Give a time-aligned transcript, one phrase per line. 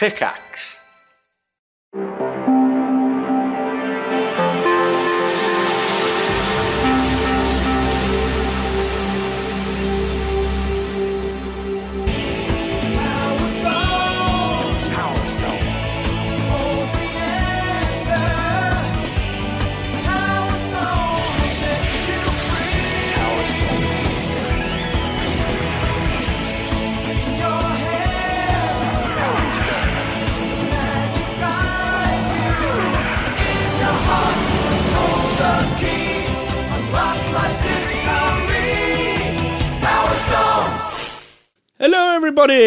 [0.00, 0.79] Pickaxe.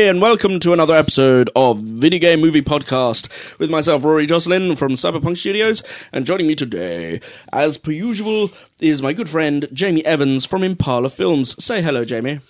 [0.07, 4.95] And welcome to another episode of Video Game Movie Podcast with myself, Rory Jocelyn from
[4.95, 7.21] Cyberpunk Studios, and joining me today,
[7.53, 11.55] as per usual, is my good friend Jamie Evans from Impala Films.
[11.63, 12.41] Say hello, Jamie.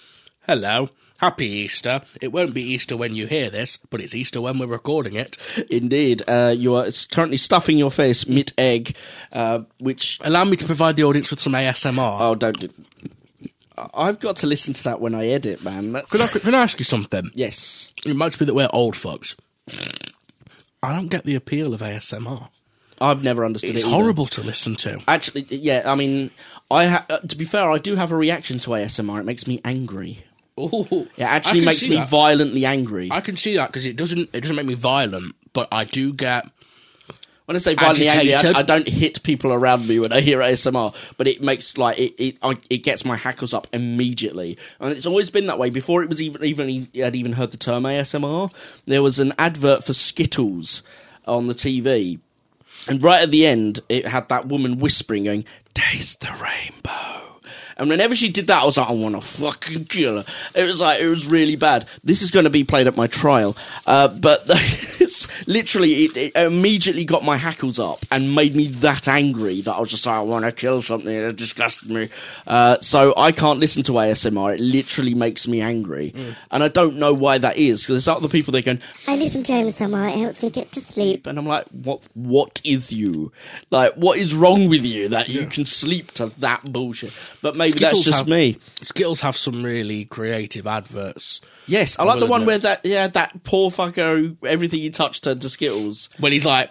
[0.48, 0.90] Hello.
[1.18, 2.02] Happy Easter.
[2.22, 5.38] It won't be Easter when you hear this, but it's Easter when we're recording it.
[5.70, 8.96] Indeed, uh, you are currently stuffing your face mid egg,
[9.32, 12.18] uh, which Allow me to provide the audience with some ASMR.
[12.20, 12.60] oh, don't.
[12.60, 12.70] Do,
[13.78, 15.92] I've got to listen to that when I edit, man.
[15.94, 17.32] That's, Can I, can I ask you something?
[17.34, 19.36] yes, It might be that we're old folks.
[20.82, 22.50] I don't get the appeal of ASMR.
[23.02, 23.88] I've never understood It's it.
[23.88, 23.96] either.
[23.96, 25.02] horrible to listen to.
[25.08, 25.84] Actually, yeah.
[25.86, 26.30] I mean,
[26.70, 29.20] I ha- uh, to be fair, I do have a reaction to ASMR.
[29.20, 30.24] It makes me angry.
[30.60, 32.08] Ooh, It actually makes me that.
[32.10, 33.10] violently angry.
[33.12, 34.30] I can see that because it doesn't.
[34.34, 36.46] It doesn't make me violent, but I do get.
[37.46, 40.40] When I say violently angry, I, I don't hit people around me when I hear
[40.40, 44.92] ASMR, but it makes like it it, I, it gets my hackles up immediately, and
[44.92, 45.70] it's always been that way.
[45.70, 48.52] Before it was even even I'd even heard the term ASMR,
[48.86, 50.84] there was an advert for Skittles
[51.26, 52.20] on the TV,
[52.88, 57.13] and right at the end, it had that woman whispering, going, "Taste the rainbow."
[57.84, 60.26] And whenever she did that, I was like, I want to fucking kill her.
[60.56, 61.88] It was like, it was really bad.
[62.04, 63.56] This is going to be played at my trial.
[63.86, 69.08] Uh, but it's literally, it, it immediately got my hackles up and made me that
[69.08, 71.12] angry that I was just like, I want to kill something.
[71.14, 72.10] It disgusted me.
[72.48, 74.56] Uh, so I can't listen to ASMR.
[74.56, 76.14] It literally makes me angry.
[76.52, 79.44] And I don't know why that is, because there's other people that going, I listen
[79.44, 81.28] to ASMR, it helps me get to sleep.
[81.28, 82.08] and I'm like, what?
[82.14, 83.32] What is you?
[83.72, 87.14] Like, what is wrong with you that you can sleep to that bullshit?
[87.42, 88.58] But maybe that's Skittles just have- me.
[88.82, 91.42] Skittles have some really creative adverts.
[91.68, 95.24] Yes, I like the one where that yeah that poor fucker who everything he touched
[95.24, 96.70] turned to Skittles When he's like,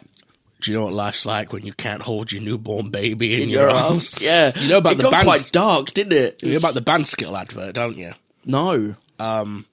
[0.60, 3.48] "Do you know what life's like when you can't hold your newborn baby in, in
[3.48, 6.42] your, arms?" Yeah, You know about it the got band- quite dark, didn't it?
[6.42, 8.12] You know about the band Skittle advert, don't you?
[8.44, 9.64] no, um,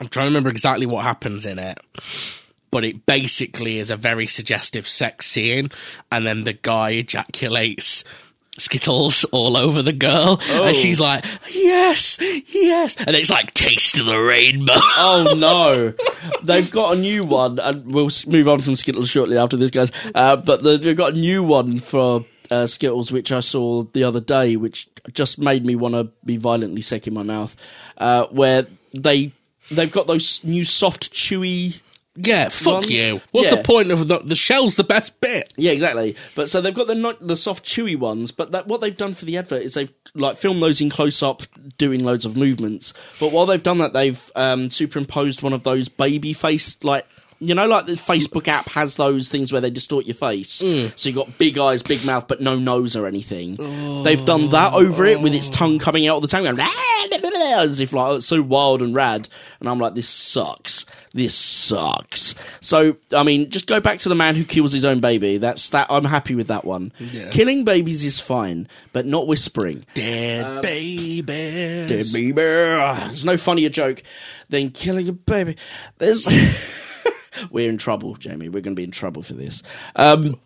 [0.00, 1.78] I'm trying to remember exactly what happens in it,
[2.70, 5.70] but it basically is a very suggestive sex scene,
[6.12, 8.04] and then the guy ejaculates
[8.58, 10.64] Skittles all over the girl, Oh.
[10.64, 15.94] and she's like, "Yes, yes," and it's like, "Taste of the rainbow." oh no,
[16.42, 19.90] they've got a new one, and we'll move on from Skittles shortly after this, guys.
[20.14, 24.04] Uh, but the, they've got a new one for uh, Skittles, which I saw the
[24.04, 27.54] other day, which just made me want to be violently sick in my mouth.
[27.96, 29.32] Uh, where they
[29.70, 31.80] they've got those new soft, chewy
[32.20, 32.90] yeah, fuck Ones?
[32.90, 33.20] you.
[33.30, 33.56] What's Yeah.
[33.56, 35.52] the point of the the shell's the best bit?
[35.56, 36.16] Yeah, exactly.
[36.34, 38.30] But so they've got the not, the soft, chewy ones.
[38.32, 41.22] But that, what they've done for the advert is they've like filmed those in close
[41.22, 41.42] up,
[41.78, 42.92] doing loads of movements.
[43.20, 47.06] But while they've done that, they've um, superimposed one of those baby face like.
[47.40, 50.60] You know, like the Facebook app has those things where they distort your face.
[50.60, 50.92] Mm.
[50.98, 53.56] So you got big eyes, big mouth, but no nose or anything.
[53.60, 54.02] Oh.
[54.02, 56.88] They've done that over it with its tongue coming out all the time, going ah,
[57.58, 59.28] as if like it's so wild and rad.
[59.60, 60.84] And I'm like, this sucks.
[61.12, 62.34] This sucks.
[62.60, 65.38] So I mean, just go back to the man who kills his own baby.
[65.38, 65.86] That's that.
[65.90, 66.92] I'm happy with that one.
[66.98, 67.30] Yeah.
[67.30, 69.84] Killing babies is fine, but not whispering.
[69.94, 71.88] Dead um, babies.
[71.88, 72.32] Dead baby.
[72.32, 74.02] There's no funnier joke
[74.48, 75.56] than killing a baby.
[75.98, 76.26] There's.
[77.50, 78.48] We're in trouble, Jamie.
[78.48, 79.62] We're going to be in trouble for this.
[79.96, 80.38] Um,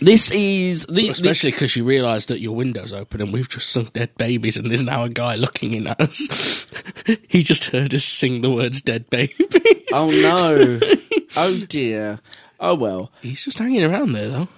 [0.00, 3.88] this is the, Especially because you realise that your window's open and we've just sung
[3.94, 6.66] dead babies and there's now a guy looking in at us.
[7.28, 9.46] he just heard us sing the words dead babies.
[9.92, 10.78] Oh no!
[11.36, 12.20] oh dear!
[12.60, 13.10] Oh well!
[13.22, 14.48] He's just hanging around there though.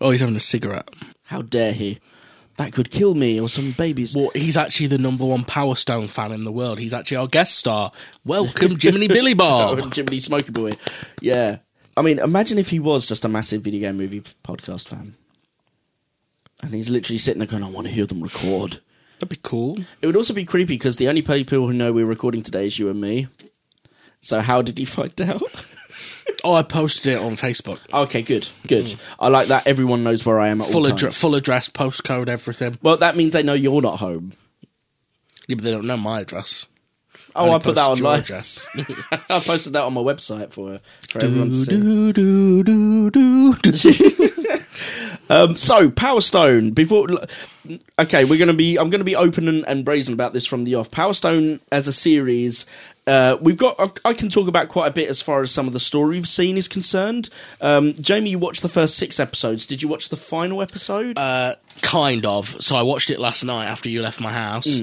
[0.00, 0.90] Oh, he's having a cigarette.
[1.24, 2.00] How dare he?
[2.62, 4.14] That could kill me or some babies.
[4.14, 6.78] Well, he's actually the number one Power Stone fan in the world.
[6.78, 7.90] He's actually our guest star.
[8.24, 9.92] Welcome, Jiminy Billy Bob.
[9.92, 10.70] Jiminy Smoky Boy.
[11.20, 11.58] Yeah.
[11.96, 15.16] I mean, imagine if he was just a massive video game movie podcast fan.
[16.62, 18.80] And he's literally sitting there going, I want to hear them record.
[19.18, 19.78] That'd be cool.
[20.00, 22.78] It would also be creepy because the only people who know we're recording today is
[22.78, 23.26] you and me.
[24.20, 25.42] So how did he find out?
[26.44, 27.78] Oh, I posted it on Facebook.
[27.92, 28.96] okay, good, good.
[29.20, 29.66] I like that.
[29.66, 31.16] Everyone knows where I am at Full, all times.
[31.16, 32.78] full address, postcode, everything.
[32.82, 34.32] well, that means they know you're not home.
[35.46, 36.66] Yeah, but they don't know my address.
[37.34, 38.68] Oh, Only I put that on my address.
[38.76, 41.70] I posted that on my website for for everyone to see.
[41.70, 44.28] do, do, do, do, do.
[45.28, 46.70] Um, so Power Stone.
[46.72, 47.06] Before,
[47.98, 48.78] okay, we're gonna be.
[48.78, 50.90] I'm gonna be open and, and brazen about this from the off.
[50.90, 52.66] Power Stone as a series.
[53.06, 53.76] Uh, we've got.
[53.78, 56.16] I- I can talk about quite a bit as far as some of the story
[56.16, 57.28] we've seen is concerned.
[57.60, 59.66] Um, Jamie, you watched the first six episodes.
[59.66, 61.18] Did you watch the final episode?
[61.18, 62.48] Uh, kind of.
[62.62, 64.80] So I watched it last night after you left my house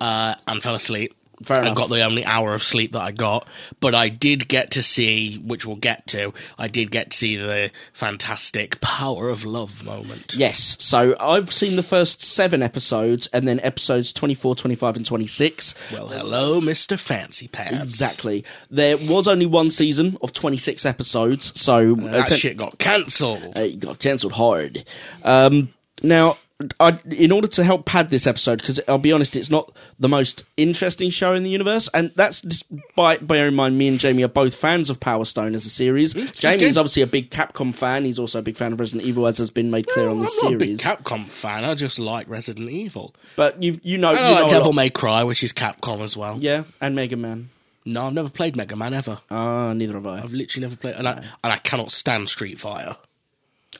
[0.00, 1.14] uh, and fell asleep.
[1.44, 3.46] Fair I got the only hour of sleep that I got,
[3.80, 6.32] but I did get to see, which we'll get to.
[6.58, 10.34] I did get to see the fantastic power of love moment.
[10.36, 15.74] Yes, so I've seen the first seven episodes and then episodes 24, 25, and 26.
[15.92, 17.80] Well, hello, Mister Fancy Pants.
[17.82, 18.44] Exactly.
[18.70, 23.42] There was only one season of 26 episodes, so That essen- shit got cancelled.
[23.56, 24.84] uh, it got cancelled hard.
[25.22, 25.72] Um,
[26.02, 26.38] now,
[26.80, 30.08] I, in order to help pad this episode, because I'll be honest, it's not the
[30.08, 34.22] most interesting show in the universe, and that's despite bearing in mind me and Jamie
[34.22, 36.14] are both fans of Power Stone as a series.
[36.32, 38.04] Jamie is obviously a big Capcom fan.
[38.04, 40.24] He's also a big fan of Resident Evil, as has been made clear on I'm
[40.24, 40.80] the not a big series.
[40.80, 41.64] Capcom fan.
[41.64, 43.14] I just like Resident Evil.
[43.36, 46.16] but you you know, I you know like Devil May Cry, which is Capcom as
[46.16, 46.38] well.
[46.40, 47.50] yeah, and Mega Man.
[47.84, 49.18] No, I've never played Mega Man ever.
[49.28, 50.18] Ah, neither have I.
[50.20, 52.96] I've literally never played, and I and I cannot stand Street Fighter.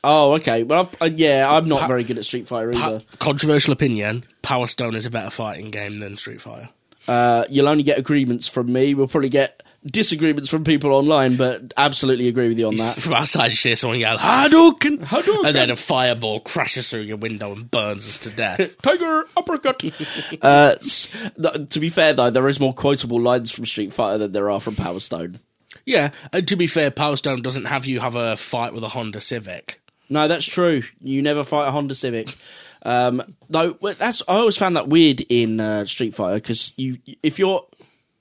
[0.03, 0.63] Oh, okay.
[0.63, 3.03] Well, I've, uh, yeah, I'm not very good at Street Fighter Pa- either.
[3.19, 6.69] controversial opinion: Power Stone is a better fighting game than Street Fighter.
[7.07, 8.93] Uh, you'll only get agreements from me.
[8.93, 12.95] We'll probably get disagreements from people online, but absolutely agree with you on that.
[13.01, 15.45] From outside, you hear someone yell Hadouken, Hadouken!
[15.45, 18.77] and then a fireball crashes through your window and burns us to death.
[18.81, 19.83] Tiger uppercut.
[20.41, 24.49] uh, to be fair, though, there is more quotable lines from Street Fighter than there
[24.49, 25.39] are from Power Stone.
[25.85, 28.89] yeah, and to be fair, Power Stone doesn't have you have a fight with a
[28.89, 29.81] Honda Civic.
[30.13, 30.83] No, that's true.
[31.01, 32.37] You never fight a Honda Civic.
[32.83, 37.39] Um, though that's I always found that weird in uh, Street Fighter because you if
[37.39, 37.65] you're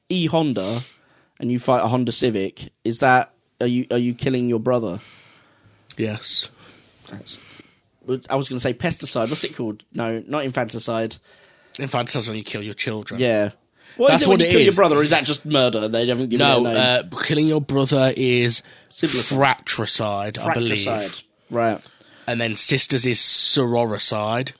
[0.09, 0.81] E Honda
[1.39, 5.01] and you fight a Honda Civic, is that are you are you killing your brother?
[5.99, 6.49] Yes.
[7.09, 7.39] That's,
[8.31, 9.29] I was going to say pesticide.
[9.29, 9.85] What's it called?
[9.93, 11.17] No, not infanticide.
[11.79, 13.21] In fact, that's when you kill your children.
[13.21, 13.51] Yeah.
[13.99, 14.97] What That's is it when what you it kill your brother?
[14.97, 15.89] Or is that just murder?
[15.89, 17.11] They haven't given No, it a name.
[17.13, 19.37] uh, killing your brother is siblicide.
[19.37, 21.23] fratricide, I believe.
[21.53, 21.81] Right.
[22.27, 24.53] and then sisters is sororicide.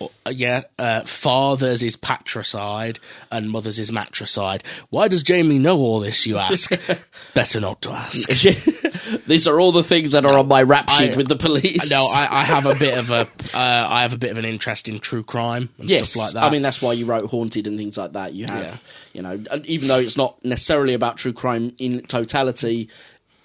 [0.00, 3.00] Uh, yeah, uh, fathers is patricide,
[3.32, 4.62] and mothers is matricide.
[4.90, 6.24] Why does Jamie know all this?
[6.24, 6.70] You ask.
[7.34, 8.28] Better not to ask.
[9.26, 11.90] These are all the things that are on my rap sheet I- with the police.
[11.90, 13.20] No, I, I have a bit of a,
[13.52, 13.58] uh,
[13.90, 16.44] I have a bit of an interest in true crime and yes, stuff like that.
[16.44, 18.34] I mean that's why you wrote Haunted and things like that.
[18.34, 18.76] You have, Yeah.
[19.14, 22.88] you know, even though it's not necessarily about true crime in totality,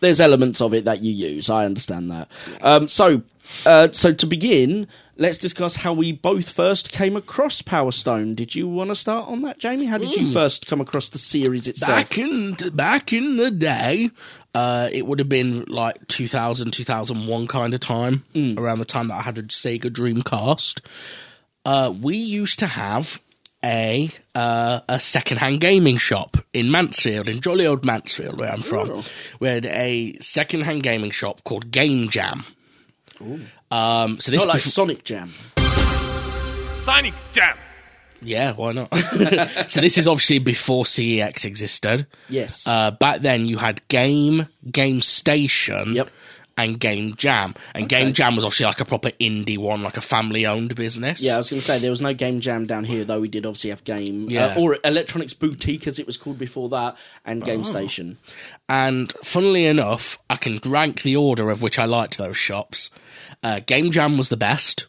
[0.03, 1.49] there's elements of it that you use.
[1.49, 2.27] I understand that.
[2.61, 3.23] Um, so,
[3.65, 8.35] uh, so to begin, let's discuss how we both first came across Power Stone.
[8.35, 9.85] Did you want to start on that, Jamie?
[9.85, 11.89] How did you first come across the series itself?
[11.89, 14.11] back in back in the day,
[14.53, 18.57] uh, it would have been like 2000, 2001 kind of time, Mm.
[18.59, 20.81] around the time that I had a Sega Dreamcast.
[21.65, 23.21] Uh, we used to have
[23.63, 28.89] a uh, a secondhand gaming shop in Mansfield, in jolly old Mansfield, where I'm from.
[28.91, 29.03] Ooh.
[29.39, 32.45] We had a secondhand gaming shop called Game Jam.
[33.71, 35.31] Um, so this Not like bef- Sonic Jam.
[36.83, 37.57] Sonic Jam.
[38.21, 38.93] yeah, why not?
[39.69, 42.05] so this is obviously before CEX existed.
[42.27, 42.67] Yes.
[42.67, 46.09] Uh, back then, you had Game, Game Station, Yep.
[46.57, 47.55] And Game Jam.
[47.73, 51.21] And Game Jam was obviously like a proper indie one, like a family owned business.
[51.21, 53.27] Yeah, I was going to say there was no game jam down here, though we
[53.27, 54.47] did obviously have game Yeah.
[54.55, 56.95] uh, or Electronics Boutique as it was called before that,
[57.25, 57.63] and Game Oh.
[57.63, 58.17] Station.
[58.69, 62.91] And funnily enough, I can rank the order of which I liked those shops.
[63.41, 64.85] Uh, Game Jam was the best.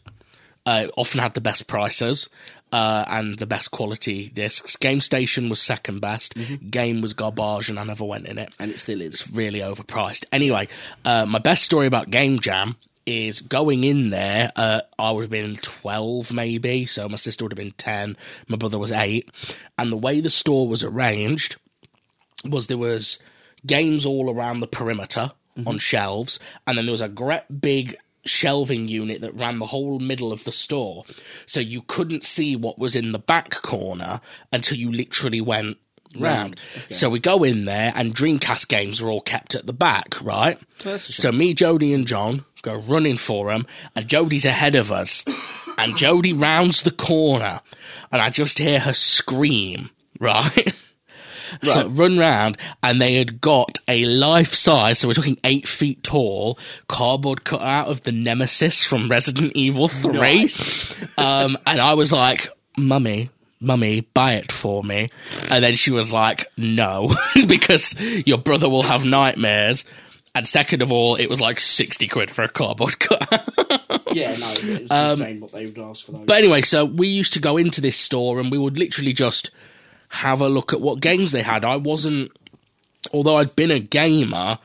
[0.67, 2.27] Uh, often had the best prices
[2.71, 4.75] uh, and the best quality discs.
[4.75, 6.35] Game Station was second best.
[6.69, 8.53] Game was garbage, and I never went in it.
[8.59, 9.31] And it still is.
[9.31, 10.25] really overpriced.
[10.31, 10.67] Anyway,
[11.05, 14.51] uh, my best story about Game Jam is going in there.
[14.55, 18.17] Uh, I would have been 12 maybe, so my sister would have been 10,
[18.47, 19.29] my brother was 8.
[19.77, 21.57] And the way the store was arranged
[22.43, 23.19] was there was
[23.65, 25.31] games all around the perimeter
[25.65, 27.95] on shelves, and then there was a great big
[28.25, 31.03] shelving unit that ran the whole middle of the store.
[31.45, 34.19] So you couldn't see what was in the back corner
[34.51, 35.77] until you literally went
[36.17, 36.59] round.
[36.91, 40.57] So we go in there, and Dreamcast games are all kept at the back, right?
[41.13, 45.23] So me, Jody, and John go running for them, and Jody's ahead of us.
[45.77, 47.59] and Jody rounds the corner,
[48.11, 49.89] and I just hear her scream,
[50.19, 50.73] right?
[51.63, 56.03] So run round, and they had got a life size, so we're talking eight feet
[56.03, 56.57] tall,
[56.87, 60.49] cardboard cut out of the Nemesis from Resident Evil 3.
[61.17, 63.29] Um, and I was like, Mummy,
[63.61, 65.09] Mummy, buy it for me.
[65.49, 67.15] And then she was like, No,
[67.47, 69.85] because your brother will have nightmares.
[70.33, 73.41] And second of all, it was like 60 quid for a cardboard cutter.
[74.11, 76.25] Yeah, no, it's insane what they would ask for those.
[76.25, 79.51] But anyway, so we used to go into this store and we would literally just
[80.09, 81.65] have a look at what games they had.
[81.65, 82.31] I wasn't,
[83.13, 84.59] although I'd been a gamer,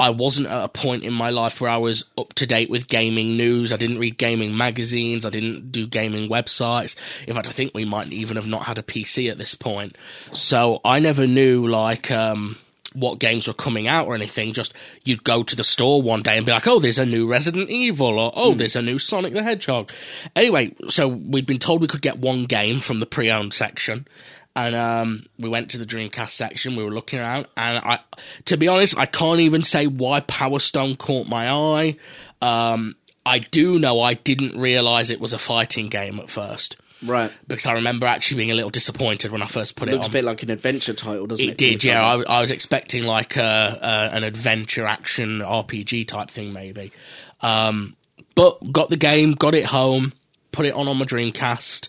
[0.00, 2.88] I wasn't at a point in my life where I was up to date with
[2.88, 3.72] gaming news.
[3.72, 5.24] I didn't read gaming magazines.
[5.24, 6.96] I didn't do gaming websites.
[7.28, 9.96] In fact, I think we might even have not had a PC at this point.
[10.32, 12.56] So I never knew, like, um,
[12.94, 14.52] what games were coming out or anything.
[14.52, 14.72] Just
[15.04, 17.68] you'd go to the store one day and be like, "Oh, there's a new Resident
[17.68, 19.92] Evil," or "Oh, there's a new Sonic the Hedgehog."
[20.34, 24.06] Anyway, so we'd been told we could get one game from the pre-owned section,
[24.56, 26.76] and um, we went to the Dreamcast section.
[26.76, 27.98] We were looking around, and I,
[28.46, 31.96] to be honest, I can't even say why Power Stone caught my eye.
[32.40, 32.94] Um,
[33.26, 36.76] I do know I didn't realize it was a fighting game at first.
[37.02, 37.32] right.
[37.48, 40.10] Because I remember actually being a little disappointed when I first put it Looks on.
[40.10, 41.52] a bit like an adventure title, doesn't it?
[41.52, 42.04] It did, yeah.
[42.04, 43.78] I, I was expecting like a,
[44.12, 46.92] a, an adventure action RPG type thing, maybe.
[47.40, 47.96] Um,
[48.34, 50.12] but got the game, got it home,
[50.52, 51.88] put it on on my Dreamcast,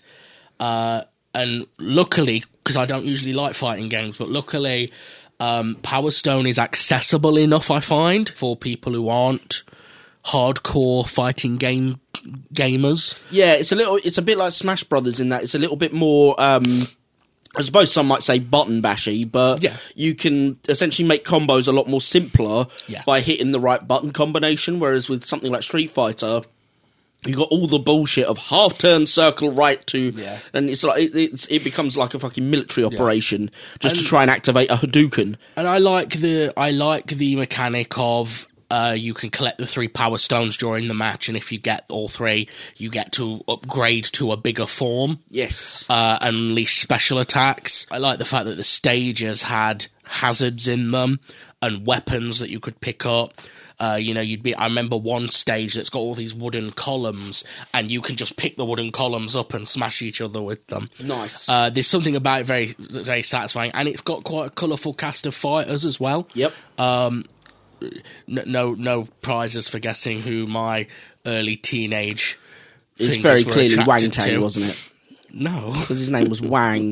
[0.59, 1.03] uh,
[1.33, 4.91] and luckily, because I don't usually like fighting games, but luckily,
[5.39, 7.69] um, Power Stone is accessible enough.
[7.69, 9.61] I find for people who aren't
[10.25, 11.99] hardcore fighting game
[12.53, 13.15] gamers.
[13.29, 13.97] Yeah, it's a little.
[13.97, 16.35] It's a bit like Smash Brothers in that it's a little bit more.
[16.41, 16.87] Um,
[17.57, 19.77] I suppose some might say button bashy, but Yeah.
[19.93, 23.03] you can essentially make combos a lot more simpler Yeah.
[23.05, 24.79] by hitting the right button combination.
[24.79, 26.41] Whereas with something like Street Fighter,
[27.25, 30.39] you got all the bullshit of half turn, circle, right to, Yeah.
[30.53, 34.21] and it's like it, it's, it becomes like a fucking military operation just to try
[34.21, 35.35] and activate a Hadouken.
[35.55, 39.87] And I like the I like the mechanic of uh, you can collect the three
[39.87, 44.05] power stones during the match, and if you get all three, you get to upgrade
[44.05, 47.85] to a bigger form, Yes, uh, unleash special attacks.
[47.91, 51.19] I like the fact that the stages had hazards in them
[51.61, 53.39] and weapons that you could pick up.
[53.79, 54.55] Uh, you know, you'd be.
[54.55, 58.55] I remember one stage that's got all these wooden columns, and you can just pick
[58.57, 60.89] the wooden columns up and smash each other with them.
[61.03, 61.49] nice.
[61.49, 65.25] Uh, there's something about it very, very satisfying, and it's got quite a colourful cast
[65.25, 66.27] of fighters as well.
[66.33, 66.53] yep.
[68.27, 70.87] No, no, no prizes for guessing who my
[71.25, 72.39] early teenage.
[72.97, 74.89] It's very clearly Wang Tang, wasn't it?
[75.33, 76.91] No, Because his name was Wang.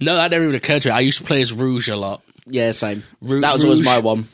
[0.00, 0.92] no, that never even occurred to me.
[0.92, 2.22] I used to play as Rouge a lot.
[2.46, 3.02] yeah, same.
[3.20, 4.28] Ru- that was always my one.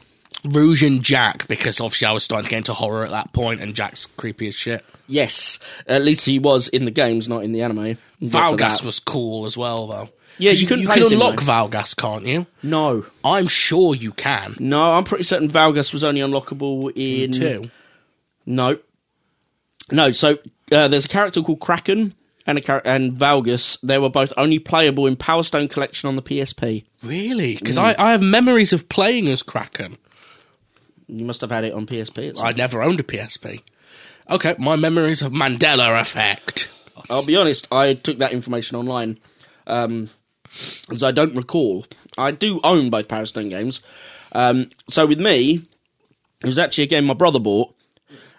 [0.44, 3.60] Rouge and Jack, because obviously I was starting to get into horror at that point,
[3.60, 4.84] and Jack's creepy as shit.
[5.06, 7.76] Yes, at least he was in the games, not in the anime.
[8.20, 8.30] We'll get to
[8.64, 10.08] Valgas was cool as well, though.
[10.38, 11.40] Yeah, you couldn't you play can as him, unlock.
[11.40, 12.46] Valgas, can't you?
[12.62, 14.56] no, I'm sure you can.
[14.58, 14.94] no.
[14.94, 17.70] I'm pretty certain Valgas was only unlockable in two.
[18.46, 18.78] No,
[19.90, 20.12] no.
[20.12, 20.38] So
[20.72, 22.14] uh, there's a character called Kraken
[22.46, 23.78] and a char- and Valgas.
[23.82, 26.84] They were both only playable in Power Stone Collection on the PSP.
[27.02, 27.54] Really?
[27.56, 27.94] Because Mm.
[27.98, 29.98] I, I have memories of playing as Kraken.
[31.12, 32.38] You must have had it on PSP.
[32.40, 33.60] I never owned a PSP.
[34.30, 36.70] Okay, my memories of Mandela Effect.
[37.10, 39.18] I'll be honest, I took that information online,
[39.66, 40.08] um,
[40.90, 41.86] as I don't recall.
[42.16, 43.80] I do own both Power Stone games.
[44.32, 45.62] Um, so with me,
[46.42, 47.74] it was actually a game my brother bought,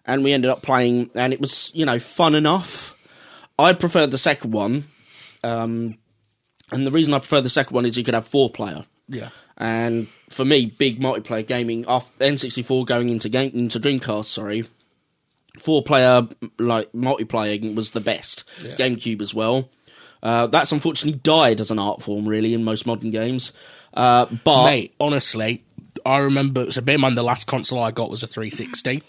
[0.05, 2.95] and we ended up playing, and it was, you know, fun enough.
[3.59, 4.85] I preferred the second one,
[5.43, 5.97] um,
[6.71, 8.85] and the reason I prefer the second one is you could have four player.
[9.07, 9.29] Yeah.
[9.57, 14.65] And for me, big multiplayer gaming, off N64 going into game into Dreamcast, sorry,
[15.59, 16.27] four player
[16.59, 18.43] like multiplayer was the best.
[18.63, 18.75] Yeah.
[18.75, 19.69] GameCube as well.
[20.21, 23.51] Uh, that's unfortunately died as an art form, really, in most modern games.
[23.93, 25.63] Uh, but Mate, honestly,
[26.05, 26.71] I remember.
[26.71, 29.03] So, bear in mind, the last console I got was a 360.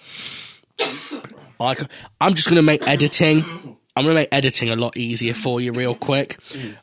[2.21, 3.77] I'm just going to make editing.
[3.97, 6.39] I'm going to make editing a lot easier for you, real quick.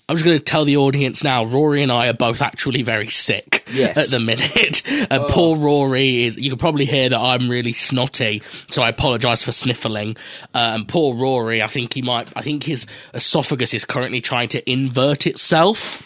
[0.07, 1.43] I'm just going to tell the audience now.
[1.43, 3.97] Rory and I are both actually very sick Yes.
[3.97, 4.81] at the minute.
[5.11, 6.37] And poor Rory is.
[6.37, 10.15] You can probably hear that I'm really snotty, so I apologise for sniffling.
[10.53, 12.29] Uh, and poor Rory, I think he might.
[12.35, 16.01] I think his esophagus is currently trying to invert itself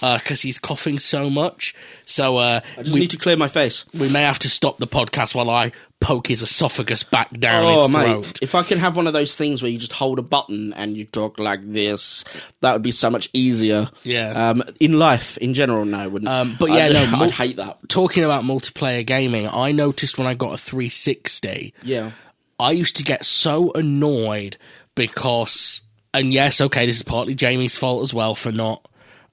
[0.00, 1.74] because he's coughing so much.
[2.06, 3.84] So uh, I just we, need to clear my face.
[3.98, 7.82] we may have to stop the podcast while I poke his esophagus back down Oh,
[7.82, 8.04] his mate.
[8.24, 8.38] throat.
[8.42, 10.96] If I can have one of those things where you just hold a button and
[10.96, 12.24] you talk like this,
[12.62, 13.88] that would be so much easier.
[14.02, 14.50] Yeah.
[14.50, 16.28] Um, in life, in general, no, I wouldn't.
[16.30, 17.78] Um, but yeah, I'd, no, I'd hate that.
[17.88, 22.12] Talking about multiplayer gaming, I noticed when I got a 360, Yeah.
[22.58, 24.56] I used to get so annoyed
[24.94, 28.86] because, and yes, okay, this is partly Jamie's fault as well for not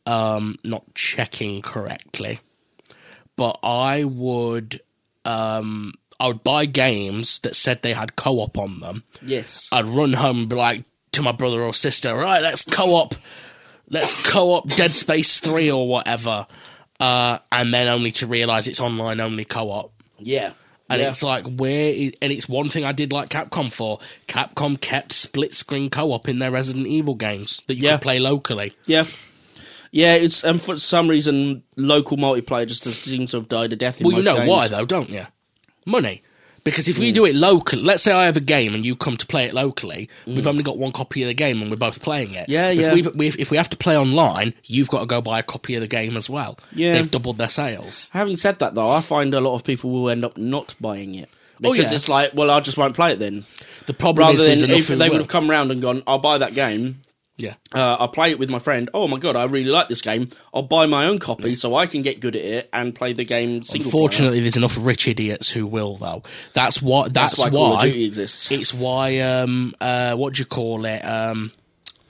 [0.05, 2.39] um, not checking correctly,
[3.35, 4.79] but I would
[5.25, 9.03] um, I would buy games that said they had co-op on them.
[9.21, 9.67] Yes.
[9.71, 10.83] I'd run home and be like
[11.13, 13.15] to my brother or sister, right, let's co-op
[13.89, 16.47] let's co-op Dead Space Three or whatever,
[16.99, 19.93] uh, and then only to realise it's online only co-op.
[20.19, 20.53] Yeah.
[20.89, 21.09] And yeah.
[21.09, 23.99] it's like where, and it's one thing I did like Capcom for.
[24.27, 27.93] Capcom kept split screen co-op in their Resident Evil games that you Yeah.
[27.97, 28.73] could play locally.
[28.85, 29.05] Yeah.
[29.91, 33.99] Yeah, it's and for some reason local multiplayer just seems to have died a death
[34.01, 34.49] in Well, you know games.
[34.49, 35.23] why though, don't you?
[35.87, 36.21] Money.
[36.63, 37.13] Because if we hmm.
[37.13, 39.53] do it local, let's say I have a game and you come to play it
[39.53, 40.49] locally, we've hmm.
[40.49, 42.49] only got one copy of the game and we're both playing it.
[42.49, 42.95] Yeah, But yeah.
[42.95, 45.75] If we, if we have to play online, you've got to go buy a copy
[45.75, 46.59] of the game as well.
[46.73, 46.93] Yeah.
[46.93, 48.09] They've doubled their sales.
[48.11, 51.15] Having said that, though, I find a lot of people will end up not buying
[51.15, 51.29] it
[51.63, 51.95] Oh, because yeah.
[51.95, 53.45] it's like, well, I just won't play it then.
[53.87, 56.37] The problem Rather is than if they would have come round and gone, I'll buy
[56.37, 57.01] that game.
[57.37, 57.53] Yeah.
[57.71, 58.89] Uh, I'll play it with my friend.
[58.95, 60.29] Oh my god, I really like this game.
[60.53, 63.23] I'll buy my own copy so I can get good at it and play the
[63.25, 64.01] game single player.
[64.01, 66.23] Unfortunately, there's enough rich idiots who will though.
[66.53, 67.13] That's what.
[67.13, 67.67] That's, That's why why.
[67.67, 68.51] Call of Duty exists.
[68.51, 69.19] It's why.
[69.19, 69.75] Um.
[69.79, 70.15] Uh.
[70.15, 70.99] What do you call it?
[71.05, 71.51] Um.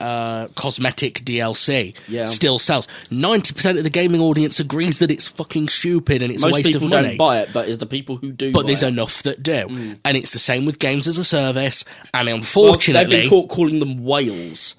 [0.00, 0.46] Uh.
[0.54, 1.94] Cosmetic DLC.
[2.06, 2.24] Yeah.
[2.26, 2.88] Still sells.
[3.10, 6.74] Ninety percent of the gaming audience agrees that it's fucking stupid and it's a waste
[6.74, 7.08] of money.
[7.08, 8.52] don't buy it, but it's the people who do.
[8.52, 8.88] but there's it.
[8.88, 9.98] enough that do, Mm.
[10.06, 11.84] and it's the same with games as a service.
[12.14, 14.74] And Well, unfortunately, they've been caught calling them whales.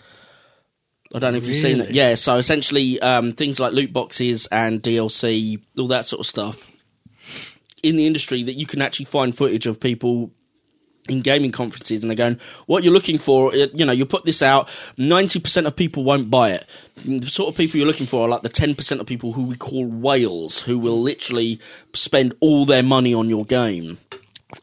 [1.14, 1.92] I don't know if you've seen it.
[1.92, 6.70] Yeah, so essentially, um, things like loot boxes and DLC, all that sort of stuff
[7.84, 10.32] in the industry that you can actually find footage of people
[11.08, 14.26] in gaming conferences and they're going, what you're looking for, uh, you know, you put
[14.26, 16.66] this out, 90% of people won't buy it.
[17.04, 19.56] The sort of people you're looking for are like the 10% of people who we
[19.56, 21.60] call whales, who will literally
[21.94, 23.98] spend all their money on your game.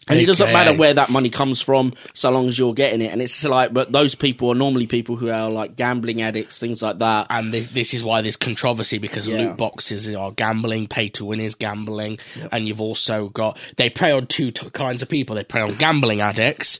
[0.08, 3.12] And it doesn't matter where that money comes from, so long as you're getting it.
[3.12, 6.80] And it's like, but those people are normally people who are like gambling addicts, things
[6.82, 7.26] like that.
[7.30, 9.38] and this, this is why there's controversy because Yeah.
[9.38, 12.18] loot boxes are gambling, pay to win is gambling,
[12.52, 15.34] and you've also got they prey on two t- kinds of people.
[15.36, 16.78] They prey on gambling addicts,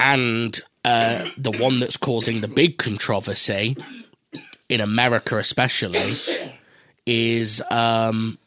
[0.00, 3.76] and uh, the one that's causing the big controversy
[4.70, 6.14] in America, especially,
[7.06, 8.38] is um,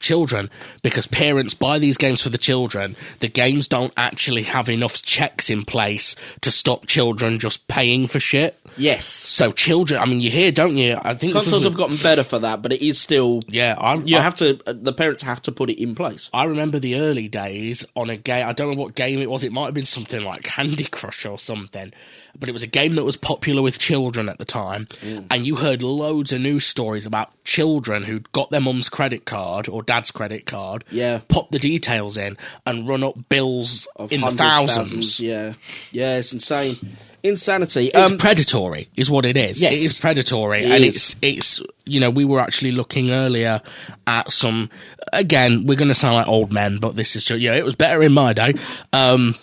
[0.00, 0.50] children
[0.82, 2.96] because parents buy these games for the children.
[3.20, 8.20] The games don't actually have enough checks in place to stop children just paying for
[8.20, 8.56] shit.
[8.76, 9.04] Yes.
[9.04, 10.98] So children, I mean, you hear, don't you?
[11.02, 13.42] I think Consoles have gotten better for that, but it is still.
[13.48, 16.30] Yeah, I, You I, have to, uh, the parents have to put it in place.
[16.32, 18.46] I remember the early days on a game.
[18.46, 19.44] I don't know what game it was.
[19.44, 21.92] It might have been something like Candy Crush or something.
[22.38, 25.24] But it was a game that was popular with children at the time, Mm.
[25.30, 29.68] and you heard loads of news stories about children who'd got their mum's credit card
[29.68, 31.20] or dad's credit card, Yeah.
[31.28, 35.20] pop the details in, and run up bills Of in the hundreds, thousands.
[35.20, 35.52] Yeah.
[35.92, 36.76] Yeah, it's insane.
[37.22, 37.88] Insanity.
[37.92, 39.60] It's Um, predatory, is what it is.
[39.60, 39.74] Yes.
[39.74, 40.96] It is predatory, It and is.
[40.96, 43.60] it's it's you know we were actually looking earlier
[44.06, 44.70] at some.
[45.12, 47.54] Again, we're going to sound like old men, but this is just yeah.
[47.54, 48.54] It was better in my day.
[48.94, 49.34] Um,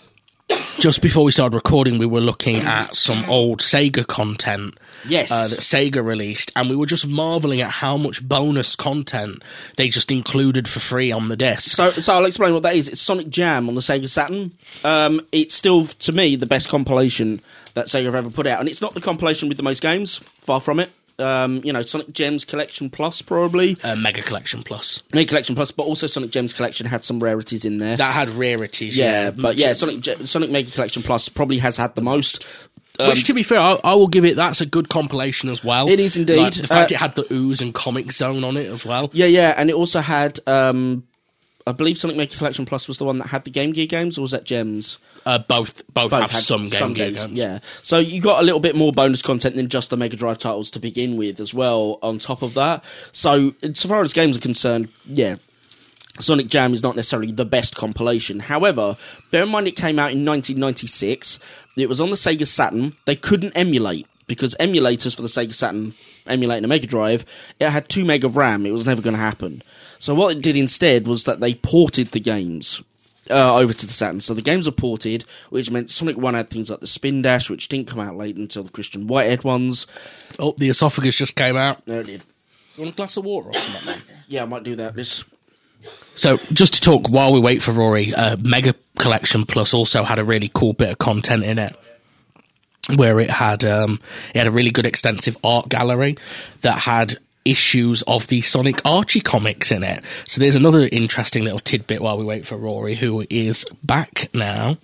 [0.78, 4.78] just before we started recording, we were looking at some old Sega content.
[5.06, 5.30] Yes.
[5.30, 9.42] uh, that Sega released, and we were just marveling at how much bonus content
[9.76, 11.70] they just included for free on the disc.
[11.76, 12.88] So, so I'll explain what that is.
[12.88, 14.52] It's Sonic Jam on the Sega Saturn.
[14.84, 17.40] Um, it's still, to me, the best compilation
[17.74, 20.16] that Sega have ever put out, and it's not the compilation with the most games.
[20.40, 20.90] Far from it.
[21.18, 25.70] Um, you know, Sonic Gems Collection Plus probably, uh, Mega Collection Plus Mega Collection Plus,
[25.72, 27.96] but also Sonic Gems Collection had some rarities in there.
[27.96, 28.96] that had rarities.
[28.96, 32.44] yeah, Yeah, but yeah, Sonic Ge- Sonic Mega Collection Plus probably has had the most.
[33.00, 34.34] Which, to be fair, I, I will give it.
[34.34, 35.88] That's a good compilation as well.
[35.88, 36.38] It is indeed.
[36.38, 39.10] Like, the fact Uh, it had the ooze and Comix Zone on it as well.
[39.12, 40.40] Yeah, yeah, and it also had.
[40.48, 41.04] Um,
[41.68, 44.16] I believe Sonic Mega Collection Plus was the one that had the Game Gear games,
[44.18, 44.98] or was that Gems?
[45.26, 47.32] Uh, both both, both have some Game Gear games.
[47.32, 50.38] Yeah, so you got a little bit more bonus content than just the Mega Drive
[50.38, 51.98] titles to begin with, as well.
[52.02, 55.36] On top of that, so as far as games are concerned, yeah.
[56.20, 58.40] Sonic Jam is not necessarily the best compilation.
[58.40, 58.96] However,
[59.30, 61.38] bear in mind it came out in 1996.
[61.76, 62.96] It was on the Sega Saturn.
[63.04, 65.94] They couldn't emulate because emulators for the Sega Saturn
[66.28, 67.24] emulating a Mega Drive,
[67.58, 68.66] it had two meg of RAM.
[68.66, 69.62] It was never going to happen.
[69.98, 72.82] So what it did instead was that they ported the games
[73.30, 74.20] uh, over to the Saturn.
[74.20, 77.50] So the games are ported, which meant Sonic 1 had things like the Spin Dash,
[77.50, 79.86] which didn't come out late until the Christian Whitehead ones.
[80.38, 81.84] Oh, the esophagus just came out.
[81.86, 82.24] There it did.
[82.76, 83.86] You want a glass of water or something?
[83.86, 84.02] man?
[84.28, 84.94] Yeah, I might do that.
[84.94, 85.24] This.
[86.14, 90.18] So, just to talk while we wait for Rory, uh, Mega Collection Plus also had
[90.18, 91.74] a really cool bit of content in it.
[92.96, 94.00] Where it had um,
[94.34, 96.16] it had a really good extensive art gallery
[96.62, 100.04] that had issues of the Sonic Archie comics in it.
[100.26, 104.76] So there's another interesting little tidbit while we wait for Rory, who is back now.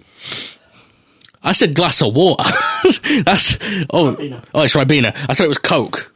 [1.42, 2.44] I said glass of water.
[3.22, 3.58] That's
[3.90, 4.16] oh
[4.54, 5.14] oh it's Ribena.
[5.28, 6.10] I thought it was Coke.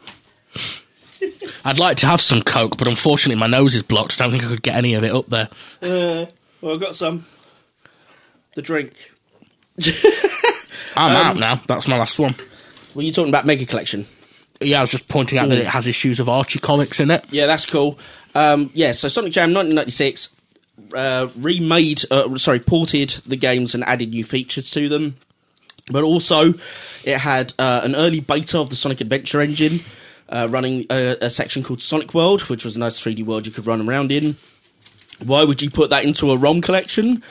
[1.65, 4.19] I'd like to have some Coke, but unfortunately my nose is blocked.
[4.19, 5.49] I don't think I could get any of it up there.
[5.83, 6.27] Uh,
[6.61, 7.27] well, I've got some.
[8.55, 8.95] The drink.
[10.99, 11.63] I'm out now.
[11.67, 12.35] That's my last one.
[12.95, 14.07] Were you talking about Mega Collection?
[14.61, 17.25] Yeah, I was just pointing out that it has issues of Archie comics in it.
[17.31, 17.99] Yeah, that's cool.
[18.35, 20.31] Um, yeah, so Sonic Jam 1996
[20.95, 25.17] uh, remade, uh, sorry, ported the games and added new features to them.
[25.91, 26.55] But also,
[27.05, 29.81] it had uh, an early beta of the Sonic Adventure engine,
[30.29, 33.53] uh, running a, a section called Sonic World, which was a nice 3D world you
[33.53, 34.37] could run around in.
[35.25, 37.23] Why would you put that into a ROM collection?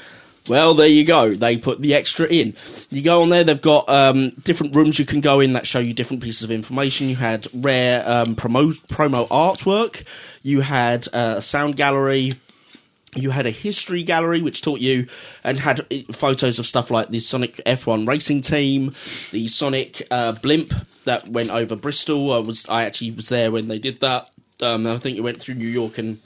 [0.47, 1.31] Well, there you go.
[1.31, 2.55] They put the extra in.
[2.89, 5.79] You go on there, they've got um, different rooms you can go in that show
[5.79, 7.09] you different pieces of information.
[7.09, 10.03] You had rare um, promo, promo artwork,
[10.43, 12.33] you had uh, a sound gallery,
[13.15, 15.07] you had a history gallery which taught you
[15.43, 18.93] and had uh, photos of stuff like the Sonic F1 racing team,
[19.31, 20.73] the Sonic uh, blimp
[21.05, 22.31] that went over Bristol.
[22.31, 24.29] I was I actually was there when they did that.
[24.61, 26.19] Um, I think it went through New York and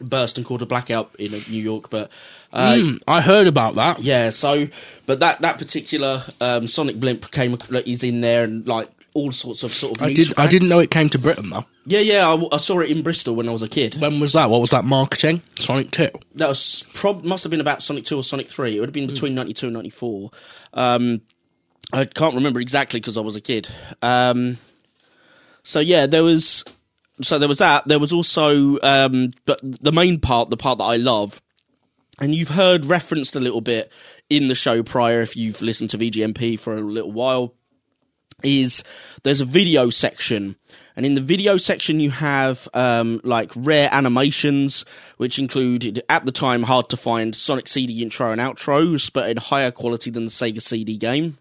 [0.00, 2.10] burst and caught a blackout in New York, but
[2.52, 4.00] uh, Hmm, I heard about that.
[4.02, 4.30] yeah.
[4.30, 4.68] So,
[5.06, 9.62] but that that particular um, Sonic blimp came is in there and like all sorts
[9.62, 10.02] of sort of.
[10.02, 10.32] I did.
[10.38, 11.66] I didn't know it came to Britain though.
[11.84, 12.28] Yeah, yeah.
[12.28, 13.96] I, I saw it in Bristol when I was a kid.
[14.00, 14.48] When was that?
[14.50, 15.42] What was that marketing?
[15.58, 16.08] Sonic Two.
[16.36, 18.76] that was prob must have been about Sonic Two or Sonic Three.
[18.76, 20.30] It would have been between ninety two and ninety four.
[20.74, 21.20] Um,
[21.92, 23.68] I can't remember exactly because I was a kid.
[24.00, 24.56] Um,
[25.62, 26.64] so yeah, there was.
[27.20, 27.86] So there was that.
[27.86, 31.42] There was also, um, but the main part, the part that I love,
[32.20, 33.92] and you've heard referenced a little bit
[34.30, 37.54] in the show prior if you've listened to VGMP for a little while
[38.42, 38.82] is
[39.22, 40.56] there's a video section
[40.96, 44.84] and in the video section you have um, like rare animations
[45.16, 49.36] which included at the time hard to find sonic cd intro and outros but in
[49.36, 51.38] higher quality than the sega cd game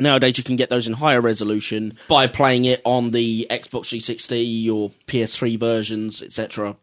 [0.00, 4.68] Nowadays, you can get those in higher resolution by playing it on the Xbox 360
[4.70, 6.76] or PS3 versions, etc.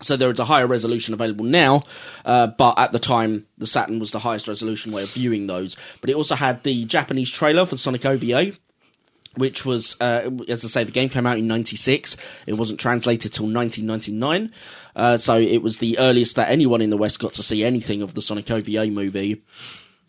[0.00, 1.84] So there is a higher resolution available now,
[2.24, 5.76] uh, but at the time, the Saturn was the highest resolution way of viewing those.
[6.00, 8.52] But it also had the Japanese trailer for Sonic OVA,
[9.36, 12.16] which was, uh, as I say, the game came out in '96.
[12.48, 14.52] It wasn't translated till 1999,
[14.96, 18.02] uh, so it was the earliest that anyone in the West got to see anything
[18.02, 19.42] of the Sonic OVA movie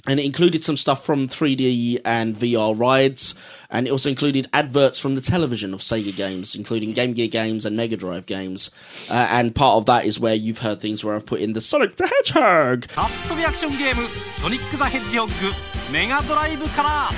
[0.06, 3.34] and it included some stuff from 3D and VR rides,
[3.70, 7.66] and it also included adverts from the television of Sega games, including Game Gear games
[7.66, 8.70] and Mega Drive games.
[9.10, 11.60] Uh, and part of that is where you've heard things where I've put in the
[11.60, 14.08] Sonic the Hedgehog, カットビアクションゲーム「
[14.40, 15.52] ソニック・ザ・ヘッジホッグ」
[15.92, 17.10] メガドライブから。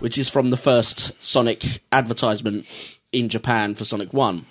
[0.00, 2.66] which is from the first Sonic advertisement
[3.12, 4.46] in Japan for Sonic 1.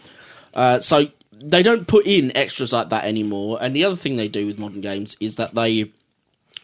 [0.53, 1.07] Uh, so
[1.44, 3.58] they don't put in extras like that anymore.
[3.60, 5.92] And the other thing they do with modern games is that they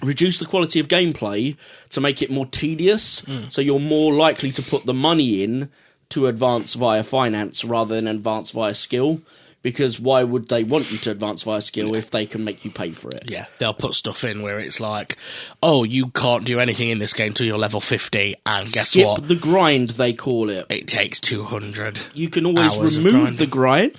[0.03, 1.57] reduce the quality of gameplay
[1.91, 3.21] to make it more tedious.
[3.21, 3.49] Hmm.
[3.51, 5.71] So you're more likely to put the money in
[6.11, 9.21] to advance via finance rather than advance via skill.
[9.63, 12.71] Because why would they want you to advance via skill if they can make you
[12.71, 13.25] pay for it?
[13.27, 15.19] Yeah, they'll put stuff in where it's like,
[15.63, 19.07] oh, you can't do anything in this game till you're level 50, and guess Skip
[19.07, 19.29] what?
[19.29, 20.65] the grind, they call it.
[20.71, 22.01] It takes 200.
[22.15, 23.99] You can always remove the grind.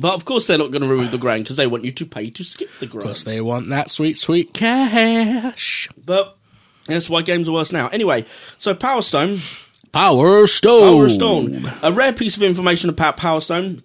[0.00, 2.06] But of course, they're not going to remove the grind because they want you to
[2.06, 3.02] pay to skip the grind.
[3.02, 5.88] Because they want that sweet, sweet cash.
[6.02, 6.38] But
[6.86, 7.88] that's why games are worse now.
[7.88, 8.24] Anyway,
[8.56, 9.40] so Power Stone,
[9.92, 10.96] Power Stone.
[10.96, 13.82] Power Stone, a rare piece of information about Power Stone.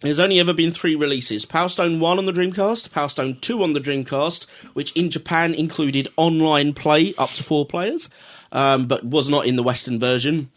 [0.00, 3.64] There's only ever been three releases: Power Stone One on the Dreamcast, Power Stone Two
[3.64, 8.08] on the Dreamcast, which in Japan included online play up to four players,
[8.52, 10.50] um, but was not in the Western version.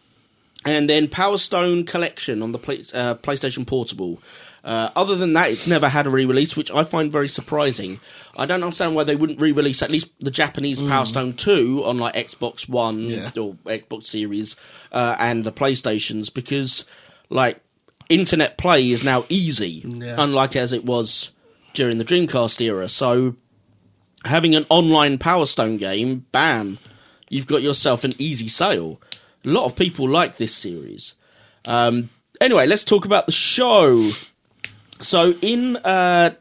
[0.64, 4.22] And then Power Stone Collection on the play, uh, PlayStation Portable.
[4.64, 8.00] Uh, other than that, it's never had a re-release, which I find very surprising.
[8.38, 11.98] I don't understand why they wouldn't re-release at least the Japanese Power Stone Two on
[11.98, 13.32] like Xbox One Yeah.
[13.40, 14.56] or Xbox Series
[14.92, 16.86] uh, and the PlayStations, because
[17.30, 17.60] like
[18.10, 20.16] internet play is now easy, Yeah.
[20.20, 21.32] unlike as it was
[21.74, 22.88] during the Dreamcast era.
[22.88, 23.36] So
[24.26, 26.78] having an online Power Stone game, bam,
[27.30, 29.02] you've got yourself an easy sale.
[29.44, 31.16] A lot of people like this series.
[31.66, 34.12] Um, anyway, let's talk about the show.
[35.02, 36.36] So in uh,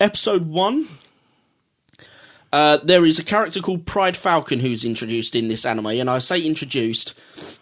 [0.00, 0.88] episode one,
[2.52, 6.18] uh, there is a character called Pride Falcon who's introduced in this anime, and I
[6.18, 7.14] say introduced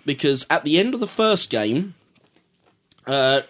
[0.04, 1.94] because at the end of the first game,
[3.06, 3.42] uh,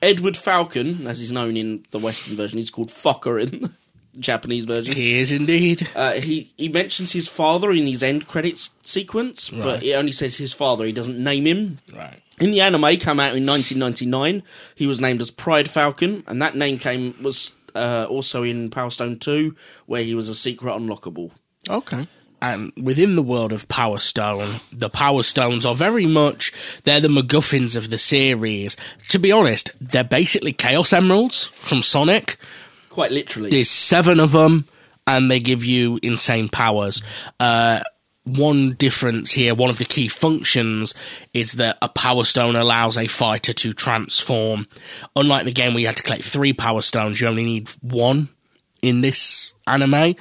[0.00, 3.74] Edward Falcon, as he's known in the Western version, he's called Fokker in
[4.18, 4.94] Japanese version.
[4.94, 5.88] He is indeed.
[5.94, 9.82] Uh, he he mentions his father in his end credits sequence, but Right.
[9.82, 10.84] it only says his father.
[10.84, 11.78] He doesn't name him.
[11.94, 12.20] Right.
[12.40, 14.42] In the anime, come out in 1999.
[14.74, 18.90] He was named as Pride Falcon, and that name came was uh, also in Power
[18.90, 19.54] Stone 2,
[19.86, 21.30] where he was a secret unlockable.
[21.68, 22.06] Okay.
[22.40, 27.06] And within the world of Power Stone, the Power Stones are very much they're the
[27.06, 28.76] MacGuffins of the series.
[29.10, 32.36] To be honest, they're basically Chaos Emeralds from Sonic.
[32.92, 33.48] Quite literally.
[33.48, 34.66] There's seven of them,
[35.06, 37.02] and they give you insane powers.
[37.40, 37.80] Uh,
[38.24, 40.92] one difference here, one of the key functions
[41.32, 44.68] is that a power stone allows a fighter to transform.
[45.16, 48.28] Unlike the game where you had to collect three power stones, you only need one
[48.82, 50.14] in this anime,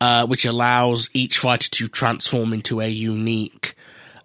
[0.00, 3.76] uh, which allows each fighter to transform into a unique.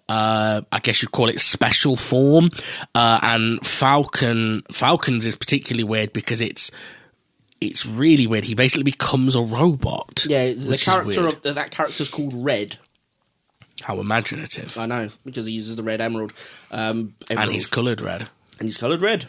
[0.08, 2.50] Uh, I guess you'd call it special form,
[2.96, 6.72] uh, and Falcon Falcons is particularly weird because it's
[7.66, 8.44] it's really weird.
[8.44, 10.24] He basically becomes a robot.
[10.28, 12.76] Yeah, the character of that character's called Red.
[13.82, 16.32] how imaginative, I know because he uses the red emerald,
[16.70, 18.28] um, and he's coloured red.
[18.58, 19.28] and he's coloured red.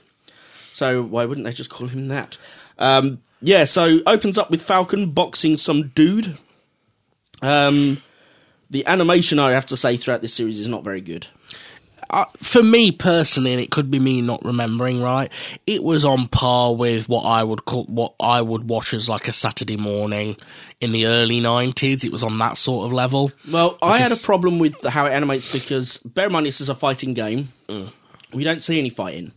[0.72, 2.38] So why wouldn't they just call him that?
[2.80, 6.38] Um, yeah, so opens up with Falcon boxing some dude.
[7.42, 8.02] Um,
[8.70, 11.28] the animation, I have to say, throughout this series is not very good.
[12.14, 15.32] Uh, for me personally, and it could be me not remembering right,
[15.66, 19.28] it was on par with what I would call what I would watch as like
[19.28, 20.38] a Saturday morning
[20.80, 22.04] in the early nineties.
[22.04, 23.32] It was on that sort of level.
[23.52, 26.70] Well, I had a problem with how it animates because, bear in mind, this is
[26.70, 27.50] a fighting game.
[27.68, 27.92] Mm.
[28.32, 29.32] We don't see any fighting.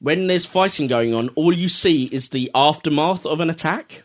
[0.00, 4.02] When there's fighting going on, all you see is the aftermath of an attack.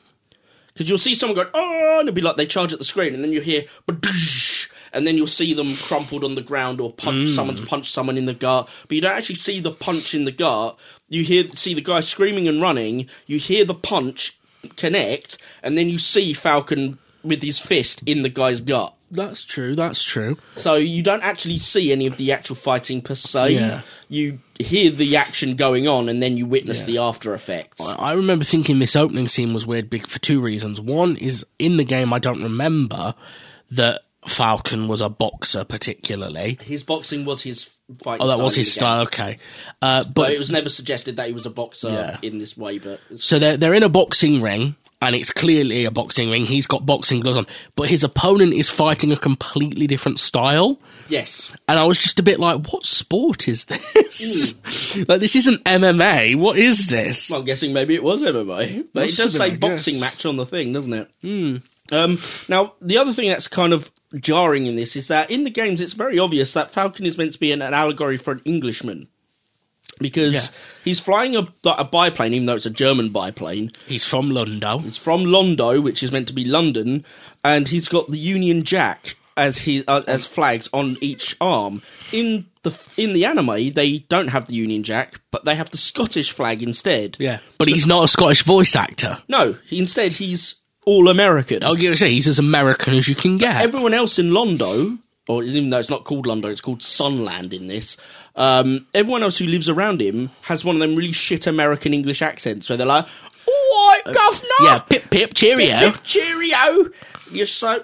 [0.68, 3.14] Because you'll see someone going, oh, and it'll be like they charge at the screen,
[3.14, 6.92] and then you hear, "Badoosh," and then you'll see them crumpled on the ground or
[6.92, 7.36] punch, mm.
[7.36, 8.70] someone's punched someone in the gut.
[8.88, 10.78] But you don't actually see the punch in the gut.
[11.10, 13.08] You hear, see the guy screaming and running.
[13.26, 14.38] You hear the punch
[14.76, 18.94] connect, and then you see Falcon with his fist in the guy's gut.
[19.12, 19.76] That's true.
[19.76, 20.38] That's true.
[20.56, 23.54] So you don't actually see any of the actual fighting per se.
[23.54, 23.82] Yeah.
[24.08, 26.86] You hear the action going on, and then you witness Yeah.
[26.86, 27.82] the after effects.
[27.82, 30.80] I remember thinking this opening scene was weird for two reasons.
[30.80, 33.16] One is in the game I don't remember
[33.72, 36.58] that Falcon was a boxer particularly.
[36.64, 37.70] His boxing was his
[38.04, 38.24] fighting.
[38.24, 39.02] Oh, that style was his style.
[39.04, 39.38] Okay,
[39.82, 42.18] uh, but But it was never suggested that he was a boxer Yeah.
[42.22, 42.80] in this way.
[42.80, 46.44] But So they're they're in a boxing ring, and it's clearly a boxing ring.
[46.46, 50.78] He's got boxing gloves on, but his opponent is fighting a completely different style.
[51.08, 54.54] yes, And I was just a bit like, "What sport is this?
[55.08, 56.36] like, this isn't MMA.
[56.36, 58.86] What is this?" well, I'm guessing maybe it was MMA.
[58.94, 61.62] But Must it does say boxing match on the thing, doesn't it?
[61.92, 65.50] Um, now, the other thing that's kind of jarring in this is that in the
[65.50, 68.42] games, it's very obvious that Falcon is meant to be an, an allegory for an
[68.46, 69.08] Englishman.
[70.00, 70.48] Because Yeah.
[70.86, 73.72] he's flying a, a biplane, even though it's a German biplane.
[73.86, 74.86] He's from Lundo.
[74.86, 77.04] It's from Londo, which is meant to be London,
[77.44, 81.82] and he's got the Union Jack as he uh, as flags on each arm.
[82.14, 85.78] In the in the anime, they don't have the Union Jack, but they have the
[85.78, 87.18] Scottish flag instead.
[87.20, 89.18] Yeah, but he's not a Scottish voice actor.
[89.28, 91.64] No, he, instead he's all American.
[91.64, 93.62] I'll give you say he's as American as you can get.
[93.62, 97.68] Everyone else in Londo, or even though it's not called Londo, it's called Sunland in
[97.68, 97.98] this.
[98.36, 102.22] Um, everyone else who lives around him has one of them really shit American English
[102.22, 103.06] accents where they're like,
[103.48, 105.78] "All right, governor." yeah, pip pip cheerio.
[105.80, 106.90] Pip, pip, cheerio.
[107.32, 107.84] You're so.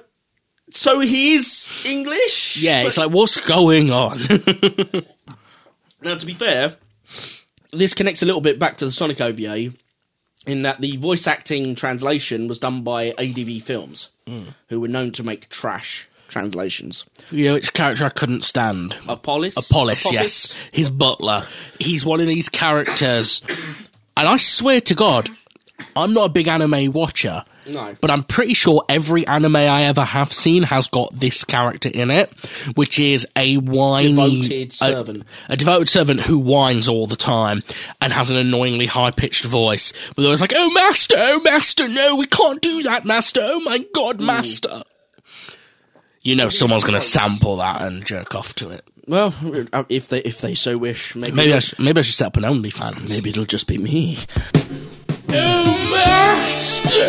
[0.71, 2.58] So he is English.
[2.58, 4.19] Yeah, But- it's like what's going on?
[6.01, 6.15] now.
[6.15, 6.75] To be fair,
[7.71, 9.73] this connects a little bit back to the Sonic OVA,
[10.45, 14.10] in that the voice acting translation was done by ADV Films,
[14.69, 17.05] who were known to make trash translations.
[17.31, 18.95] you know, which character I couldn't stand.
[19.08, 19.55] Apollos.
[19.58, 21.45] Apollos, yes, his butler.
[21.79, 23.41] He's one of these characters,
[24.17, 25.29] and I swear to God,
[25.95, 27.43] I'm not a big anime watcher.
[27.67, 27.95] No.
[27.99, 32.12] But I'm pretty sure every anime I ever have seen has got this character in
[32.12, 32.32] it,
[32.75, 35.23] which is a whiny Devoted a- servant.
[35.49, 37.63] A, devoted servant who whines all the time
[38.01, 39.93] and has an annoyingly high pitched voice.
[40.10, 41.15] But they're always like, "Oh, master!
[41.17, 41.88] Oh, master!
[41.88, 43.41] No, we can't do that, master!
[43.43, 44.25] Oh my God, Hmm.
[44.28, 44.84] master!"
[46.21, 48.84] You know, someone's going to sample that and jerk off to it.
[49.08, 49.34] Well,
[49.71, 52.25] uh, if they if they so wish, maybe Maybe I, sh- maybe I should set
[52.28, 53.10] up an OnlyFans.
[53.10, 54.17] maybe it'll just be me.
[55.36, 57.00] Master,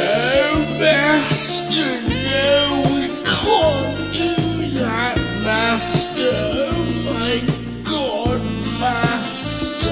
[0.80, 4.34] master, no, we can't do
[4.80, 6.32] that, master.
[6.34, 7.38] Oh my
[7.84, 8.42] god,
[8.80, 9.90] master.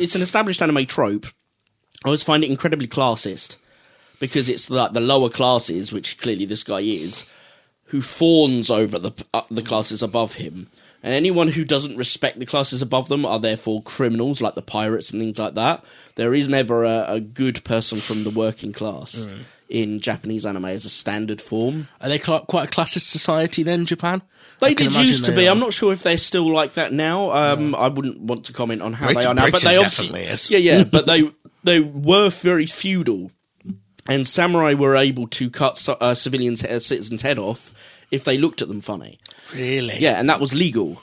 [0.00, 1.26] It's an established anime trope.
[2.04, 3.56] I always find it incredibly classist
[4.20, 7.24] because it's like the lower classes, which clearly this guy is,
[7.86, 10.68] who fawns over the uh, the classes above him.
[11.02, 15.10] And anyone who doesn't respect the classes above them are therefore criminals, like the pirates
[15.10, 15.82] and things like that.
[16.16, 19.26] There is never a, a good person from the working class
[19.70, 21.88] in Japanese anime as a standard form.
[22.00, 24.20] Are they cl- quite a classist society then, Japan?
[24.58, 25.48] They did used to be.
[25.48, 25.52] are.
[25.52, 27.30] I'm not sure if they're still like that now.
[27.30, 30.28] Um, I wouldn't want to comment on how they are now, but they obviously, definitely
[30.28, 30.50] is.
[30.50, 30.84] yeah, yeah.
[30.84, 31.32] but they
[31.64, 33.30] they were very feudal,
[34.06, 37.72] and samurai were able to cut uh, civilians' uh, citizens' head off
[38.10, 39.18] if they looked at them funny.
[39.54, 39.96] Really?
[39.98, 41.00] Yeah, and that was legal.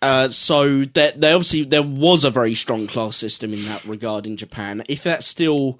[0.00, 4.26] Uh, so there, there obviously there was a very strong class system in that regard
[4.26, 4.82] in Japan.
[4.88, 5.78] If that's still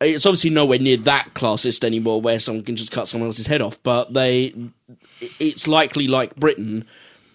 [0.00, 3.60] it's obviously nowhere near that classist anymore, where someone can just cut someone else's head
[3.60, 3.82] off.
[3.82, 4.54] But they,
[5.40, 6.86] it's likely like Britain.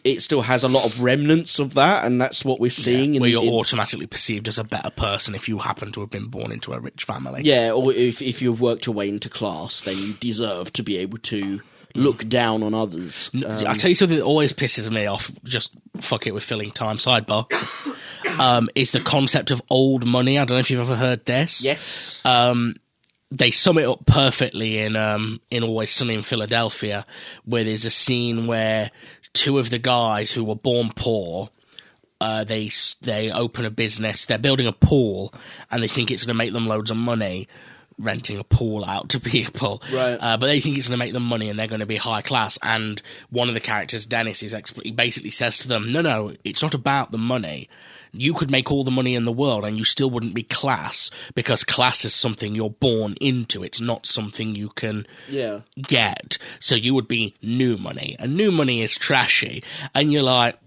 [0.04, 3.16] It still has a lot of remnants of that, and that's what we're seeing.
[3.16, 6.10] in, where you're in- automatically perceived as a better person if you happen to have
[6.10, 7.42] been born into a rich family.
[7.44, 10.98] Yeah, or if if you've worked your way into class, then you deserve to be
[10.98, 11.62] able to
[11.96, 13.30] look down on others.
[13.34, 15.32] Um, I tell you something that always pisses me off.
[15.44, 16.98] Just fuck it with filling time.
[16.98, 17.46] Sidebar
[18.40, 20.38] um, is the concept of old money.
[20.40, 21.64] I don't know if you've ever heard this.
[21.64, 22.76] yes, Um,
[23.32, 27.06] they sum it up perfectly in um, in Always Sunny in Philadelphia,
[27.46, 28.92] where there's a scene where
[29.34, 31.50] two of the guys who were born poor.
[32.22, 32.70] Uh, they
[33.02, 34.26] they open a business.
[34.28, 35.34] They're building a pool,
[35.70, 37.50] and they think it's going to make them loads of money,
[38.04, 39.82] renting a pool out to people.
[39.92, 40.16] Right.
[40.16, 41.98] Uh, but they think it's going to make them money, and they're going to be
[41.98, 42.58] high class.
[42.62, 46.36] And one of the characters, Dennis, is expl- he basically says to them, "No, no,
[46.44, 47.70] it's not about the money.
[48.16, 51.10] You could make all the money in the world, and you still wouldn't be class
[51.34, 53.64] because class is something you're born into.
[53.64, 55.62] It's not something you can." yeah.
[55.82, 56.38] get.
[56.60, 59.64] So you would be new money, and new money is trashy,
[59.96, 60.58] and you're like,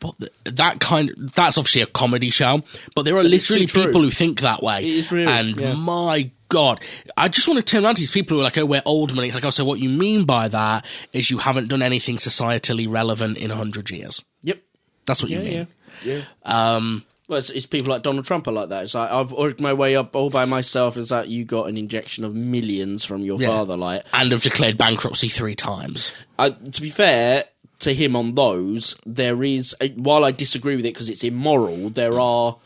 [0.00, 2.62] but that kind that's obviously a comedy show,
[2.94, 4.84] but there are it's literally people who think that way.
[4.84, 5.74] It is real, and yeah.
[5.74, 6.80] my god,
[7.16, 9.14] I just want to turn around to these people who are like, "Oh, we're old
[9.14, 12.16] money." It's like, "Oh, so what you mean by that is you haven't done anything
[12.16, 14.58] societally relevant in a hundred years." Yep.
[15.06, 15.66] That's what Yeah, you mean.
[16.04, 16.22] yeah, yeah.
[16.44, 18.84] Um, Well, it's, it's people like Donald Trump are like that.
[18.84, 20.96] It's like I've worked my way up all by myself.
[20.96, 23.48] It's like you got an injection of millions from your Yeah.
[23.48, 23.76] father.
[23.76, 26.12] Like, and have declared bankruptcy three times.
[26.38, 27.44] I, to be fair
[27.80, 31.90] to him on those, there is uh, while I disagree with it because it's immoral.
[31.90, 32.56] There are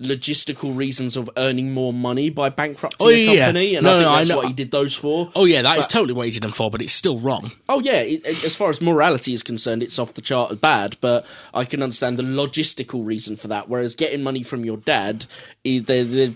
[0.00, 3.44] logistical reasons of earning more money by bankrupting Oh, a yeah.
[3.46, 4.36] company, and No, I think no, I that's know.
[4.38, 5.30] what he did those for.
[5.34, 7.52] Oh yeah, that is But- totally what he did them for, but it's still wrong.
[7.68, 10.96] Oh yeah, it, as far as morality is concerned, it's off the chart as bad.
[11.00, 13.68] But I can understand the logistical reason for that.
[13.68, 15.26] Whereas getting money from your dad,
[15.64, 16.34] is the, the,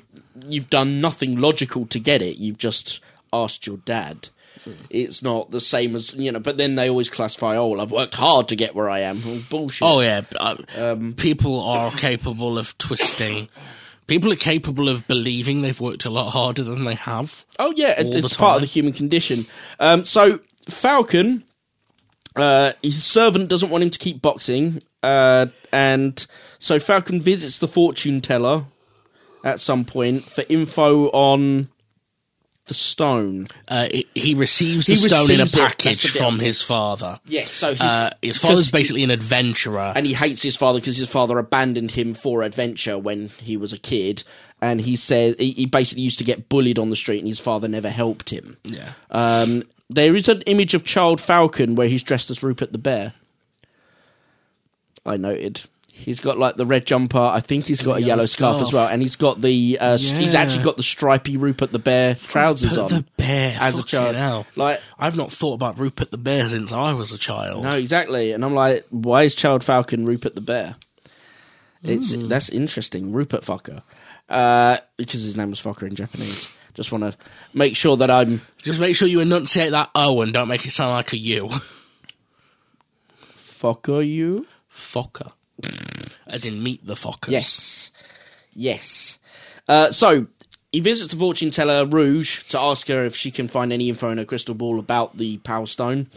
[0.48, 2.36] you've done nothing logical to get it.
[2.36, 3.00] You've just
[3.32, 4.28] asked your dad.
[4.90, 6.40] It's not the same as you know.
[6.40, 9.22] But then they always classify, "Oh, well, I've worked hard to get where I am."
[9.24, 9.82] Well, bullshit.
[9.82, 13.48] Oh yeah, uh, Um, people are capable of twisting.
[14.06, 17.44] People are capable of believing they've worked a lot harder than they have.
[17.58, 19.46] Oh yeah, it, it's part of the human condition.
[19.80, 21.44] Um, so Falcon,
[22.36, 26.26] uh, his servant doesn't want him to keep boxing, uh, and
[26.58, 28.66] so Falcon visits the fortune teller
[29.42, 31.68] at some point for info on
[32.66, 33.46] the stone.
[33.68, 35.58] Uh, he- he receives the He stone in a receives it.
[35.60, 37.20] That's package from his father.
[37.26, 39.92] Yes, so his, Uh, his father's he- basically an adventurer.
[39.94, 43.72] and he hates his father because his father abandoned him for adventure when he was
[43.72, 44.22] a kid.
[44.62, 47.38] And he says he, he basically used to get bullied on the street, and his
[47.38, 48.56] father never helped him.
[48.64, 48.92] yeah.
[49.10, 53.12] Um, there is an image of Child Falcon where he's dressed as Rupert the Bear.
[55.04, 55.60] I noted.
[55.96, 57.20] He's got like the red jumper.
[57.20, 59.78] I think he's got a yellow scarf, as well, and he's got the.
[59.80, 60.40] Uh, s- He's Yeah.
[60.40, 64.44] actually got the stripy Rupert the Bear trousers Rupert on the Bear, as a child.
[64.56, 67.62] Like I've not thought about Rupert the Bear since I was a child.
[67.62, 68.32] no, exactly.
[68.32, 70.74] And I'm like, why is Child Falcon Rupert the Bear?
[71.84, 73.82] It's that's interesting, Rupert Fokker,
[74.28, 76.52] uh, because his name was Fokker in Japanese.
[76.74, 77.16] Just want to
[77.52, 80.72] make sure that I'm Just make sure you enunciate that O and don't make it
[80.72, 81.50] sound like a U.
[83.38, 84.46] Fokker you.
[84.72, 85.30] Fokker.
[86.26, 87.30] As in meet the Fokkers.
[87.30, 87.90] Yes.
[88.54, 89.18] Yes.
[89.68, 90.26] Uh, so
[90.72, 94.10] he visits the fortune teller Rouge to ask her if she can find any info
[94.10, 96.08] in her crystal ball about the Power Stone.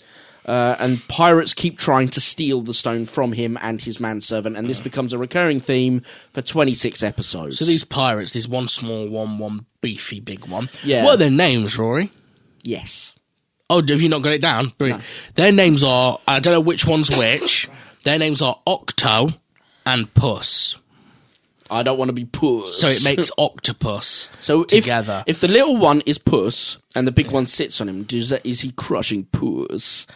[0.45, 4.69] Uh, and pirates keep trying to steal the stone from him and his manservant, and
[4.69, 7.60] this becomes a recurring theme for 26 episodes.
[7.60, 10.69] So these pirates, there's one small one, one beefy big one.
[10.86, 11.04] Yeah.
[11.04, 12.12] What are their names, Rory?
[12.63, 13.13] yes.
[13.69, 14.71] Oh, have you not got it down?
[14.78, 15.04] Brilliant.
[15.36, 17.69] Their names are, I don't know which one's which.
[18.08, 19.32] Their names are Octo
[19.86, 20.78] and Puss.
[21.70, 22.80] I don't want to be puss.
[22.80, 25.26] So it makes octopus so together.
[25.28, 28.46] If the little one is puss and the big one sits on him, does that,
[28.46, 30.08] is he crushing puss?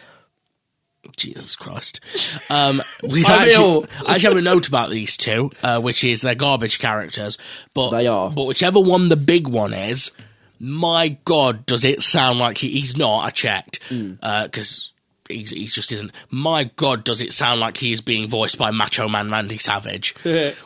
[1.18, 2.00] Jesus Christ.
[2.48, 3.86] Um, we actually.
[4.06, 7.36] I actually have a note about these two, uh, which is they're garbage characters.
[7.74, 8.30] But They are.
[8.30, 10.12] But whichever one the big one is,
[10.58, 13.26] my God, does it sound like he, he's not?
[13.26, 14.12] I checked Hmm.
[14.44, 14.91] because
[15.28, 16.10] he's, he just isn't.
[16.30, 20.14] My God, does it sound like he is being voiced by Macho Man Randy Savage?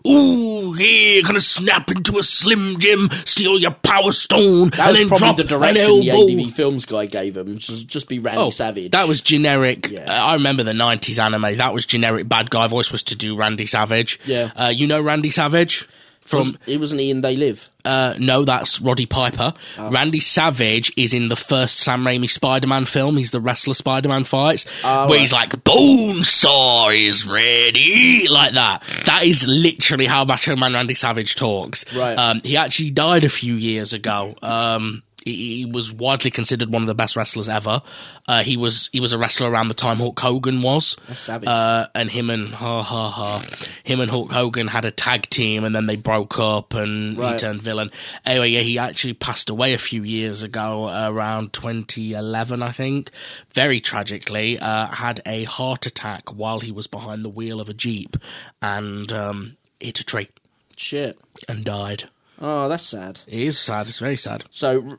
[0.06, 5.08] Ooh, yeah, gonna snap into a Slim Jim, steal your Power Stone, That and then
[5.08, 6.42] probably drop the direction the.
[6.44, 7.58] ADV Films guy gave him.
[7.58, 8.92] Just, just be Randy Oh, Savage.
[8.92, 9.90] That was generic.
[9.90, 10.04] Yeah.
[10.08, 11.56] uh, I remember the '90s anime.
[11.56, 12.28] That was generic.
[12.28, 14.20] Bad guy voice was to do Randy Savage.
[14.26, 14.50] Yeah.
[14.56, 15.88] Uh, you know Randy Savage?
[16.26, 17.68] From it wasn't he in They Live.
[17.84, 19.54] uh, no, that's Roddy Piper.
[19.78, 19.90] Oh.
[19.90, 23.16] Randy Savage is in the first Sam Raimi Spider-Man film.
[23.16, 25.20] He's the wrestler Spider-Man fights, Oh, where right.
[25.20, 28.82] he's like, "Bonesaw is ready," like that.
[29.06, 31.84] That is literally how Macho Man Randy Savage talks.
[31.94, 32.16] Right.
[32.18, 34.34] Um, he actually died a few years ago.
[34.42, 37.82] Um, he, he was widely considered one of the best wrestlers ever.
[38.28, 40.96] Uh, he was he was a wrestler around the time Hulk Hogan was.
[41.08, 41.48] That's savage.
[41.48, 43.44] Uh, and him and ha ha ha,
[43.82, 47.36] him and Hulk Hogan had a tag team, and then they broke up, and he
[47.36, 47.90] turned villain.
[48.24, 53.10] Anyway, yeah, he actually passed away a few years ago, around 2011, I think.
[53.52, 57.74] Very tragically, uh, had a heart attack while he was behind the wheel of a
[57.74, 58.16] jeep,
[58.62, 60.28] and um, hit a tree
[60.76, 61.18] Shit.
[61.48, 62.08] and died.
[62.38, 63.20] Oh, that's sad.
[63.26, 63.88] It is sad.
[63.88, 64.44] It's very sad.
[64.50, 64.98] So,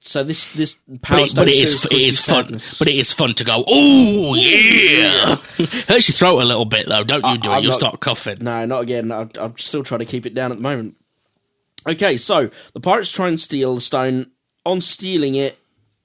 [0.00, 2.58] so this this power But it, but it is it fun.
[2.78, 3.62] But it is fun to go.
[3.66, 5.36] Oh yeah!
[5.88, 7.04] Hurts your throat a little bit though.
[7.04, 7.56] Don't you do I- it?
[7.58, 8.38] I'm You'll not- start coughing.
[8.40, 9.12] No, not again.
[9.12, 10.96] I'm, I'm still trying to keep it down at the moment.
[11.86, 14.30] Okay, so the pirates try and steal the stone.
[14.64, 15.58] On stealing it,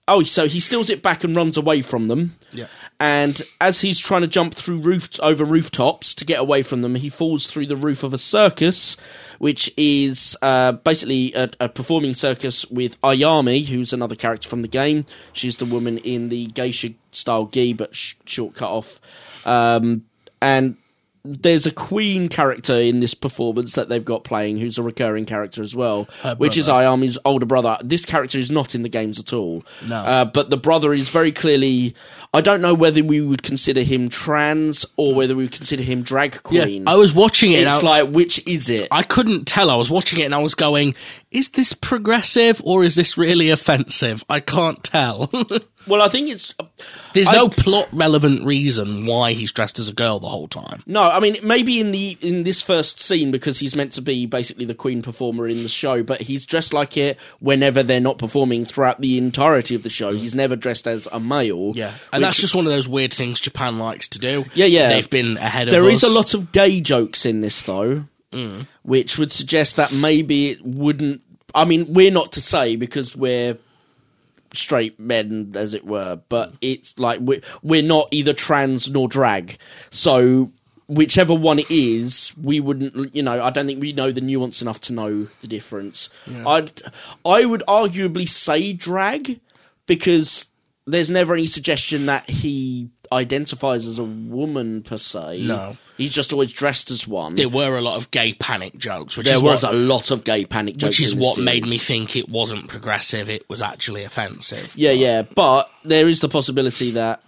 [0.07, 2.35] oh, so he steals it back and runs away from them.
[2.51, 2.67] Yeah.
[2.99, 6.95] And as he's trying to jump through roof over rooftops to get away from them,
[6.95, 8.95] he falls through the roof of a circus,
[9.39, 14.67] which is uh, basically a, a performing circus with Ayami, who's another character from the
[14.67, 15.05] game.
[15.33, 19.01] She's the woman in the geisha style gi, but sh- short cut off.
[19.45, 20.05] Um,
[20.41, 20.77] and
[21.27, 25.61] there's a queen character in this performance that they've got playing who's a recurring character
[25.61, 26.67] as well, Her which is.
[26.67, 27.77] Ayami's older brother.
[27.83, 29.63] This character is not in the games at all.
[29.87, 29.95] No.
[29.95, 31.95] Uh, but the brother is very clearly.
[32.33, 36.01] I don't know whether we would consider him trans or whether we would consider him
[36.03, 36.87] drag Yeah, queen.
[36.87, 37.59] I was watching it.
[37.59, 38.87] and it's I, like, which is it?
[38.91, 39.69] I couldn't tell.
[39.69, 40.93] I was watching it and I was going,
[41.31, 45.31] "Is this progressive or is this really offensive?" I can't tell.
[45.87, 46.53] well, I think it's.
[47.13, 50.83] There's I- no plot relevant reason why he's dressed as a girl the whole time.
[50.85, 54.25] No, I mean maybe in the in this first scene because he's meant to be
[54.25, 58.17] basically the queen performer in the show, but he's dressed like it whenever they're not
[58.17, 60.13] performing throughout the entirety of the show.
[60.13, 61.71] He's never dressed as a male.
[61.75, 64.45] Yeah, and which- that's just one of those weird things Japan likes to do.
[64.53, 64.89] Yeah, yeah.
[64.89, 66.03] They've been ahead of There us.
[66.03, 68.67] a lot of gay jokes in this though, Mm.
[68.83, 71.21] which would suggest that maybe it wouldn't.
[71.55, 73.57] I mean, we're not to say because we're
[74.53, 79.57] straight men, as it were, but it's like we're we're not either trans nor drag,
[79.89, 80.51] so.
[80.89, 83.13] Whichever one it is, we wouldn't.
[83.13, 86.09] You know, I don't think we know the nuance enough to know the difference.
[86.47, 86.81] I'd,
[87.25, 89.41] I would arguably say drag
[89.85, 90.45] because
[90.85, 95.41] there's never any suggestion that he identifies as a woman per se.
[95.43, 95.77] No.
[95.97, 97.35] he's just always dressed as one.
[97.35, 100.11] There were a lot of gay panic jokes, which there is was what, a lot
[100.11, 103.29] of gay panic jokes, which is what made me think it wasn't progressive.
[103.29, 104.73] It was actually offensive.
[104.75, 107.21] Yeah, yeah, but there is the possibility that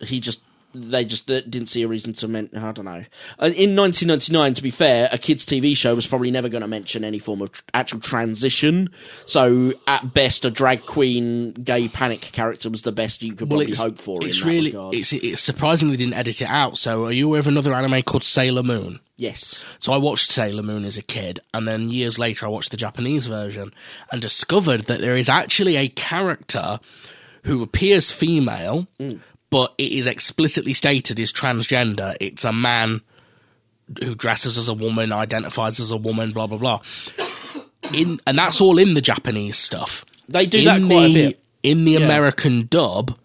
[0.00, 0.40] he just
[0.74, 3.04] they just uh, didn't see a reason to men- I don't know.
[3.40, 7.04] In 1999, to be fair, a kids' TV show was probably never going to mention
[7.04, 8.90] any form of tr- actual transition.
[9.26, 13.74] So, at best, a drag queen gay panic character was the best you could probably
[13.74, 14.18] hope for.
[14.22, 14.94] It's in that really, regard.
[14.94, 16.78] it's, it's surprisingly didn't edit it out.
[16.78, 19.00] So, are you aware of another anime called Sailor Moon?
[19.16, 19.62] yes.
[19.78, 22.76] So I watched Sailor Moon as a kid, and then years later I watched the
[22.76, 23.72] Japanese version
[24.10, 26.80] and discovered that there is actually a character
[27.44, 28.86] who appears female,
[29.54, 32.16] but it is explicitly stated is transgender.
[32.20, 33.02] It's a man
[34.02, 36.80] who dresses as a woman, identifies as a woman, blah blah blah.
[37.92, 40.04] In and that's all in the Japanese stuff.
[40.28, 41.40] They do in that quite a bit.
[41.62, 42.00] In the Yeah.
[42.00, 43.16] American dub,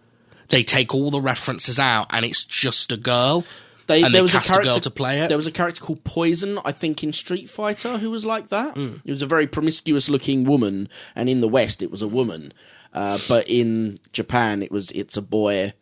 [0.49, 3.43] they take all the references out, and it's just a girl.
[3.87, 5.29] They, and there they was cast a a character girl to play it.
[5.29, 8.75] There was a character called Poison, I think, in Street Fighter, who was like that.
[8.75, 8.97] Hmm.
[9.03, 12.53] It was a very promiscuous-looking woman, and in the West, it was a woman.
[12.93, 15.73] Uh, but in Japan, it was it's a boy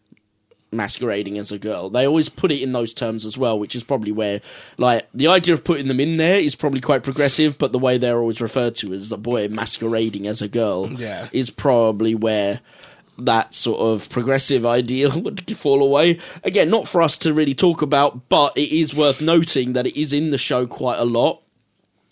[0.72, 1.90] masquerading as a girl.
[1.90, 4.42] They always put it in those terms as well, which is probably where,
[4.78, 7.98] like, the idea of putting them in there is probably quite progressive, but the way
[7.98, 11.30] they're always referred to as the boy masquerading as a girl Yeah.
[11.32, 12.60] is probably where
[13.20, 16.20] that sort of progressive ideal would fall away.
[16.44, 20.00] Again, not for us to really talk about, but it is worth noting that it
[20.00, 21.42] is in the show quite a lot,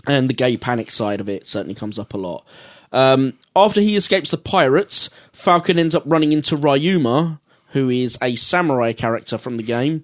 [0.07, 2.45] and the gay panic side of it certainly comes up a lot.
[2.91, 7.39] Um, after he escapes the pirates, Falcon ends up running into Ryuma,
[7.75, 10.01] who is a samurai character from the game,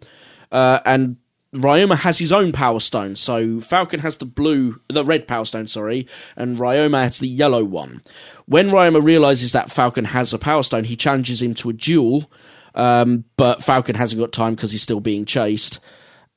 [0.52, 1.16] uh, and
[1.54, 3.16] Ryoma has his own power stone.
[3.16, 6.06] So Falcon has the blue, the red power stone, sorry,
[6.36, 8.02] and Ryoma has the yellow one.
[8.46, 12.30] When Ryoma realizes that Falcon has a power stone, he challenges him to a duel,
[12.76, 15.80] um, but Falcon hasn't got time because he's still being chased.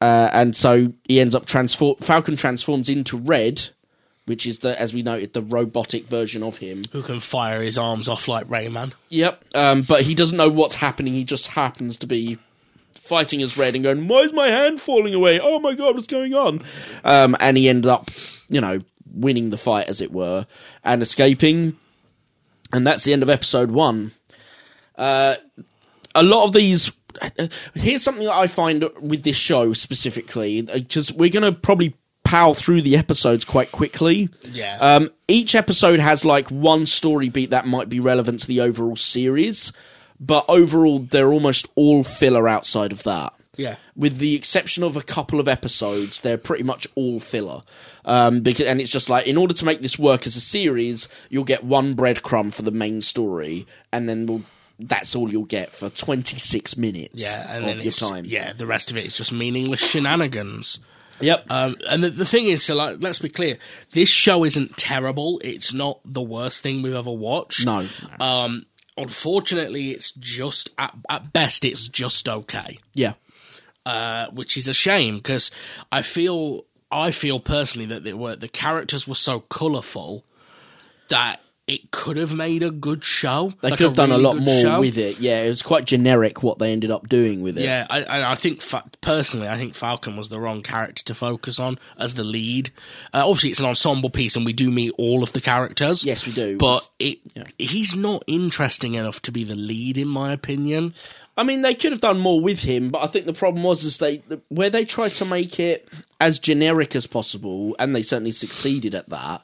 [0.00, 1.96] Uh, and so he ends up transform.
[1.96, 3.70] Falcon transforms into Red,
[4.26, 6.84] which is the, as we noted, the robotic version of him.
[6.92, 8.92] who can fire his arms off like Rayman.
[9.10, 9.44] Yep.
[9.54, 11.12] Um, but he doesn't know what's happening.
[11.12, 12.38] He just happens to be
[12.98, 15.38] fighting as Red and going, "Why is my hand falling away?
[15.40, 16.62] Oh my god, what's going on?"
[17.04, 18.10] Um, and he ended up,
[18.48, 18.80] you know,
[19.12, 20.46] winning the fight, as it were,
[20.82, 21.76] and escaping.
[22.72, 24.12] And that's the end of episode one.
[24.96, 25.36] Uh,
[26.14, 26.90] a lot of these.
[27.74, 31.94] Here's something that I find with this show specifically, because we're going to probably
[32.34, 34.28] power through the episodes quite quickly.
[34.50, 34.76] Yeah.
[34.80, 38.96] Um, each episode has like one story beat that might be relevant to the overall
[38.96, 39.72] series,
[40.18, 43.32] but overall they're almost all filler outside of that.
[43.56, 43.76] Yeah.
[43.94, 47.62] With the exception of a couple of episodes, they're pretty much all filler.
[48.04, 51.06] Um, because, and it's just like, in order to make this work as a series,
[51.28, 54.42] you'll get one breadcrumb for the main story, and then we'll,
[54.80, 58.24] that's all you'll get for 26 minutes Yeah, and of then your it's, time.
[58.26, 60.80] yeah, the rest of it is just meaningless shenanigans.
[61.20, 61.46] Yep.
[61.48, 63.58] Um, and the, the thing is, so like, let's be clear:
[63.92, 65.40] this show isn't terrible.
[65.44, 67.66] It's not the worst thing we've ever watched.
[67.66, 67.86] No.
[68.20, 73.14] Um, unfortunately, it's just at, at best, it's just okay, yeah.
[73.86, 75.50] uh, which is a shame because
[75.92, 80.24] I feel I feel personally that they were the characters were so colourful
[81.08, 83.54] that it could have made a good show.
[83.62, 84.80] They like could have done a lot more show.
[84.80, 85.18] with it.
[85.18, 87.64] Yeah, it was quite generic what they ended up doing with it.
[87.64, 91.58] Yeah, I, I think fa- personally, I think Falcon was the wrong character to focus
[91.58, 92.70] on as the lead.
[93.14, 96.04] Uh, obviously, it's an ensemble piece, and we do meet all of the characters.
[96.04, 96.58] Yes, we do.
[96.58, 97.18] but it
[97.58, 100.92] he's not interesting enough to be the lead, in my opinion.
[101.36, 103.84] I mean, they could have done more with him, but I think the problem was
[103.84, 105.88] is they where they tried to make it
[106.20, 109.42] as generic as possible, and they certainly succeeded at that.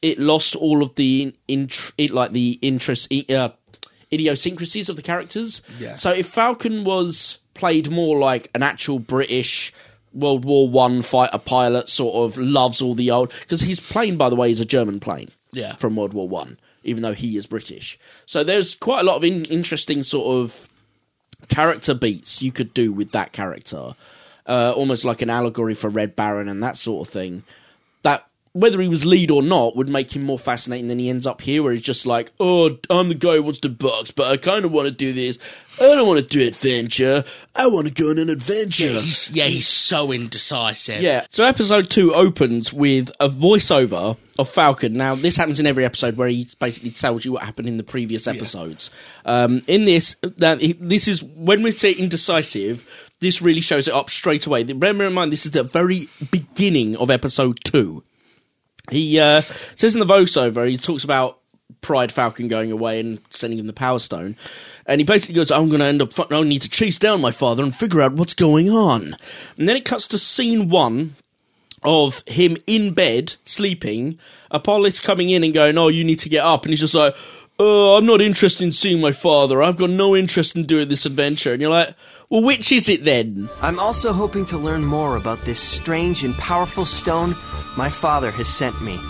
[0.00, 3.50] It lost all of the int- it, like the interest uh,
[4.12, 5.62] idiosyncrasies of the characters.
[5.78, 5.96] Yeah.
[5.96, 9.72] So if Falcon was played more like an actual British
[10.12, 14.30] World War One fighter pilot, sort of loves all the old because his plane, by
[14.30, 15.30] the way, is a German plane.
[15.50, 15.74] Yeah.
[15.76, 17.98] From World War One, even though he is British.
[18.26, 20.68] So there's quite a lot of in- interesting sort of
[21.48, 23.94] character beats you could do with that character,
[24.46, 27.44] uh, almost like an allegory for Red Baron and that sort of thing.
[28.58, 31.40] Whether he was lead or not would make him more fascinating than he ends up
[31.40, 34.36] here, where he's just like, "Oh, I'm the guy who wants to box, but I
[34.36, 35.38] kind of want to do this.
[35.80, 37.24] I don't want to do adventure.
[37.54, 41.00] I want to go on an adventure." He's, yeah, he's so indecisive.
[41.00, 41.26] Yeah.
[41.30, 44.94] So episode two opens with a voiceover of Falcon.
[44.94, 47.82] Now, this happens in every episode where he basically tells you what happened in the
[47.82, 48.90] previous episodes.
[49.24, 52.86] Um, in this, now, this is when we say indecisive.
[53.20, 54.62] This really shows it up straight away.
[54.62, 58.04] Remember in mind, this is the very beginning of episode two.
[58.90, 59.42] He uh,
[59.74, 61.38] says in the voiceover, he talks about
[61.80, 64.36] Pride Falcon going away and sending him the Power Stone.
[64.86, 67.30] And he basically goes, I'm going to end up, I need to chase down my
[67.30, 69.16] father and figure out what's going on.
[69.56, 71.14] And then it cuts to scene one
[71.82, 74.18] of him in bed, sleeping,
[74.50, 76.64] Apollos coming in and going, Oh, you need to get up.
[76.64, 77.14] And he's just like,
[77.60, 79.62] Oh, I'm not interested in seeing my father.
[79.62, 81.52] I've got no interest in doing this adventure.
[81.52, 81.94] And you're like,
[82.30, 83.48] Well, which is it then?
[83.62, 87.34] I'm also hoping to learn more about this strange and powerful stone
[87.74, 89.00] my father has sent me.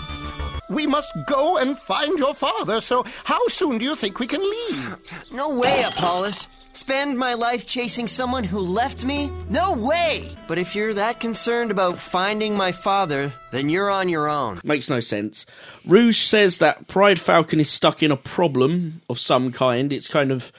[0.69, 4.39] We must go and find your father, so how soon do you think we can
[4.39, 4.97] leave?
[5.33, 6.47] No way, Apollos.
[6.71, 9.29] Spend my life chasing someone who left me?
[9.49, 10.29] No way!
[10.47, 14.61] But if you're that concerned about finding my father, then you're on your own.
[14.63, 15.45] Makes no sense.
[15.85, 19.91] Rouge says that Pride Falcon is stuck in a problem of some kind.
[19.91, 20.53] It's kind of.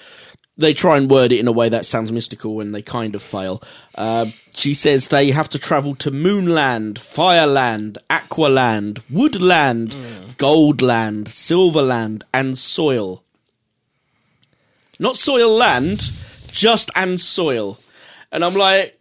[0.61, 3.23] They try and word it in a way that sounds mystical and they kind of
[3.23, 3.63] fail.
[3.95, 9.95] Uh, she says they have to travel to Moonland, Fireland, Aqualand, Woodland,
[10.37, 13.23] Goldland, Silverland, and Soil.
[14.99, 16.11] Not Soil Land,
[16.53, 17.79] just and Soil.
[18.31, 18.99] And I'm like,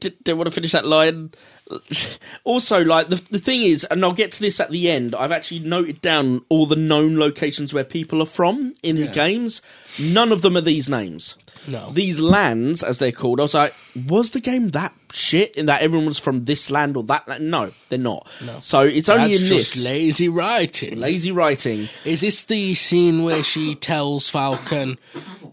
[0.00, 1.30] did, did want to finish that line.
[2.44, 5.14] Also, like the the thing is, and I'll get to this at the end.
[5.16, 9.62] I've actually noted down all the known locations where people are from in the games.
[10.00, 11.34] None of them are these names.
[11.66, 11.90] No.
[11.92, 13.74] These lands, as they're called, I was like,
[14.06, 17.50] was the game that shit in that everyone was from this land or that land?
[17.50, 18.28] No, they're not.
[18.44, 18.60] No.
[18.60, 20.98] So it's only That's in just this lazy writing.
[21.00, 21.88] lazy writing.
[22.04, 24.98] Is this the scene where she tells Falcon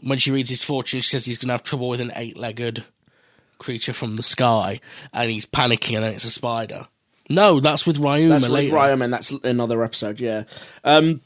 [0.02, 2.84] when she reads his fortune, she says he's going to have trouble with an eight-legged
[3.64, 4.80] creature from the sky,
[5.14, 6.88] and he's panicking, and then it's a spider?
[7.30, 8.76] No, that's with Ryoma That's with later.
[8.76, 10.20] Ryan, and that's another episode.
[10.20, 10.44] Yeah.
[10.84, 11.22] Um,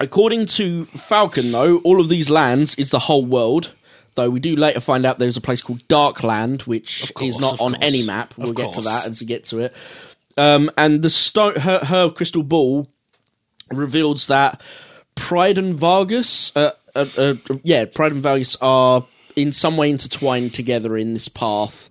[0.00, 3.72] according to Falcon, though, all of these lands is the whole world.
[4.14, 7.60] Though we do later find out there's a place called Darkland, which course, is not
[7.60, 8.34] on course, any map.
[8.36, 9.74] We'll get to that as we get to it.
[10.36, 12.88] Um, and the stone, her, her crystal ball
[13.70, 14.60] reveals that
[15.14, 19.06] Pride and Vargas, uh, uh, uh, yeah, Pride and Vargas are
[19.36, 21.88] in some way intertwined together in this path.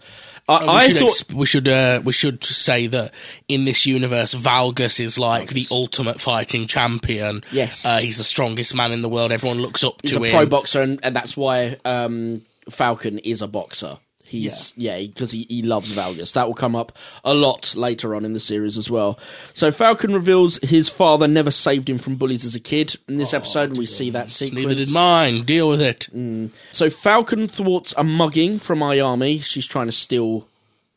[0.49, 3.13] I, Uh, we I should thought ex- we should uh, we should say that
[3.47, 7.43] in this universe, Valgus is like the ultimate fighting champion.
[7.51, 7.85] Yes.
[7.85, 9.31] uh, he's the strongest man in the world.
[9.31, 10.23] Everyone looks up he's to him.
[10.23, 13.99] He's a pro boxer, and, and that's why um, Falcon is a boxer.
[14.31, 16.33] He's yeah, because he, he loves Valgus.
[16.33, 19.19] That will come up a lot later on in the series as well.
[19.53, 23.33] So Falcon reveals his father never saved him from bullies as a kid in this
[23.33, 24.65] oh, episode, and we see that sequence.
[24.65, 25.43] Neither did mine.
[25.43, 26.07] Deal with it.
[26.15, 26.51] Mm.
[26.71, 29.43] So Falcon thwarts a mugging from Ayami.
[29.43, 30.47] She's trying to steal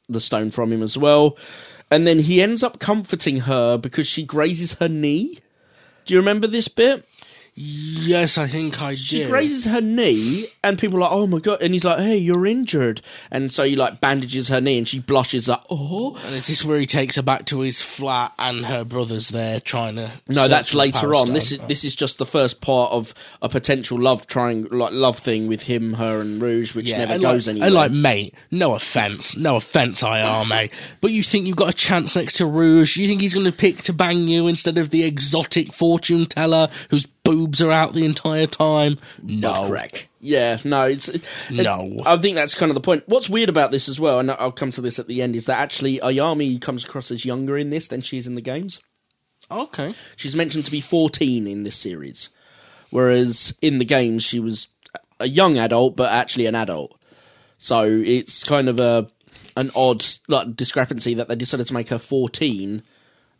[0.08, 1.36] the stone from him as well.
[1.90, 5.40] And then he ends up comforting her because she grazes her knee.
[6.04, 7.06] Do you remember this bit?
[7.56, 8.96] Yes, I think I do.
[8.96, 9.30] She did.
[9.30, 12.46] grazes her knee, and people are like, "Oh my god!" And he's like, "Hey, you're
[12.46, 13.00] injured."
[13.30, 16.64] And so he like bandages her knee, and she blushes like, "Oh." And is this
[16.64, 20.10] where he takes her back to his flat and her brother's there trying to?
[20.26, 21.26] No, that's later on.
[21.26, 21.34] Stone?
[21.34, 25.20] This is this is just the first part of a potential love triangle, like love
[25.20, 27.66] thing with him, her, and Rouge, which never and goes like, anywhere.
[27.68, 30.76] And like, mate, no offense, no offense, IR, mate, eh?
[31.00, 32.96] but you think you've got a chance next to Rouge?
[32.96, 36.68] You think he's going to pick to bang you instead of the exotic fortune teller
[36.90, 38.96] whose boobs are out the entire time?
[39.22, 40.06] No, Correct.
[40.20, 42.00] Yeah, no, it's it- No.
[42.06, 43.02] I think that's kind of the point.
[43.06, 45.46] What's weird about this as well, and I'll come to this at the end, is
[45.46, 48.80] that actually Ayami comes across as younger in this than she is in the games.
[49.50, 52.30] Okay, She's mentioned to be 14 in this series,
[52.90, 54.68] whereas in the games she was
[55.20, 56.98] a young adult, but actually an adult.
[57.58, 59.06] So it's kind of a
[59.56, 62.82] an odd like, discrepancy that they decided to make her 14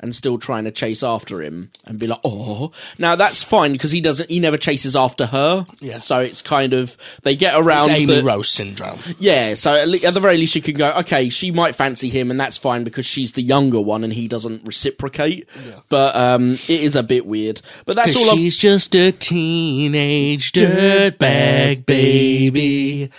[0.01, 3.91] and still trying to chase after him and be like, oh, now that's fine because
[3.91, 5.67] he doesn't, he never chases after her.
[5.81, 5.99] Yeah.
[5.99, 8.99] So it's kind of they get around it's Amy the, Rose syndrome.
[9.19, 12.09] yeah, so at, le- at the very least, you can go, okay, she might fancy
[12.09, 15.49] him, and that's fine because she's the younger one and he doesn't reciprocate.
[15.89, 17.61] But um, it is a bit weird.
[17.87, 18.37] But that's all.
[18.37, 23.11] She's just a teenage dirtbag baby.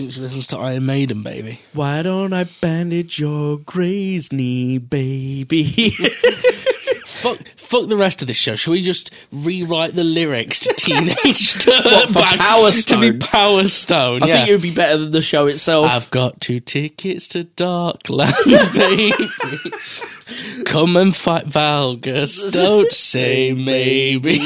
[0.00, 1.60] She listens to Iron Maiden, baby.
[1.74, 5.94] Why don't I bandage your grazed knee, baby?
[7.04, 8.56] Fuck, fuck the rest of this show.
[8.56, 13.18] Shall we just rewrite the lyrics to Teenage Dirtbag Power to be Stone?
[13.18, 14.22] Power Stone?
[14.22, 14.36] I yeah.
[14.38, 15.86] think it would be better than the show itself.
[15.86, 20.64] I've got two tickets to Darkland, baby.
[20.64, 22.50] Come and fight Valgus.
[22.52, 24.38] Don't say maybe.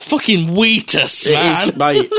[0.00, 1.68] Fucking Wheatus, man.
[1.68, 2.12] is, mate.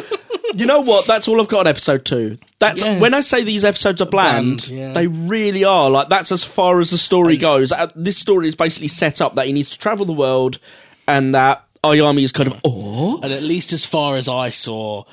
[0.54, 1.08] You know what?
[1.08, 2.38] That's all I've got on episode two.
[2.60, 3.00] That's Yeah.
[3.00, 4.66] when I say these episodes are bland.
[4.66, 4.94] Bland, yeah.
[4.94, 5.90] They really are.
[5.90, 7.72] Like that's as far as the story goes.
[7.72, 10.60] Uh, this story is basically set up that he needs to travel the world,
[11.08, 15.04] and that Ayami is kind of oh And at least as far as I saw,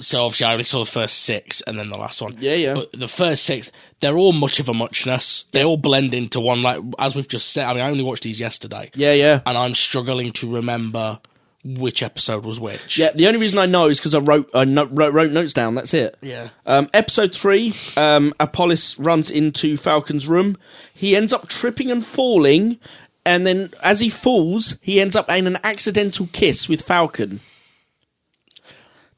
[0.00, 2.36] so obviously I only saw the first six and then the last one.
[2.40, 2.74] Yeah, yeah.
[2.74, 5.44] But the first six, they're all much of a muchness.
[5.52, 6.62] They all blend into one.
[6.62, 8.90] Like as we've just said, I mean, I only watched these yesterday.
[8.94, 9.40] yeah yeah.
[9.46, 11.20] and I'm struggling to remember
[11.64, 12.98] which episode was which.
[12.98, 15.52] Yeah, the only reason I know is because I wrote, I no- wrote wrote notes
[15.52, 15.74] down.
[15.74, 16.16] That's it.
[16.20, 16.48] Yeah.
[16.66, 20.56] Um, episode three, um, Apollos runs into Falcon's room.
[20.92, 22.78] He ends up tripping and falling,
[23.24, 27.40] and then as he falls, he ends up in an accidental kiss with Falcon.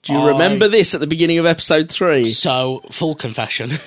[0.07, 2.25] Do you I- remember this at the beginning of episode three?
[2.27, 3.73] So full confession.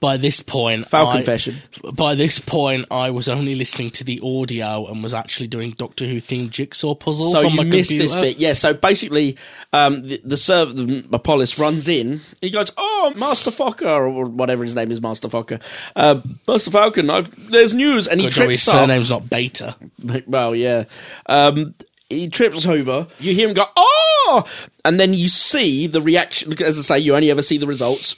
[0.00, 1.56] By this point, Foul I- confession.
[1.92, 6.06] By this point, I was only listening to the audio and was actually doing Doctor
[6.06, 7.32] Who themed jigsaw puzzles.
[7.32, 8.52] So on you my missed this bit, yeah.
[8.52, 9.36] So basically,
[9.72, 12.20] um, the, the server, the Apollos runs in.
[12.40, 15.60] He goes, "Oh, Master Fokker, or whatever his name is, Master Fokker,
[15.96, 17.10] uh, Master Falcon.
[17.10, 18.74] I've, there's news." And he Good his trips up.
[18.76, 19.74] surname's not Beta.
[20.28, 20.84] Well, yeah.
[21.26, 21.74] Um,
[22.10, 23.06] he trips over.
[23.18, 24.44] You hear him go, "Oh!"
[24.84, 26.52] And then you see the reaction.
[26.62, 28.16] As I say, you only ever see the results.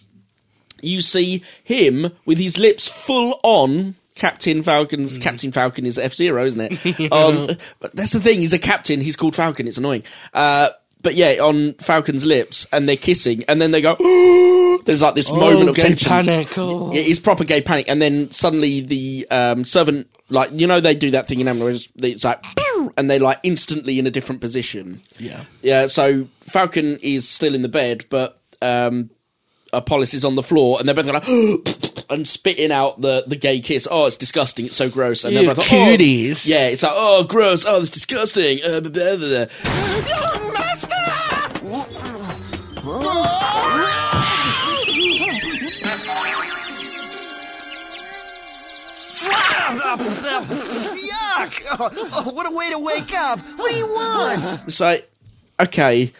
[0.80, 3.96] You see him with his lips full on.
[4.14, 7.12] Captain Falcon's Captain Falcon is F Zero, isn't it?
[7.12, 8.40] um, but that's the thing.
[8.40, 9.00] He's a captain.
[9.00, 9.68] He's called Falcon.
[9.68, 10.02] It's annoying.
[10.34, 10.70] Uh,
[11.02, 13.94] but yeah, on Falcon's lips, and they're kissing, and then they go.
[14.84, 16.08] There's like this moment of gay tension.
[16.08, 16.58] panic.
[16.58, 16.92] Oh.
[16.92, 20.94] It is proper gay panic, and then suddenly the um, servant, like you know, they
[20.94, 22.42] do that thing in Amber, it's like!
[22.96, 25.02] And they like instantly in a different position.
[25.18, 25.44] Yeah.
[25.62, 25.86] yeah.
[25.86, 29.10] So Falcon is still in the bed, but um,
[29.72, 33.60] Apollos is on the floor, and they're both like and spitting out the the gay
[33.60, 33.86] kiss.
[33.90, 34.66] Oh, it's disgusting!
[34.66, 35.24] It's so gross.
[35.24, 36.46] And they're both like, cuties.
[36.46, 36.50] Oh.
[36.50, 37.64] Yeah, it's like oh, gross.
[37.66, 38.60] Oh, that's disgusting.
[38.64, 40.47] Uh, blah, blah, blah,
[51.38, 51.62] Yuck!
[51.78, 53.38] Oh, oh, what a way to wake up!
[53.56, 54.60] What do you want?
[54.66, 55.10] It's like,
[55.60, 56.12] okay,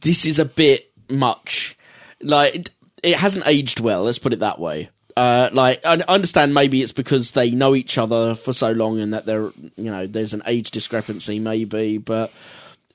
[0.00, 1.76] this is a bit much.
[2.20, 2.70] Like,
[3.02, 4.04] it, hasn't aged well.
[4.04, 4.90] Let's put it that way.
[5.16, 9.12] Uh, like, I understand maybe it's because they know each other for so long and
[9.14, 12.32] that there, you know, there's an age discrepancy, maybe, but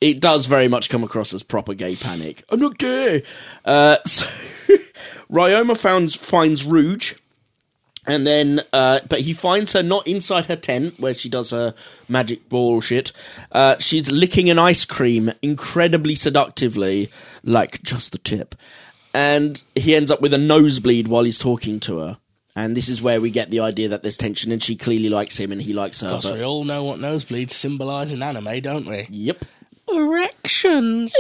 [0.02, 2.44] it does very much come across as proper gay panic.
[2.50, 3.24] I'm not gay.
[3.64, 4.28] Uh, so,
[5.32, 7.16] Ryoma founds, finds Rouge
[8.08, 11.74] And then, uh, but he finds her not inside her tent where she does her
[12.08, 13.12] magic ball shit.
[13.52, 17.12] Uh, she's licking an ice cream incredibly seductively,
[17.44, 18.54] like just the tip.
[19.14, 22.18] And he ends up with a nosebleed while he's talking to her.
[22.56, 25.38] And this is where we get the idea that there's tension and she clearly likes
[25.38, 26.08] him and he likes her.
[26.08, 29.08] Because But, we all know what nosebleeds symbolise in anime, don't we?
[29.10, 29.44] yep.
[29.88, 31.14] Erections.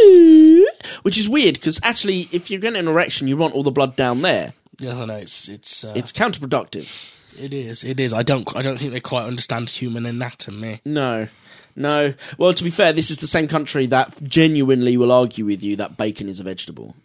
[1.03, 3.95] Which is weird because actually, if you're getting an erection, you want all the blood
[3.95, 4.53] down there.
[4.79, 7.13] Yes, I know it's it's uh, It's counterproductive.
[7.39, 8.13] it is it is.
[8.13, 10.81] I don't I don't think they quite understand human anatomy.
[10.85, 11.27] No.
[11.75, 12.13] No.
[12.37, 15.75] Well, to be fair, this is the same country that genuinely will argue with you
[15.77, 16.95] that bacon is a vegetable.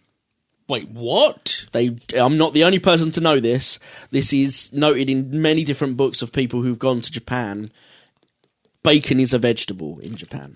[0.69, 1.65] Wait, what?
[1.73, 3.77] They, I'm not the only person to know this.
[4.11, 7.71] This is noted in many different books of people who've gone to Japan.
[8.81, 10.55] Bacon is a vegetable in Japan.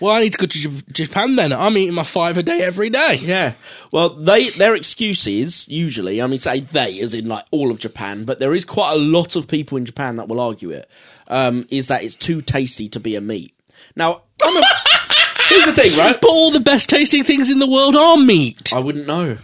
[0.00, 1.52] Well, I need to go to J- Japan then.
[1.52, 3.18] I'm eating my five a day every day.
[3.22, 3.54] Yeah.
[3.92, 7.78] Well, they their excuse is usually, I mean, say they as in like all of
[7.78, 10.88] Japan, but there is quite a lot of people in Japan that will argue it.
[11.28, 13.54] Um, is that it's too tasty to be a meat?
[13.96, 14.62] Now, I'm a,
[15.48, 16.20] here's the thing, right?
[16.20, 18.72] But all the best tasting things in the world are meat.
[18.74, 19.38] I wouldn't know.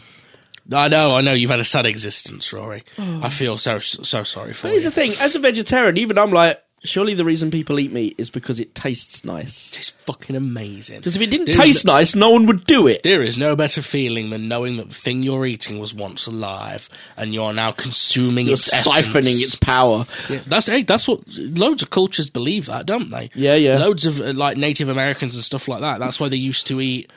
[0.72, 1.32] I know, I know.
[1.32, 2.82] You've had a sad existence, Rory.
[2.98, 4.90] I feel so so sorry for here's you.
[4.90, 8.30] the thing: as a vegetarian, even I'm like, surely the reason people eat meat is
[8.30, 9.74] because it tastes nice.
[9.76, 10.98] It's fucking amazing.
[11.00, 13.02] Because if it didn't taste no- nice, no one would do it.
[13.02, 16.88] There is no better feeling than knowing that the thing you're eating was once alive,
[17.16, 19.42] and you are now consuming You're its siphoning essence.
[19.44, 20.06] its power.
[20.28, 23.30] Yeah, that's hey, that's what loads of cultures believe that, don't they?
[23.34, 23.78] Yeah, yeah.
[23.78, 26.00] Loads of uh, like Native Americans and stuff like that.
[26.00, 27.10] That's why they used to eat.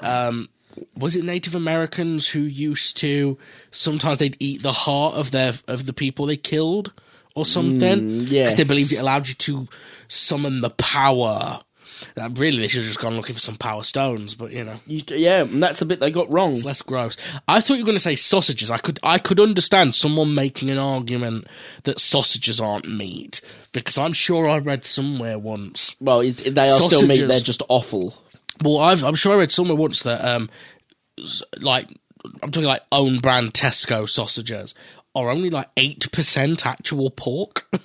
[0.00, 0.48] Um,
[0.96, 3.38] was it Native Americans who used to
[3.70, 6.92] sometimes they'd eat the heart of their of the people they killed
[7.34, 8.00] or something?
[8.00, 8.54] Mm, yes.
[8.54, 9.68] they believed it allowed you to
[10.08, 11.60] summon the power.
[12.16, 14.78] That really they should have just gone looking for some power stones, but you know.
[14.86, 16.52] You, yeah, and that's a bit they got wrong.
[16.52, 17.16] It's less gross.
[17.48, 18.70] I thought you were going to say sausages.
[18.70, 21.46] I could I could understand someone making an argument
[21.84, 23.40] that sausages aren't meat
[23.72, 25.94] because I'm sure I read somewhere once.
[26.00, 27.26] Well, it, they are still meat.
[27.26, 28.14] They're just awful.
[28.62, 30.50] Well, I've, I'm sure I read somewhere once that um,
[31.60, 31.88] like
[32.42, 34.74] I'm talking like own brand Tesco sausages
[35.14, 37.66] are only like eight percent actual pork.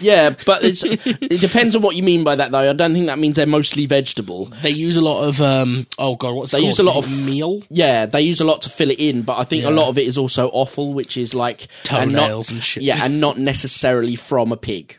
[0.00, 2.70] Yeah, but it's, it depends on what you mean by that, though.
[2.70, 4.46] I don't think that means they're mostly vegetable.
[4.62, 6.70] they use a lot of um, oh god, what's They called?
[6.70, 7.62] use a lot Is of meal.
[7.68, 9.98] Yeah, they use a lot to fill it in, but I think a lot of
[9.98, 12.82] it is also offal, which is like and not- Toenails and shit.
[12.82, 14.98] Yeah, and not necessarily from a pig.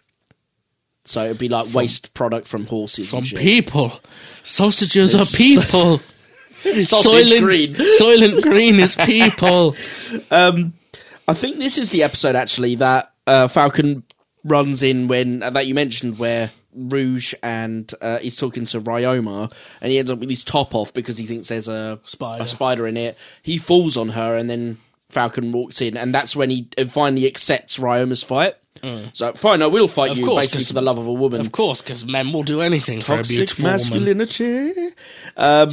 [1.03, 3.09] So it'd be like waste product from horses.
[3.09, 3.39] From and shit.
[3.39, 3.99] people,
[4.43, 5.99] sausages There's are people.
[6.63, 7.73] Sausage Soylent green.
[7.75, 9.75] Soylent Green is people.
[11.27, 14.03] I think this is the episode actually that uh, Falcon
[14.43, 19.51] runs in when uh, that you mentioned where Rouge and uh, he's talking to Ryoma
[19.81, 22.43] and he ends up with his top off because he thinks there's a Spider.
[22.43, 23.17] a spider in it.
[23.41, 24.77] He falls on her and then
[25.09, 28.55] Falcon walks in and that's when he uh, finally accepts Ryoma's fight.
[29.13, 30.11] So fine, I will fight Mm.
[30.11, 31.41] Of you course, basically 'cause- for the love of a woman.
[31.41, 33.77] Of course, because men will do anything for a Toxic beautiful woman.
[33.79, 34.91] masculinity.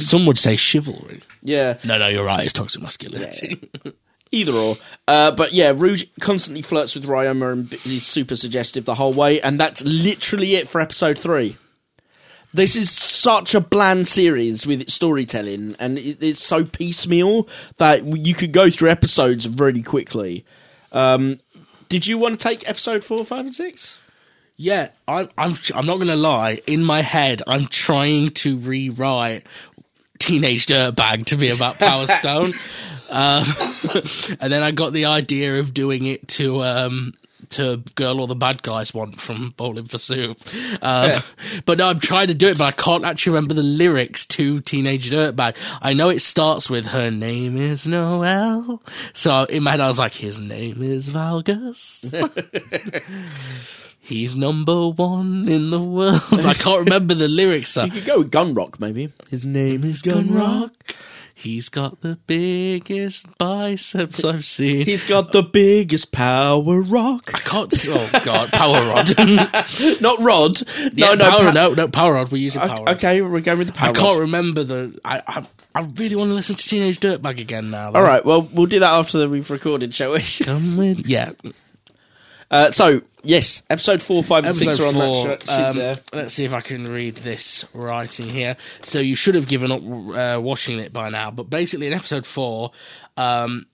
[0.03, 1.21] Some would say chivalry.
[1.43, 1.77] Yeah.
[1.83, 2.43] No, no, you're right.
[2.43, 3.69] It's toxic masculinity.
[4.33, 4.77] Either or.
[5.07, 9.39] Uh, but yeah, Rouge constantly flirts with Ryoma and he's super suggestive the whole way,
[9.39, 11.55] and that's literally it for episode three.
[12.53, 18.05] This is such a bland series with its storytelling, and it, it's so piecemeal that
[18.05, 20.45] you could go through episodes really quickly.
[20.91, 21.39] Um,
[21.89, 23.99] did you want to take episode four, five, and six?
[24.55, 25.29] Yeah, I'm.
[25.37, 25.57] I'm.
[25.75, 26.61] I'm not gonna lie.
[26.67, 29.45] In my head, I'm trying to rewrite
[30.19, 32.53] Teenage Dirtbag to be about Power Stone,
[33.13, 33.45] um,
[34.41, 37.13] and then I got the idea of doing it to um,
[37.51, 40.35] to Girl All the Bad Guys Want from Bowling for Soup.
[40.81, 41.21] Um,
[41.65, 44.59] But no, I'm trying to do it, but I can't actually remember the lyrics to
[44.61, 45.55] Teenage Dirtbag.
[45.81, 48.81] I know it starts with "Her name is Noel,"
[49.13, 52.03] so in my head I was like, "His name is Valgus."
[54.05, 56.21] He's number one in the world.
[56.31, 57.85] I can't remember the lyrics though.
[57.85, 59.13] You could go with Gun Rock, maybe.
[59.29, 60.73] His name is Gun Rock.
[61.43, 64.85] He's got the biggest biceps I've seen.
[64.85, 67.31] He's got the biggest power rock.
[67.33, 67.73] I can't.
[67.89, 69.09] Oh god, power rod.
[70.01, 70.61] Not Rod.
[70.65, 72.31] No, Yeah, no, power, pa- no, no, power rod.
[72.31, 72.85] We're using power.
[72.85, 72.95] rod.
[72.95, 73.97] Okay, we're going with the power I rod.
[73.97, 74.99] can't remember the.
[75.03, 77.91] I, I I really want to listen to Teenage Dirtbag again now.
[77.91, 77.99] though.
[77.99, 80.21] All right, well, we'll do that after we've recorded, shall we?
[80.41, 81.31] come with yeah.
[82.53, 85.27] Uh, so, yes, episode four, five, and six Episode are on four.
[85.27, 85.99] that sh- um, there.
[86.13, 88.55] let's see if I can read this writing here.
[88.83, 92.27] So you should have given up uh, watching it by now, but basically in episode
[92.27, 92.71] four,
[93.17, 93.65] um,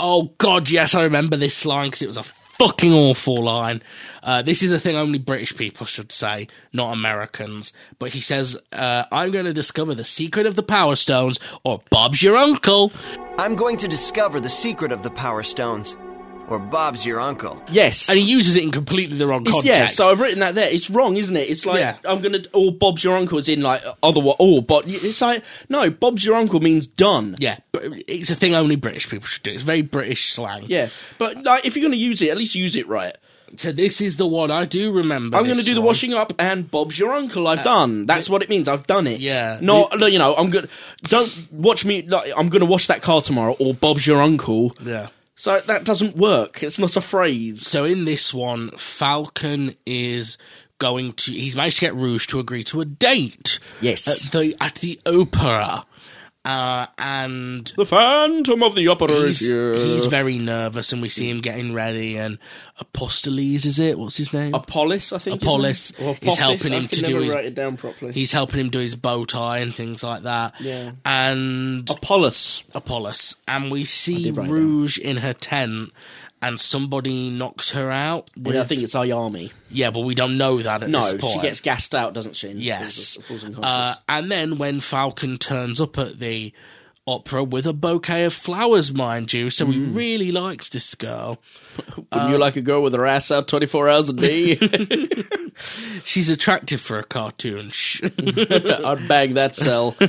[0.00, 3.82] oh god, yes, I remember this line because it was a fucking awful line.
[4.22, 7.74] Uh, this is a thing only British people should say, not Americans.
[7.98, 11.82] But he says, uh, "I'm going to discover the secret of the Power Stones, or
[11.90, 12.90] Bob's your uncle."
[13.36, 15.94] I'm going to discover the secret of the Power Stones.
[16.48, 17.62] Or Bob's your uncle.
[17.70, 18.08] Yes.
[18.08, 19.78] And he uses it in completely the wrong It's- context.
[19.78, 20.68] yeah, so I've written that there.
[20.70, 21.48] It's wrong, isn't it?
[21.48, 21.96] It's like Yeah.
[22.04, 22.42] I'm gonna.
[22.52, 24.20] Or Bob's your uncle is in like other.
[24.38, 25.90] Oh, but it's like no.
[25.90, 27.36] Bob's your uncle means done.
[27.38, 29.50] yeah, but it's a thing only British people should do.
[29.50, 30.64] It's very British slang.
[30.68, 30.88] Yeah,
[31.18, 33.14] but like if you're gonna use it, at least use it right.
[33.56, 35.36] So this is the one I do remember.
[35.36, 35.88] I'm going to this do the one.
[35.88, 37.46] washing up, and Bob's your uncle.
[37.46, 38.06] I've uh, done.
[38.06, 38.66] That's what it means.
[38.66, 39.20] I've done it.
[39.20, 39.58] Yeah.
[39.60, 40.64] Not, no, you know, I'm going.
[40.64, 40.70] to
[41.02, 42.00] Don't watch me.
[42.00, 44.74] Like, I'm going to wash that car tomorrow, or Bob's your uncle.
[44.82, 45.08] Yeah.
[45.36, 46.62] So that doesn't work.
[46.62, 47.66] It's not a phrase.
[47.66, 50.38] So in this one, Falcon is
[50.78, 51.32] going to.
[51.32, 53.58] He's managed to get Rouge to agree to a date.
[53.80, 54.06] Yes.
[54.08, 55.84] At the at the opera,
[56.44, 59.74] uh, and The Phantom of the Opera he's, is here.
[59.76, 62.16] he's very nervous, and we see him getting ready.
[62.16, 62.38] And
[62.80, 63.98] Apostoles, is it?
[63.98, 64.52] What's his name?
[64.54, 65.40] Apollos, I think.
[65.40, 65.92] Apollos?
[66.20, 68.12] Is helping him to do his- write it down properly.
[68.12, 70.54] He's helping him do his bow tie and things like that.
[70.60, 70.92] Yeah.
[71.04, 72.64] And Apollos.
[72.74, 75.92] Apollos, and we see did write it Rouge in her tent,
[76.42, 78.28] and somebody knocks her out.
[78.36, 79.52] With, I think it's Ayami.
[79.70, 81.34] yeah, but we don't know that at No, this point.
[81.34, 82.50] she gets gassed out, doesn't she?
[82.50, 83.16] and yes.
[83.26, 83.58] falls- falls.
[83.62, 86.52] Uh, and then when Falcon turns up at the
[87.06, 89.94] opera with a bouquet of flowers, mind you, so he Mm.
[89.96, 91.40] really likes this girl.
[92.12, 94.56] Wouldn't you like a girl with her ass out 24 hours a day?
[96.04, 97.72] She's attractive for a cartoon.
[98.02, 99.96] I'd bang that cell.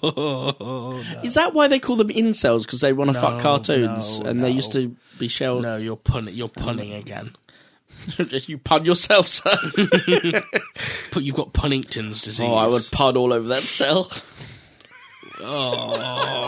[0.00, 2.62] oh, Is that why they call them incels?
[2.64, 5.62] Because they want to fuck cartoons, no, and they used to be shelled.
[5.62, 6.34] no, you're punning.
[6.34, 7.32] You're punning again.
[8.18, 9.56] you pun yourself, sir.
[11.12, 12.46] But you've got Punnington's disease.
[12.48, 14.10] oh, I would pun all over that cell.
[15.40, 16.41] Oh.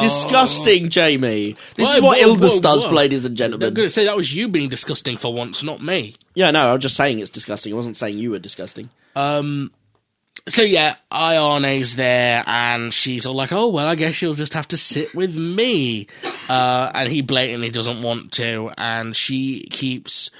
[0.00, 1.56] Disgusting, Jamie.
[1.76, 3.68] This Whoa, is what whoa, illness whoa, does, ladies and gentlemen.
[3.68, 6.14] I'm going to say that was you being disgusting for once, not me.
[6.34, 7.72] Yeah, no, I was just saying it's disgusting.
[7.72, 8.90] I wasn't saying you were disgusting.
[10.48, 14.68] So yeah, Ayami's there, and she's all like, "Oh well, I guess you'll just have
[14.68, 16.06] to sit with me,"
[16.48, 20.30] uh, and he blatantly doesn't want to, and she keeps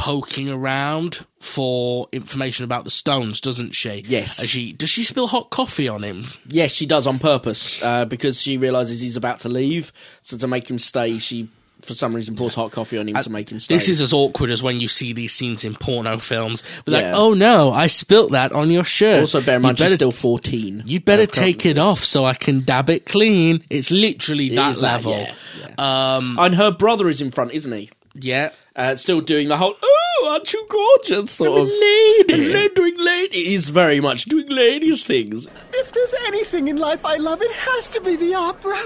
[0.00, 4.02] poking around for information about the stones, doesn't she?
[4.08, 4.38] Yes.
[4.40, 6.24] And she does she spill hot coffee on him?
[6.48, 9.92] Yes, she does on purpose uh, because she realizes he's about to leave.
[10.22, 11.48] So to make him stay, she,
[11.82, 13.74] for some reason, pours hot coffee on him to make him stay.
[13.74, 16.62] This is as awkward as when you see these scenes in porno films.
[16.86, 19.20] But like, oh no, I spilt that on your shirt.
[19.20, 20.82] also bear in You mind better- still fourteen.
[20.86, 23.62] You'd better Uh, take it off so I can dab it clean.
[23.68, 25.12] It's literally It that level.
[25.12, 25.34] yeah,
[25.78, 26.14] yeah.
[26.16, 27.90] Um, and her brother is in front, isn't he?
[28.14, 28.50] Yeah.
[28.80, 32.68] Uh, still doing the whole "Oh, aren't you gorgeous?" sort of lady.
[32.74, 33.38] doing lady.
[33.38, 35.46] It is very much doing ladies things.
[35.74, 38.78] If there's anything in life I love, it has to be the opera.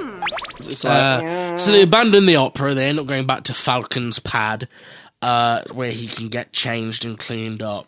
[0.60, 2.74] It's like, Uh, so they abandon the opera.
[2.74, 4.68] They end up going back to Falcon's pad,
[5.22, 7.86] uh, where he can get changed and cleaned up.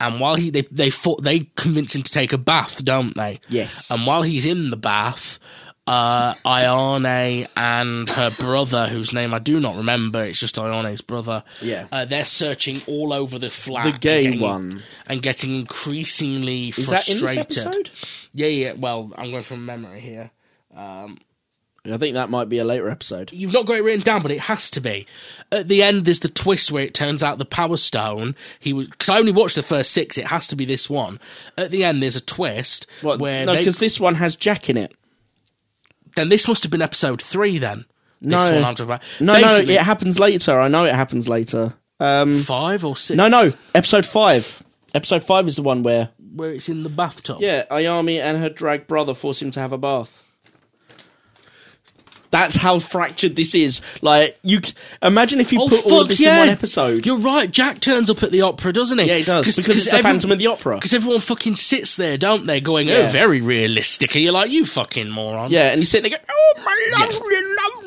[0.00, 3.40] And while he they they fought, they convince him to take a bath, don't they?
[3.48, 3.90] Yes.
[3.90, 5.40] And while he's in the bath,
[5.88, 11.42] uh, Ayami and her brother, whose name I do not remember, it's just Ayami's brother.
[11.60, 11.86] Yeah.
[11.90, 13.84] Uh, they're searching all over the flat.
[13.84, 14.82] The and gay getting- one.
[15.06, 17.48] And getting increasingly is that in frustrated.
[17.50, 17.90] this episode?
[18.32, 18.72] Yeah, yeah.
[18.72, 20.30] Well, I'm going from memory here.
[21.90, 23.32] I think that might be a later episode.
[23.32, 25.06] You've not got it written down, but it has to be.
[25.50, 28.36] At the end, there's the twist where it turns out the Power Stone.
[28.60, 30.18] He was because I only watched the first six.
[30.18, 31.18] It has to be this one.
[31.56, 33.20] At the end, there's a twist What?
[33.20, 34.92] where no, because this one has Jack in it.
[36.16, 37.58] Then this must have been episode three.
[37.58, 37.84] Then
[38.20, 39.02] No, this one I'm talking about.
[39.20, 40.58] no, Basically, no, it happens later.
[40.58, 41.74] I know it happens later.
[42.00, 43.16] Um, five or six.
[43.16, 44.62] no, no, episode five.
[44.94, 47.38] Episode five is the one where where it's in the bathtub.
[47.40, 50.22] yeah, Ayami and her drag brother force him to have a bath.
[52.30, 53.80] That's how fractured this is.
[54.02, 56.34] Like you, c- imagine if you Oh put fuck all of this yeah!
[56.34, 57.06] in one episode.
[57.06, 57.50] You're right.
[57.50, 59.06] Jack turns up at the opera, doesn't he?
[59.06, 60.76] Yeah, he does, because it's the Phantom of the Opera.
[60.76, 62.60] Because everyone fucking sits there, don't they?
[62.60, 63.06] Going, Yeah.
[63.06, 64.14] oh, very realistic.
[64.14, 65.50] And you're like, you fucking moron.
[65.50, 67.36] yeah, and he's sitting there going, "Oh my lovely,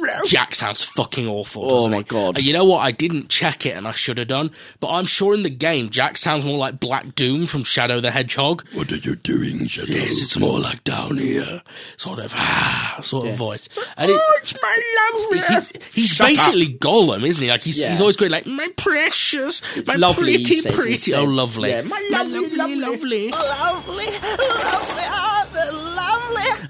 [0.09, 1.63] lovely." Jack sounds fucking awful.
[1.65, 2.03] Oh doesn't my he?
[2.03, 2.37] God.
[2.37, 2.79] And you know what?
[2.79, 4.51] I didn't check it, and I should have done.
[4.79, 8.09] But I'm sure in the game, Jack sounds more like Black Doom from Shadow the
[8.11, 8.65] Hedgehog.
[8.73, 9.91] What are you doing, Shadow?
[9.93, 11.61] Yes, it's more like down here,
[11.97, 13.69] sort of ah, sort of voice.
[13.97, 14.81] And it, It's my
[15.13, 15.39] lovely.
[15.39, 17.49] he's, he's basically Gollum, isn't he?
[17.49, 17.91] Like he's Yeah.
[17.91, 21.13] he's always going like my precious, my lovely, pretty, pretty.
[21.13, 21.69] Oh, lovely.
[21.69, 23.31] Yeah, my lovely, lovely, Lovely, lovely.
[23.31, 25.30] lovely, ah, they're lovely.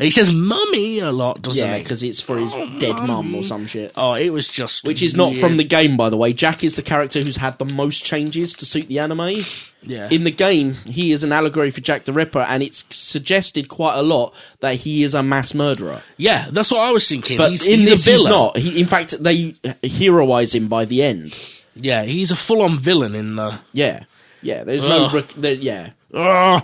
[0.01, 1.83] And he says "mummy" a lot, doesn't Yeah, he?
[1.83, 3.91] because it's for his oh, dead mum or some shit.
[3.95, 6.33] Oh, it was just Which is not from the game, by the way.
[6.33, 9.43] Jack is the character who's had the most changes to suit the anime.
[9.83, 10.09] Yeah.
[10.09, 13.93] In the game, he is an allegory for Jack the Ripper, and it's suggested quite
[13.95, 16.01] a lot that he is a mass murderer.
[16.17, 17.37] yeah, that's what I was thinking.
[17.37, 18.31] But he's, in he's this, a he's villain.
[18.31, 18.57] not.
[18.57, 21.37] He, in fact, they heroize him by the end.
[21.75, 23.59] Yeah, he's a full-on villain in the.
[23.71, 24.05] Yeah,
[24.41, 24.63] yeah.
[24.63, 25.05] There's no.
[25.05, 25.13] Ugh.
[25.13, 26.63] Rec- there, yeah, Ugh.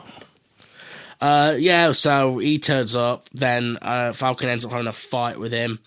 [1.20, 3.28] Uh, yeah, so he turns up.
[3.34, 5.80] Then uh, Falcon ends up having a fight with him.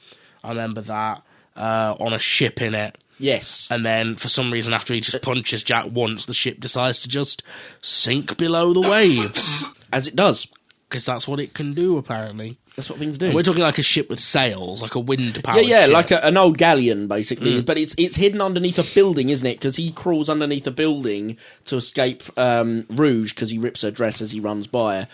[0.43, 1.23] I remember that.
[1.57, 2.97] uh, on a ship in it.
[3.19, 3.69] Yes.
[3.71, 7.09] And then, for some reason, after he just punches Jack once, the ship decides to
[7.09, 7.43] just
[7.83, 9.63] sink below the waves.
[9.93, 10.47] As it does.
[10.89, 12.55] Because that's what it can do, apparently.
[12.81, 13.27] That's what things do.
[13.27, 15.93] And we're talking like a ship with sails, like a wind yeah, powered yeah, ship.
[15.93, 17.61] like a, an old galleon, basically.
[17.61, 17.67] Mm.
[17.67, 19.59] But it's it's hidden underneath a building, isn't it?
[19.59, 24.23] Because he crawls underneath a building to escape um, Rouge because he rips her dress
[24.23, 25.09] as he runs by her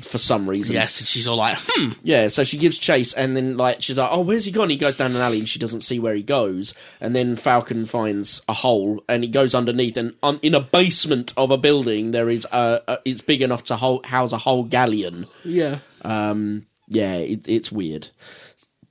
[0.00, 0.76] for some reason.
[0.76, 1.94] Yes, and she's all like, hmm.
[2.04, 4.76] Yeah, so she gives chase, and then like she's like, "Oh, where's he gone?" He
[4.76, 6.72] goes down an alley, and she doesn't see where he goes.
[7.00, 11.34] And then Falcon finds a hole, and he goes underneath, and on, in a basement
[11.36, 14.62] of a building, there is a, a it's big enough to hol- house a whole
[14.62, 15.26] galleon.
[15.44, 15.80] Yeah.
[16.02, 18.08] Um, yeah, it, it's weird.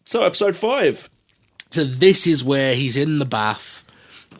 [0.05, 1.09] So episode five.
[1.69, 3.83] So this is where he's in the bath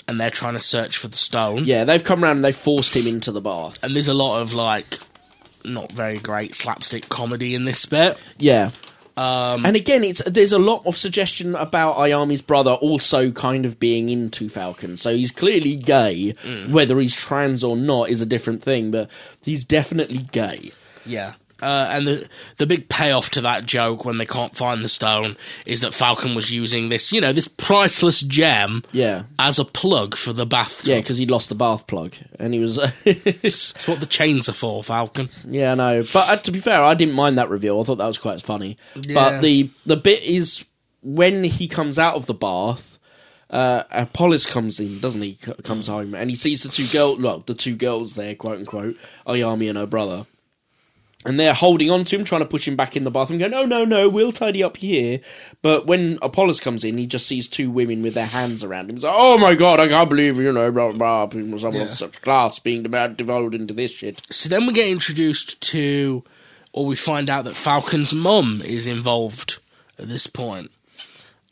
[0.07, 1.65] and they're trying to search for the stone.
[1.65, 3.83] Yeah, they've come around and they've forced him into the bath.
[3.83, 4.99] And there's a lot of like
[5.65, 8.17] not very great slapstick comedy in this bit.
[8.37, 8.71] Yeah.
[9.17, 13.79] Um, and again, it's there's a lot of suggestion about Ayami's brother also kind of
[13.79, 14.95] being into Falcon.
[14.95, 16.35] So he's clearly gay.
[16.43, 16.69] Mm.
[16.69, 19.09] Whether he's trans or not is a different thing, but
[19.41, 20.71] he's definitely gay.
[21.03, 21.33] Yeah.
[21.61, 25.35] Uh, and the the big payoff to that joke when they can't find the stone
[25.65, 29.23] is that Falcon was using this, you know, this priceless gem Yeah.
[29.39, 30.87] as a plug for the bathtub.
[30.87, 32.75] Yeah, because he lost the bath plug, and he was.
[33.05, 35.29] That's what the chains are for, Falcon.
[35.47, 36.03] Yeah, I know.
[36.13, 37.79] But uh, to be fair, I didn't mind that reveal.
[37.79, 38.77] I thought that was quite funny.
[38.95, 39.13] Yeah.
[39.15, 40.63] But the the bit is
[41.01, 42.93] when he comes out of the bath.
[43.49, 45.37] Uh, Apollos comes in, doesn't he?
[45.41, 48.57] C- Comes home and he sees the two girl, well, the two girls there, quote
[48.59, 50.25] unquote, Ayami and her brother,
[51.27, 53.51] and they're holding on to him, trying to push him back in the bathroom, going,
[53.51, 55.19] "No, no, no, we'll tidy up here."
[55.61, 58.95] But when Apollos comes in, he just sees two women with their hands around him.
[58.95, 61.91] He's like, "Oh my god, I can't believe you know, blah blah, blah someone Yeah.
[61.91, 66.23] of such class being devolved into this shit." So then we get introduced to,
[66.71, 69.59] or we find out that Falcon's mum is involved
[69.99, 70.71] at this point.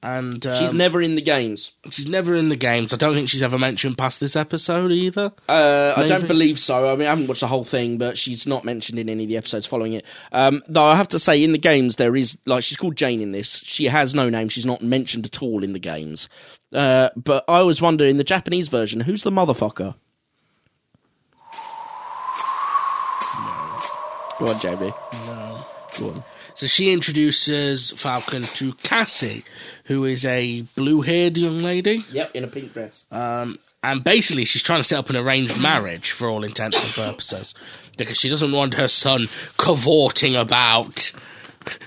[0.06, 1.72] And um, She's never in the games.
[1.90, 2.94] she's never in the games.
[2.94, 5.34] I don't think she's ever mentioned past this episode either.
[5.50, 6.94] Uh, I don't believe so.
[6.94, 9.30] I mean, I haven't watched the whole thing, but she's not mentioned in any of
[9.30, 10.06] the episodes following it.
[10.32, 13.20] Um, though I have to say, in the games, there is like she's called Jane
[13.20, 13.58] in this.
[13.64, 14.48] She has no name.
[14.48, 16.30] She's not mentioned at all in the games.
[16.72, 19.96] Uh, but I always wonder in the Japanese version, who's the motherfucker?
[23.34, 23.82] No.
[24.40, 24.94] Go on, JB.
[25.26, 25.66] No.
[26.00, 26.24] Go on.
[26.56, 29.44] So she introduces Falcon to Cassie,
[29.86, 32.04] who is a blue-haired young lady.
[32.12, 33.04] Yep, in a pink dress.
[33.12, 37.06] Um, and basically, she's trying to set up an arranged marriage for all intents and
[37.06, 37.54] purposes
[37.98, 39.26] because she doesn't want her son
[39.58, 41.12] cavorting about.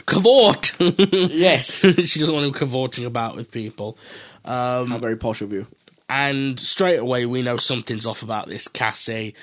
[0.06, 0.74] Cavort!
[1.30, 1.80] yes.
[1.80, 3.96] she doesn't want him cavorting about with people.
[4.44, 5.66] Um, How very posh of you.
[6.08, 9.34] and straight away, we know something's off about this Cassie.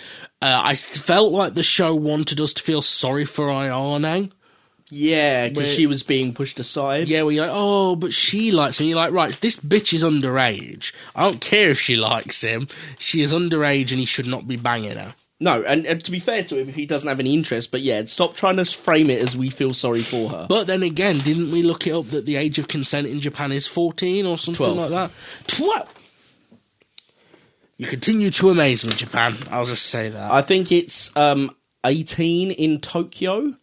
[0.42, 4.32] Uh, I felt like the show wanted us to feel sorry for Ayami.
[4.92, 7.08] Yeah, because she was being pushed aside.
[7.08, 8.88] Yeah, where you're like, oh, but she likes him.
[8.88, 10.94] You're like, right, this bitch is underage.
[11.16, 12.68] I don't care if she likes him.
[13.00, 15.16] She is underage and he should not be banging her.
[15.40, 17.72] No, and, and to be fair to him, he doesn't have any interest.
[17.72, 20.46] But yeah, stop trying to frame it as we feel sorry for her.
[20.48, 23.52] But then again, didn't we look it up that the age of consent in Japan
[23.52, 24.78] is 14 or something 12.
[24.78, 25.12] like that?
[25.48, 25.94] 12!
[27.78, 29.36] You continue to amaze me, Japan.
[29.50, 30.32] I'll just say that.
[30.32, 31.54] I think it's um,
[31.86, 33.56] 18 in Tokyo,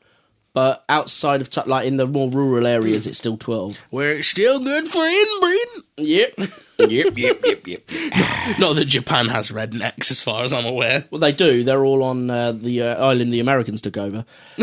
[0.55, 3.79] but outside of to- like in the more rural areas, it's still 12.
[3.91, 5.83] Where it's still good for inbreeding.
[5.99, 6.39] Yep.
[6.91, 7.83] yep, yep, yep, yep.
[8.59, 11.05] Not that Japan has rednecks, as far as I'm aware.
[11.11, 11.63] Well, they do.
[11.65, 14.25] They're all on uh, the uh, island the Americans took over.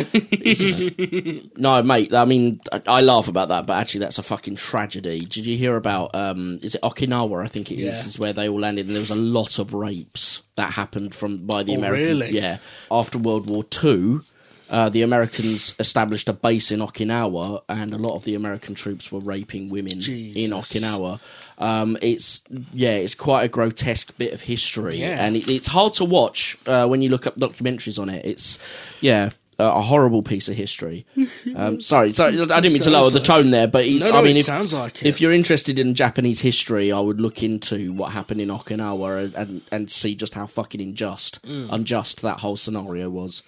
[1.57, 2.13] no, mate.
[2.13, 5.21] I mean, I, I laugh about that, but actually, that's a fucking tragedy.
[5.25, 6.13] Did you hear about?
[6.15, 7.43] Um, is it Okinawa?
[7.43, 8.01] I think it is.
[8.01, 8.07] Yeah.
[8.07, 11.45] Is where they all landed, and there was a lot of rapes that happened from
[11.45, 12.07] by the Oh, Americans.
[12.07, 12.31] really?
[12.31, 12.57] Yeah.
[12.91, 14.23] After World War Two.
[14.69, 19.11] Uh, the Americans established a base in Okinawa, and a lot of the American troops
[19.11, 21.19] were raping women in Okinawa.
[21.57, 22.43] Um, it's
[22.73, 25.25] yeah, it's quite a grotesque bit of history, Yeah.
[25.25, 28.25] and it, it's hard to watch uh, when you look up documentaries on it.
[28.25, 28.59] It's
[29.01, 31.05] yeah, a, horrible piece of history.
[31.55, 34.19] Um, sorry, sorry, I didn't mean to lower the tone there, but it's, No, no,
[34.19, 35.07] I mean, if, sounds like it.
[35.07, 39.33] if you're interested in Japanese history, I would look into what happened in Okinawa and
[39.35, 41.69] and, and see just how fucking unjust, Mm.
[41.71, 43.41] unjust that whole scenario was.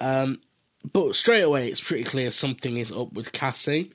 [0.00, 0.40] Um,
[0.90, 3.90] but straight away, it's pretty clear something is up with Cassie,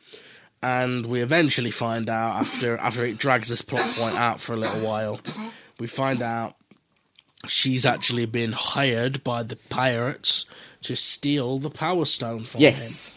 [0.61, 4.57] and we eventually find out after after it drags this plot point out for a
[4.57, 5.19] little while.
[5.79, 6.55] We find out
[7.45, 10.45] she's actually been hired by the pirates
[10.81, 13.09] to steal the Power Stone from Yes.
[13.09, 13.13] him.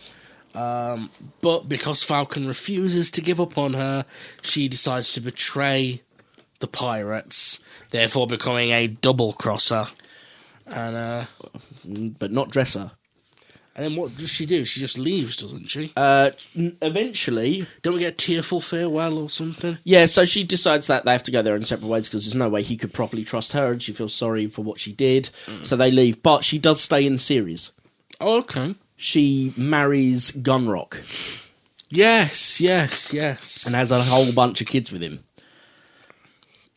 [0.53, 1.11] Um,
[1.41, 4.05] but because Falcon refuses to give up on her,
[4.43, 6.03] she decides to betray
[6.59, 7.61] the pirates,
[7.91, 9.87] therefore becoming a double crosser.
[10.67, 11.25] And uh,
[12.19, 12.93] but not Dresser.
[13.77, 14.65] And then what does she do?
[14.65, 15.93] She just leaves, doesn't she?
[15.97, 19.79] Uh, n- eventually, Don't we get a tearful farewell or something?
[19.85, 20.07] yeah.
[20.07, 22.49] So she decides that they have to go their own separate ways because there's no
[22.49, 25.31] way he could properly trust her, and she feels sorry for what she did.
[25.63, 27.71] So they leave, but she does stay in the series.
[28.21, 28.75] Oh, okay.
[28.97, 31.01] She marries Gunrock
[31.93, 33.67] Yes, yes, yes.
[33.67, 35.25] and has a whole bunch of kids with him.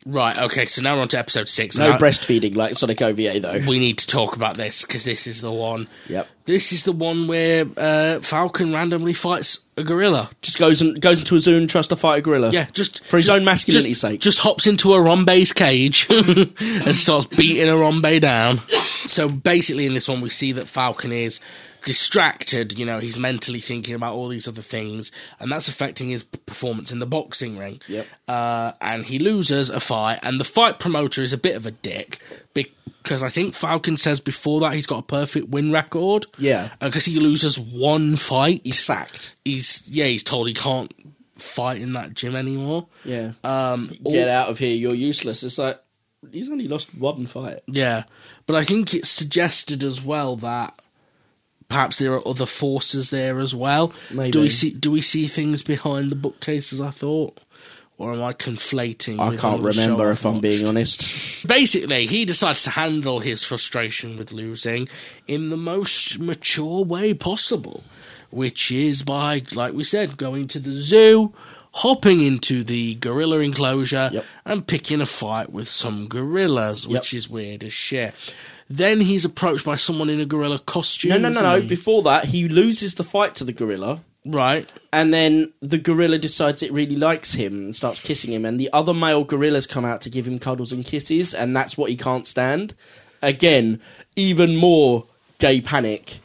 [0.05, 1.77] Right, okay, so now we're on to episode six.
[1.77, 3.59] No Now- breastfeeding like Sonic OVA though.
[3.67, 5.87] We need to talk about this because this is the one.
[6.09, 6.27] Yep.
[6.45, 10.29] This is the one where uh, Falcon randomly fights a gorilla.
[10.41, 12.51] Just goes and goes into a zoo and tries to fight a gorilla.
[12.51, 14.19] Yeah, just for his just- own masculinity's just, sake.
[14.19, 18.59] Just hops into a Rombay's cage and starts beating a Rombay down.
[19.07, 21.39] So basically, in this one, we see that Falcon is
[21.85, 22.77] distracted.
[22.77, 26.91] You know, he's mentally thinking about all these other things, and that's affecting his performance
[26.91, 27.81] in the boxing ring.
[27.87, 28.07] Yep.
[28.27, 31.71] Uh, and he loses a fight, and the fight promoter is a bit of a
[31.71, 32.19] dick
[32.53, 36.25] because I think Falcon says before that he's got a perfect win record.
[36.37, 36.69] Yeah.
[36.79, 38.61] Because he loses one fight.
[38.63, 39.33] He's sacked.
[39.43, 40.93] He's yeah, he's told he can't
[41.35, 42.87] fight in that gym anymore.
[43.03, 43.33] Yeah.
[43.43, 45.43] Um, Get out of here, you're useless.
[45.43, 45.79] It's like
[46.31, 47.61] he's only lost one fight.
[47.67, 48.03] Yeah,
[48.45, 50.79] but I think it's suggested as well that
[51.73, 53.91] perhaps there are other forces there as well.
[54.11, 54.31] Maybe.
[54.31, 56.79] Do we see do we see things behind the bookcases?
[56.79, 57.39] I thought,
[57.97, 59.19] or am I conflating?
[59.19, 61.01] I can't remember if I'm being honest.
[61.47, 64.87] Basically, he decides to handle his frustration with losing
[65.27, 67.83] in the most mature way possible,
[68.29, 71.33] which is by, like we said, going to the zoo,
[71.71, 74.25] hopping into the gorilla enclosure, Yep.
[74.45, 77.17] and picking a fight with some gorillas, which Yep.
[77.17, 78.13] is weird as shit.
[78.69, 81.09] Then he's approached by someone in a gorilla costume.
[81.09, 81.61] No, no, no, no.
[81.61, 81.67] he?
[81.67, 83.99] Before that, he loses the fight to the gorilla.
[84.25, 84.67] right.
[84.91, 88.45] And then the gorilla decides it really likes him and starts kissing him.
[88.45, 91.77] And the other male gorillas come out to give him cuddles and kisses, and that's
[91.77, 92.73] what he can't stand.
[93.21, 93.81] Again,
[94.15, 95.05] even more
[95.39, 96.19] gay panic,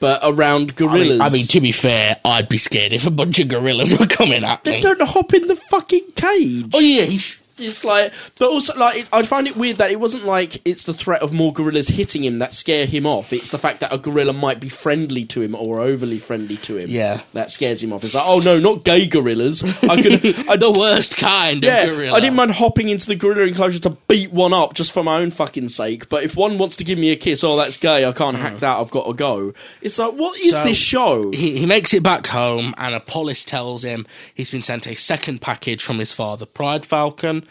[0.00, 1.08] but around I gorillas.
[1.18, 4.06] mean, I mean, to be fair, I'd be scared if a bunch of gorillas were
[4.06, 4.72] coming at me.
[4.72, 6.66] they don't hop in the fucking cage.
[6.74, 10.00] Oh yeah, he sh- It's like, but also like, I find it weird that it
[10.00, 13.32] wasn't like it's the threat of more gorillas hitting him that scare him off.
[13.32, 16.76] It's the fact that a gorilla might be friendly to him or overly friendly to
[16.76, 16.90] him.
[16.90, 17.22] Yeah.
[17.32, 18.04] that scares him off.
[18.04, 19.62] It's like, oh no, not gay gorillas.
[19.82, 22.16] I could, I the worst kind yeah, of gorilla.
[22.16, 25.20] I didn't mind hopping into the gorilla enclosure to beat one up just for my
[25.20, 26.08] own fucking sake.
[26.08, 28.04] But if one wants to give me a kiss, oh that's gay.
[28.04, 28.60] I can't hack mm.
[28.60, 28.78] that.
[28.78, 29.52] I've got to go.
[29.80, 31.30] It's like, what is So- this show?
[31.30, 35.40] he, he makes it back home, and Apollos tells him he's been sent a second
[35.40, 37.43] package from his father, Pride Falcon,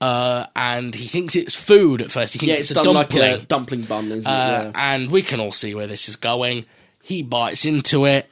[0.00, 2.34] uh, and he thinks it's food at first.
[2.34, 4.20] He thinks yeah, it's, it's, a dumpling, like a dumpling bun, uh?
[4.24, 4.72] Yeah.
[4.74, 6.66] and we can all see where this is going.
[7.02, 8.30] He bites into it.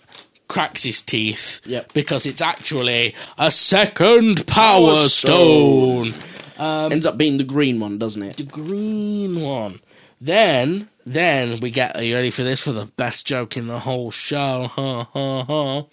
[0.48, 1.94] Cracks his teeth Yep.
[1.94, 6.14] because it's actually a second power, Power stone.
[6.58, 8.36] Ends up being the green one, doesn't it?
[8.36, 9.80] The green one.
[10.20, 11.96] Then, then we get.
[11.96, 12.60] Are you ready for this?
[12.60, 14.68] For the best joke in the whole show.
[14.68, 15.84] Ha ha ha.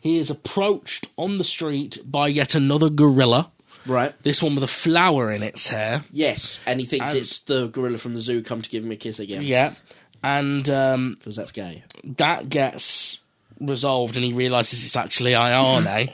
[0.00, 3.50] He is approached on the street by yet another gorilla.
[3.86, 4.14] Right.
[4.22, 6.04] This one with a flower in its hair.
[6.12, 8.90] Yes, and he thinks And- it's the gorilla from the zoo come to give him
[8.92, 9.42] a kiss again.
[9.42, 9.74] Yeah.
[10.22, 11.82] And um, Because that's gay.
[12.18, 13.20] that gets
[13.58, 16.10] resolved, and he realizes it's actually Ayami,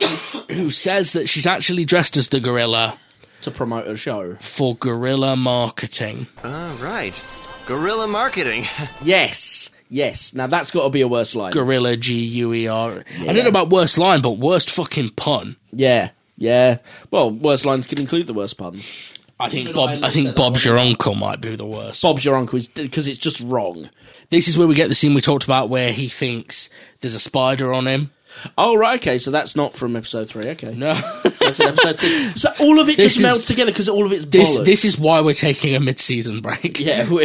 [0.50, 2.98] who says that she's actually dressed as the gorilla
[3.42, 4.36] To promote a show.
[4.40, 6.26] for gorilla marketing.
[6.44, 7.18] All right.
[7.66, 8.64] Guerrilla marketing.
[9.02, 9.70] Yes.
[9.88, 10.34] Yes.
[10.34, 11.52] Now that's got to be a worse line.
[11.52, 13.04] Gorilla G U E R.
[13.20, 15.56] I don't know about worst line, but worst fucking pun.
[15.72, 16.10] yeah.
[16.40, 16.78] Yeah.
[17.10, 19.12] Well, worst lines can include the worst puns.
[19.38, 20.02] I think Bob.
[20.02, 22.02] I think Bob's your uncle might be the worst.
[22.02, 23.88] Bob's your uncle because it's just wrong.
[24.30, 26.68] This is where we get the scene we talked about where he thinks
[27.00, 28.10] there's a spider on him.
[28.56, 29.18] Oh right, okay.
[29.18, 30.48] So that's not from episode three.
[30.50, 30.94] Okay, No,
[31.40, 32.30] that's in episode two.
[32.36, 34.64] So all of it This just is- melts together because all of it's this bollocks.
[34.64, 36.80] this is why we're taking a mid-season break.
[36.80, 37.08] yeah.
[37.08, 37.24] we-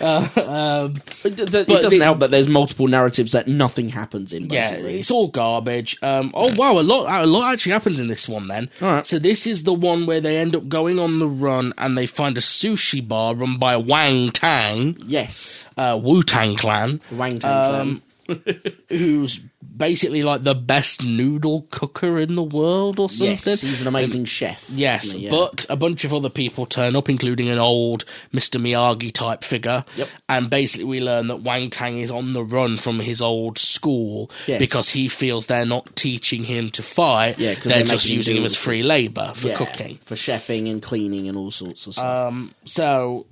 [0.00, 4.46] um, th- it doesn't the- help that there's multiple narratives that nothing happens in.
[4.50, 4.98] yeah, Basically.
[5.00, 5.96] it's all garbage.
[6.02, 8.48] Um, oh wow, a lot a lot actually happens in this one.
[8.48, 9.06] Then, All right.
[9.06, 12.06] so this is the one where they end up going on the run and they
[12.06, 17.00] find a sushi bar run by Wang Tang, yes, uh, Wu Tang Clan.
[17.08, 18.02] the Wang Tang Um,
[18.88, 19.40] who's
[19.80, 23.38] basically like the best noodle cooker in the world or something.
[23.44, 24.68] Yes, he's an amazing chef.
[24.70, 25.14] Yes?
[25.14, 25.30] Yeah.
[25.30, 28.60] but a bunch of other people turn up, including an old Mr.
[28.60, 29.86] Miyagi type figure.
[29.96, 30.08] Yep.
[30.28, 34.30] And basically, we learn that Wang Tang is on the run from his old school
[34.46, 34.58] Yes.
[34.58, 37.38] because he feels they're not teaching him to fight.
[37.38, 39.98] Yeah, they're, they're just using him as free labor for Yeah, cooking.
[40.04, 42.04] for chefing and cleaning and all sorts of stuff.
[42.28, 43.26] Um, so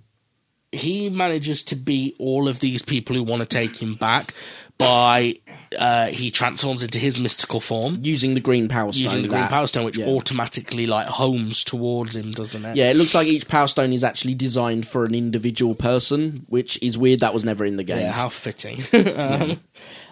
[0.72, 4.32] he manages to beat all of these people who want to take him back
[4.76, 5.34] by
[5.78, 9.04] uh, he transforms into his mystical form using the green power stone.
[9.04, 10.06] using the green that- power stone, which yeah.
[10.06, 12.76] automatically like homes towards him, doesn't it?
[12.76, 16.82] Yeah, it looks like each power stone is actually designed for an individual person, which
[16.82, 17.20] is weird.
[17.20, 17.98] That was never in the game.
[17.98, 18.82] Yeah, how fitting.
[19.16, 19.60] um,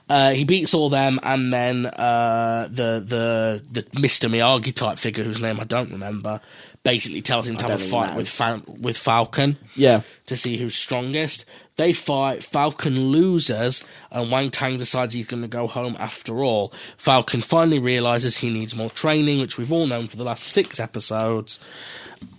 [0.09, 5.25] uh, he beats all them, and then uh, the the the Mister Miyagi type figure,
[5.25, 6.41] whose name I don't remember,
[6.83, 9.59] basically tells him to have a fight with Fal- with Falcon.
[9.75, 10.03] Yeah.
[10.27, 11.45] to see who's strongest.
[11.77, 12.43] They fight.
[12.43, 16.73] Falcon loses, and Wang Tang decides he's going to go home after all.
[16.97, 20.81] Falcon finally realizes he needs more training, which we've all known for the last six
[20.81, 21.59] episodes.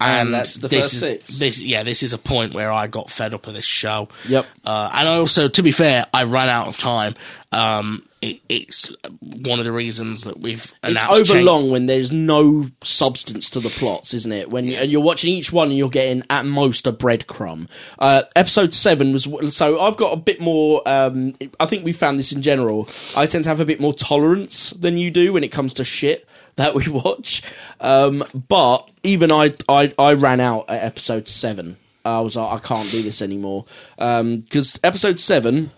[0.02, 1.38] And, And that's the this first is, six.
[1.38, 4.10] This, yeah, this is a point where I got fed up of this show.
[4.28, 4.48] Yep.
[4.66, 7.14] Uh, and I also, to be fair, I ran out of time.
[7.52, 8.92] Um, it, it's
[9.22, 13.50] one of the reasons that we've It's announced over change- long when there's no substance
[13.52, 14.50] to the plots, isn't it?
[14.50, 17.70] When you, and you're watching each one and you're getting at most a breadcrumb.
[18.00, 20.82] Uh, episode seven was so I've got a bit more.
[20.86, 22.88] Um, I think we found this in general.
[23.16, 25.84] I tend to have a bit more tolerance than you do when it comes to
[25.84, 26.28] shit
[26.58, 27.44] that we watch.
[27.80, 31.78] Um, but even I, I, I ran out at episode seven.
[32.04, 33.66] I was like, I can't do this anymore
[33.98, 35.72] because episode seven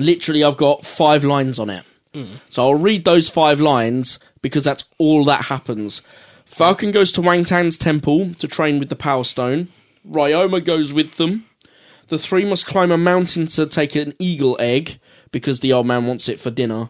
[0.00, 1.84] literally I've got five lines on it.
[2.48, 6.00] So I'll read those five lines because that's all that happens.
[6.44, 9.68] Falcon goes to Wang Tang's temple to train with the Power Stone.
[10.08, 11.44] Ryoma goes with them.
[12.08, 14.98] The three must climb a mountain to take an eagle egg
[15.30, 16.88] because the old man wants it for dinner.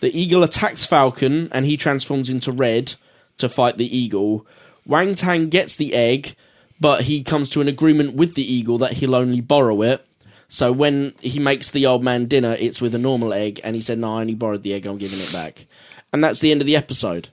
[0.00, 2.94] The eagle attacks Falcon and he transforms into red
[3.38, 4.46] to fight the eagle.
[4.86, 6.36] Wang Tang gets the egg,
[6.78, 10.06] but he comes to an agreement with the eagle that he'll only borrow it.
[10.50, 13.80] So when he makes the old man dinner, it's with a normal egg, and he
[13.80, 14.84] said, "No, I only borrowed the egg.
[14.84, 15.64] I'm giving it back."
[16.12, 17.30] And that's the end of the episode.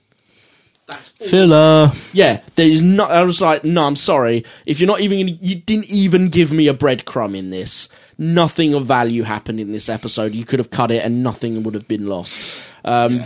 [1.20, 1.92] Filler.
[2.12, 3.10] Yeah, there's not.
[3.10, 4.44] I was like, no, I'm sorry.
[4.64, 7.88] If you're not even, gonna, you didn't even give me a breadcrumb in this.
[8.16, 10.34] Nothing of value happened in this episode.
[10.34, 12.62] You could have cut it, and nothing would have been lost.
[12.84, 13.20] Um,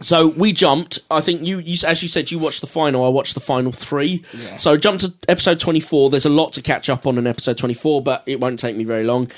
[0.00, 0.98] So we jumped.
[1.10, 3.04] I think you, you, as you said, you watched the final.
[3.04, 4.22] I watched the final three.
[4.56, 6.10] So jump to episode 24.
[6.10, 8.84] There's a lot to catch up on in episode 24, but it won't take me
[8.84, 9.30] very long.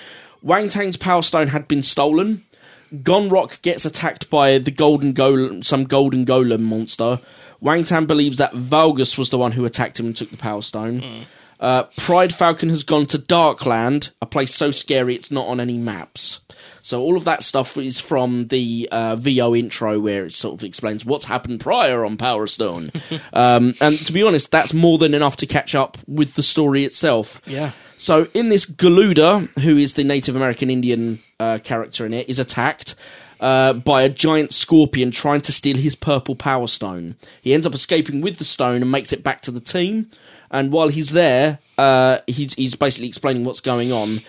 [0.42, 2.44] Wang Tang's Power Stone had been stolen.
[2.94, 7.20] Gunrock gets attacked by the golden golem, some golden golem monster.
[7.60, 10.62] Wang Tang believes that Valgus was the one who attacked him and took the Power
[10.62, 11.26] Stone.
[11.60, 15.76] Uh, Pride Falcon has gone to Darkland, a place so scary it's not on any
[15.76, 16.38] maps.
[16.88, 20.64] So all of that stuff is from the uh, VO intro where it sort of
[20.64, 22.92] explains what's happened prior on Power Stone.
[23.34, 26.84] um, and to be honest, that's more than enough to catch up with the story
[26.84, 27.42] itself.
[27.44, 27.72] Yeah.
[27.98, 32.38] So in this, Galuda, who is the Native American Indian uh, character in it, is
[32.38, 32.94] attacked
[33.38, 37.16] uh, by a giant scorpion trying to steal his purple power stone.
[37.42, 40.10] He ends up escaping with the stone and makes it back to the team.
[40.50, 44.22] And while he's there, uh, he's, he's basically explaining what's going on.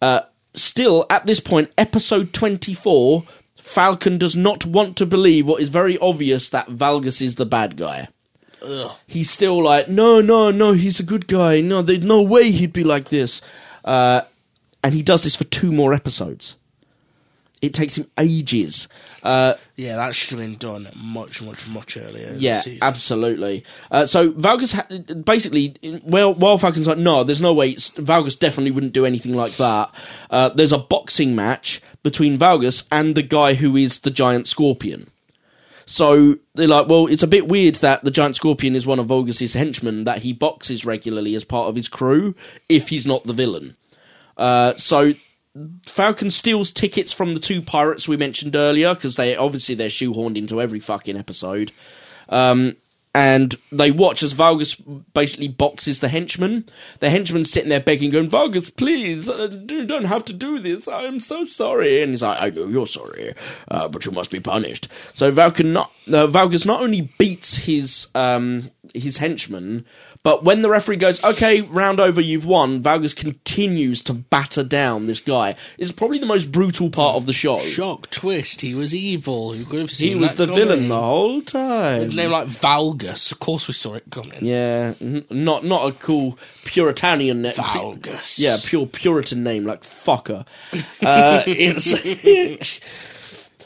[0.00, 0.20] Uh,
[0.54, 3.24] still, at this point, episode 24,
[3.56, 7.76] Falcon does not want to believe what is very obvious that Valgus is the bad
[7.76, 8.08] guy
[9.06, 11.60] he's still like, no, no, no, he's a good guy.
[11.60, 13.40] No, there's no way he'd be like this.
[13.84, 14.22] Uh,
[14.82, 16.56] and he does this for two more episodes.
[17.62, 18.88] It takes him ages.
[19.24, 22.34] Uh, Yeah, that should have been done much, much, much earlier.
[22.36, 23.64] yeah, absolutely.
[23.90, 25.74] Uh, so Valgus ha- basically,
[26.04, 27.70] well, while Falcon's like, no, there's no way.
[27.70, 29.90] It's, Valgus definitely wouldn't do anything like that.
[30.30, 35.10] Uh, there's a boxing match between Valgus and the guy who is the giant scorpion.
[35.86, 39.06] So they're like, well, it's a bit weird that the giant scorpion is one of
[39.06, 42.34] Vulgus's henchmen that he boxes regularly as part of his crew
[42.68, 43.76] if he's not the villain.
[44.36, 45.12] Uh, so
[45.86, 50.36] Falcon steals tickets from the two pirates we mentioned earlier because they obviously they're shoehorned
[50.36, 51.72] into every fucking episode.
[52.28, 52.76] Um,
[53.14, 56.68] and they watch as Vargas basically boxes the henchman.
[56.98, 60.88] The henchman's sitting there begging, going, Vargas, please, uh, you don't have to do this.
[60.88, 62.02] I am so sorry.
[62.02, 63.34] And he's like, I know you're sorry,
[63.68, 64.88] uh, but you must be punished.
[65.12, 69.86] So Valken not, uh, Valgus not only beats his um, his henchman,
[70.24, 75.06] but when the referee goes, okay, round over, you've won, Valgus continues to batter down
[75.06, 75.54] this guy.
[75.78, 77.58] It's probably the most brutal part of the show.
[77.60, 79.52] Shock, twist, he was evil.
[79.52, 82.08] Who could have seen He was the villain the whole time.
[82.08, 83.30] Name like Valgus.
[83.30, 84.44] Of course, we saw it coming.
[84.44, 87.52] Yeah, n- not not a cool Puritanian name.
[87.52, 88.38] Valgus.
[88.38, 90.46] Yeah, pure Puritan name like fucker.
[91.02, 92.80] Uh, it's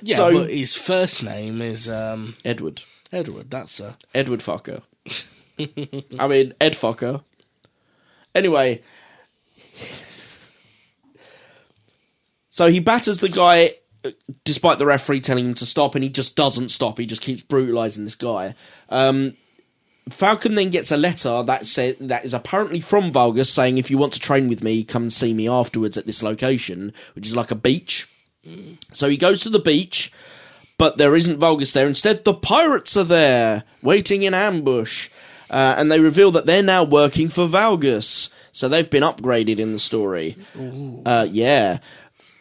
[0.03, 2.83] Yeah, So- but his first name is um, Edward.
[3.13, 3.51] Edward.
[3.51, 4.83] That's a Edward fucker.
[6.19, 7.23] I mean Ed fucker.
[8.35, 8.83] Anyway,
[12.51, 13.73] so he batters the guy
[14.45, 16.99] despite the referee telling him to stop, and he just doesn't stop.
[16.99, 18.55] He just keeps brutalizing this guy.
[18.89, 19.37] Um,
[20.09, 23.99] Falcon then gets a letter that say, that is apparently from Valgus saying, "If you
[23.99, 27.51] want to train with me, come see me afterwards at this location," which is like
[27.51, 28.09] a beach.
[28.93, 30.11] So he goes to the beach,
[30.79, 31.87] but there isn't Vulgus there.
[31.87, 35.11] Instead, the pirates are there, waiting in ambush.
[35.51, 38.29] Uh, and they reveal that they're now working for Valgus.
[38.53, 40.37] So they've been upgraded in the story.
[41.07, 41.79] Uh, yeah.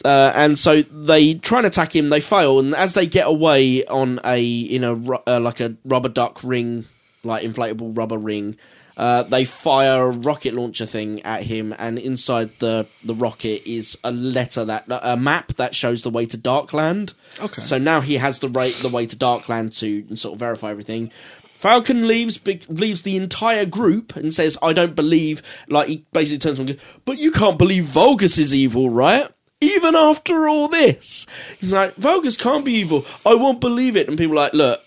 [0.03, 2.09] Uh, and so they try and attack him.
[2.09, 4.93] They fail, and as they get away on a in a
[5.27, 6.85] uh, like a rubber duck ring,
[7.23, 8.57] like inflatable rubber ring,
[8.95, 13.97] uh, they fire a rocket launcher thing at him, and inside the the rocket is
[14.03, 17.13] a letter that a map that shows the way to Darkland.
[17.39, 17.61] Okay.
[17.61, 21.11] So now he has the right the way to Darkland to sort of verify everything.
[21.57, 26.37] Falcon leaves big, leaves the entire group and says, "I don't believe." Like he basically
[26.37, 29.27] turns on, and "But you can't believe Vulgus is evil, right?"
[29.59, 31.25] Even after all this,
[31.59, 33.07] he's like, "Vulgus can't be evil.
[33.25, 34.81] I won't believe it." And people are like, "Look,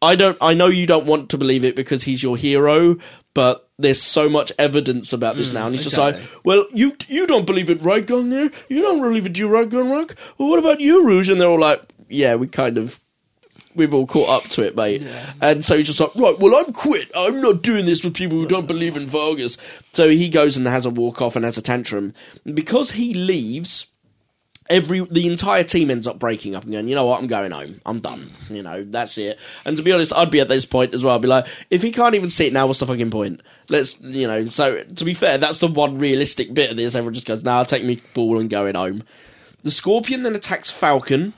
[0.00, 0.38] I don't.
[0.40, 2.96] I know you don't want to believe it because he's your hero,
[3.34, 6.96] but there's so much evidence about this mm, now." And he's just like, "Well, you
[7.06, 8.46] you don't believe it, right, Gunner?
[8.46, 8.48] Eh?
[8.70, 10.16] You don't believe it, you right, Gunrock?
[10.38, 12.98] Well, what about you, Rouge?" And they're all like, "Yeah, we kind of."
[13.74, 15.02] We've all caught up to it, mate.
[15.40, 17.10] And so he's just like, right, well, I'm quit.
[17.14, 19.56] I'm not doing this with people who don't believe in Vargas.
[19.92, 22.14] So he goes and has a walk off and has a tantrum.
[22.44, 23.86] Because he leaves,
[24.70, 27.50] every the entire team ends up breaking up and going, you know what, I'm going
[27.50, 27.80] home.
[27.84, 28.30] I'm done.
[28.48, 29.38] You know, that's it.
[29.64, 31.14] And to be honest, I'd be at this point as well.
[31.14, 33.42] I'd be like, if he can't even see it now, what's the fucking point?
[33.68, 34.46] Let's, you know.
[34.46, 36.94] So to be fair, that's the one realistic bit of this.
[36.94, 39.02] Everyone just goes, "Nah, I'll take me ball and going home."
[39.62, 41.32] The Scorpion then attacks Falcon,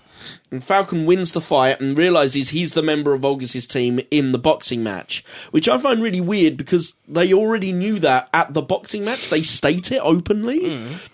[0.51, 4.39] and Falcon wins the fight and realizes he's the member of Vulgus's team in the
[4.39, 9.05] boxing match, which I find really weird because they already knew that at the boxing
[9.05, 9.31] match.
[9.31, 10.61] They state it openly,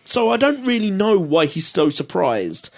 [0.05, 2.71] so I don't really know why he's so surprised.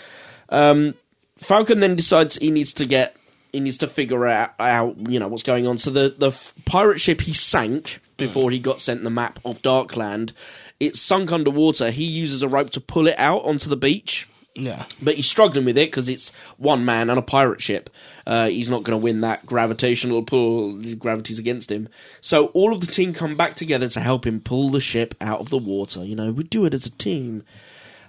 [0.48, 0.94] Um,
[1.38, 3.16] Falcon then decides he needs to get
[3.52, 5.78] he needs to figure out, out you know what's going on.
[5.78, 10.32] So the the pirate ship he sank before he got sent the map of Darkland.
[10.80, 11.90] It's sunk underwater.
[11.90, 14.84] He uses a rope to pull it out onto the beach Yeah.
[15.02, 17.90] but he's struggling with it because it's one man and a pirate ship.
[18.26, 20.80] Uh, he's not going to win that gravitational pull.
[20.94, 21.88] Gravity's against him.
[22.20, 25.40] So all of the team come back together to help him pull the ship out
[25.40, 26.04] of the water.
[26.04, 27.42] You know, we do it as a team.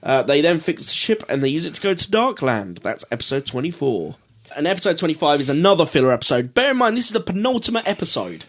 [0.04, 2.82] Uh, they then fix the ship and they use it to go to Darkland.
[2.82, 4.16] That's episode 24.
[4.56, 6.54] And episode 25 is another filler episode.
[6.54, 8.46] Bear in mind, this is the penultimate episode.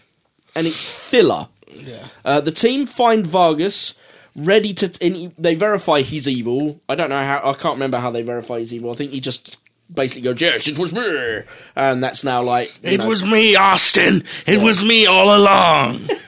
[0.55, 1.47] And it's filler.
[1.71, 2.05] Yeah.
[2.23, 3.93] Uh, the team find Vargas
[4.37, 4.91] ready to.
[5.01, 6.79] And he- they verify he's evil.
[6.87, 7.41] I don't know how.
[7.43, 8.91] I can't remember how they verify he's evil.
[8.91, 9.57] I think he just
[9.93, 11.39] basically goes, "Yes, it was me,"
[11.75, 14.23] and that's now like It know- was me, Austin.
[14.45, 16.09] It was me all along.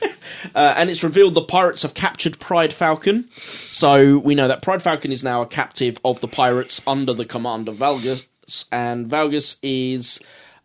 [0.55, 3.25] Uh, and it's revealed the pirates have captured Pride Falcon.
[3.35, 7.25] So we know that Pride Falcon is now a captive of the pirates under the
[7.25, 8.23] command of Valgus,
[8.71, 10.19] and Valgus is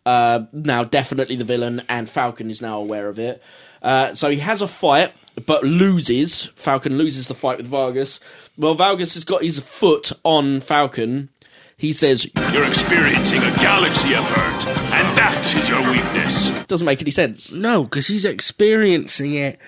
[0.05, 3.43] uh, now definitely the villain, and Falcon is now aware of it.
[3.81, 5.11] Uh, so he has a fight,
[5.45, 6.45] but loses.
[6.55, 8.19] Falcon loses the fight with Vargas.
[8.57, 11.29] Well, Vargas has got his foot on Falcon.
[11.77, 16.49] He says, You're experiencing a galaxy of hurt, and that is your weakness.
[16.67, 17.51] doesn't make any sense.
[17.51, 19.59] no, because he's experiencing it.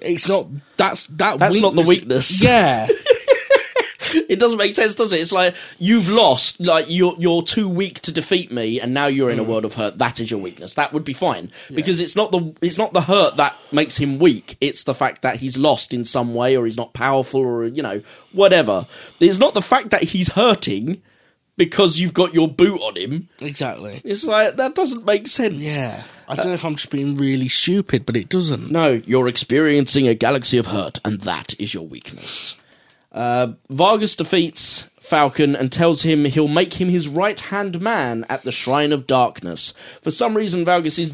[0.00, 0.46] It's not.
[0.76, 1.38] That's that.
[1.38, 2.42] That's not the weakness.
[2.42, 2.88] Yeah.
[4.14, 5.20] It doesn't make sense, does it?
[5.20, 9.30] It's like you've lost, like you're you're too weak to defeat me, and now you're
[9.30, 9.48] in a mm.
[9.48, 9.98] world of hurt.
[9.98, 10.74] That is your weakness.
[10.74, 14.18] That would be fine because it's not the it's not the hurt that makes him
[14.18, 14.56] weak.
[14.60, 17.82] It's the fact that he's lost in some way, or he's not powerful, or you
[17.82, 18.02] know
[18.32, 18.86] whatever.
[19.20, 21.02] It's not the fact that he's hurting
[21.56, 23.28] because you've got your boot on him.
[23.40, 24.00] exactly.
[24.04, 25.60] It's like that doesn't make sense.
[25.60, 26.02] Yeah.
[26.28, 28.70] I don't know if I'm just being really stupid, but it doesn't.
[28.70, 32.54] No, you're experiencing a galaxy of hurt, and that is your weakness.
[33.12, 38.42] Uh, Vargas defeats Falcon and tells him he'll make him his right hand man at
[38.42, 39.74] the Shrine of Darkness.
[40.00, 41.12] For some reason, Vargas is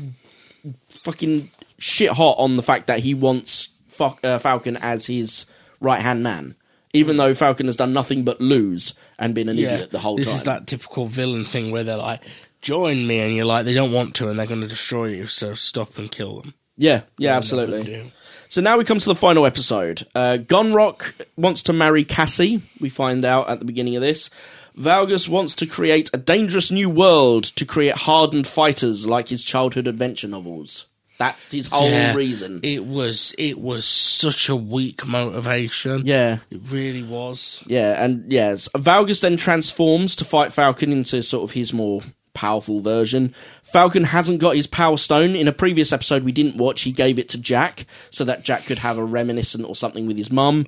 [0.89, 3.69] fucking shit hot on the fact that he wants
[4.01, 5.45] uh, Falcon as his
[5.81, 6.55] right hand man,
[6.93, 10.23] even though Falcon has done nothing but lose and been an idiot the whole time.
[10.23, 10.37] this time.
[10.37, 12.21] is that typical villain thing where they're like,
[12.63, 15.27] "Join me," and you're like, "They don't want to, and they're going to destroy you.
[15.27, 17.83] So stop and kill them." yeah, yeah, up and absolutely.
[17.83, 18.11] do.
[18.49, 20.07] So now we come to the final episode.
[20.15, 22.63] Uh, Gunrock wants to marry Cassie.
[22.81, 24.31] We find out at the beginning of this.
[24.79, 29.87] Valgus wants to create a dangerous new world to create hardened fighters like his childhood
[29.87, 30.87] adventure novels.
[31.19, 32.15] That's his whole Yeah.
[32.15, 32.61] reason.
[32.63, 36.07] It was it was such a weak motivation.
[36.07, 37.63] yeah, It really was.
[37.67, 38.69] yeah, and yes.
[38.77, 42.03] Valgus then transforms to fight Falcon into sort of his more
[42.35, 43.35] powerful version.
[43.63, 45.35] Falcon hasn't got his power stone.
[45.35, 48.65] In a previous episode we didn't watch, he gave it to Jack so that Jack
[48.65, 50.67] could have a reminiscent or something with his mum.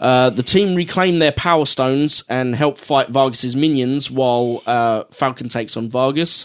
[0.00, 5.48] Uh, the team reclaim their power stones and help fight Vargas's minions while uh, Falcon
[5.48, 6.44] takes on Vargas.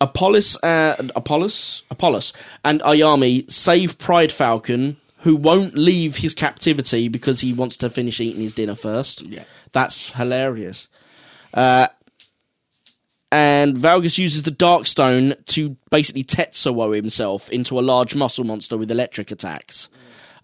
[0.00, 2.32] Apollos, uh, Apollos, Apollos,
[2.64, 8.18] and Ayami save Pride Falcon, who won't leave his captivity because he wants to finish
[8.18, 9.22] eating his dinner first.
[9.22, 9.44] Yeah.
[9.70, 10.88] That's hilarious.
[11.54, 11.86] Uh,
[13.62, 18.90] and Valgus uses the Darkstone to basically Tetsuo himself into a large muscle monster with
[18.90, 19.88] electric attacks.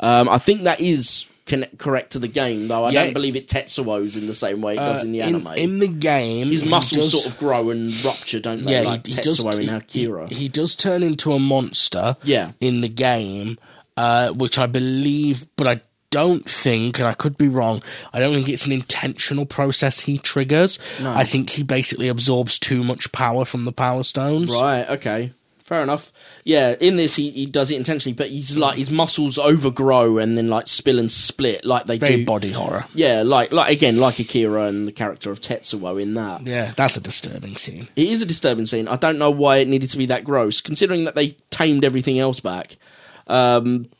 [0.00, 2.84] Um, I think that is con- correct to the game, though.
[2.84, 3.04] I Yeah.
[3.04, 5.54] don't believe it Tetsuo's in the same way it does in the Uh, in, anime.
[5.56, 8.72] in the game, His muscles does- sort of grow and rupture, don't they?
[8.72, 9.40] yeah, like he, he does.
[9.40, 10.28] Tetsuo in Akira.
[10.28, 12.16] He, he does turn into a monster.
[12.22, 12.52] Yeah.
[12.60, 13.58] in the game,
[13.96, 17.82] uh, which I believe, but I don't think, and I could be wrong.
[18.12, 20.78] I don't think it's an intentional process he triggers.
[21.02, 24.50] I think he basically absorbs too much power from the power stones.
[24.52, 25.32] Right, okay.
[25.68, 26.10] Fair enough.
[26.44, 30.38] Yeah, in this he, he does it intentionally, but he's like his muscles overgrow and
[30.38, 32.24] then like spill and split like they Very do.
[32.24, 32.86] body horror.
[32.94, 36.46] Yeah, like like again, like Akira and the character of Tetsuo in that.
[36.46, 37.86] Yeah, that's a disturbing scene.
[37.96, 38.88] It is a disturbing scene.
[38.88, 42.18] I don't know why it needed to be that gross, considering that they tamed everything
[42.18, 42.78] else back.
[43.26, 43.90] Um,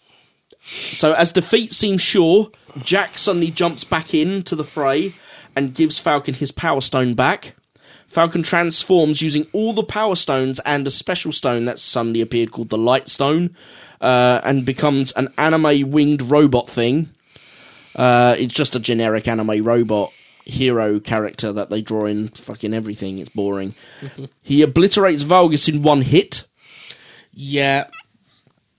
[0.69, 2.51] so as defeat seems sure,
[2.83, 5.15] Jack suddenly jumps back into the fray
[5.57, 7.55] and gives Falcon his power stone back.
[8.07, 12.71] Falcon transforms using all the power stones and a special stone that suddenly appeared called
[12.71, 13.55] the Light Stone,
[14.01, 17.11] uh, and becomes an anime winged robot thing.
[17.95, 20.13] Uh, it's just a generic anime robot
[20.45, 23.19] hero character that they draw in fucking everything.
[23.19, 23.75] It's boring.
[24.43, 26.45] he obliterates Valgus in one hit.
[27.35, 27.89] Yeah,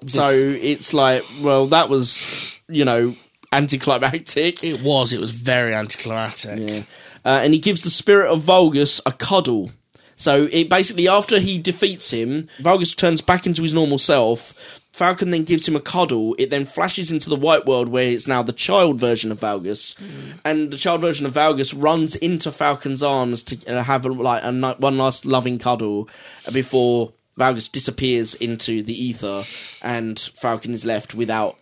[0.07, 3.15] So it's like, well, that was, you know,
[3.51, 4.63] anticlimactic.
[4.63, 5.13] it was.
[5.13, 6.69] It was very anticlimactic.
[6.69, 6.84] Yeah.
[7.26, 9.71] Uh, and he gives the spirit of Vulgus a cuddle.
[10.15, 14.53] So it basically, after he defeats him, Vulgus turns back into his normal self.
[14.91, 16.35] Falcon then gives him a cuddle.
[16.38, 19.95] It then flashes into the white world where it's now the child version of Valgus,
[20.43, 24.43] and the child version of Valgus runs into Falcon's arms to uh, have a, like
[24.43, 26.09] a, one last loving cuddle
[26.51, 29.44] before Valgus disappears into the ether,
[29.82, 31.57] and Falcon is left without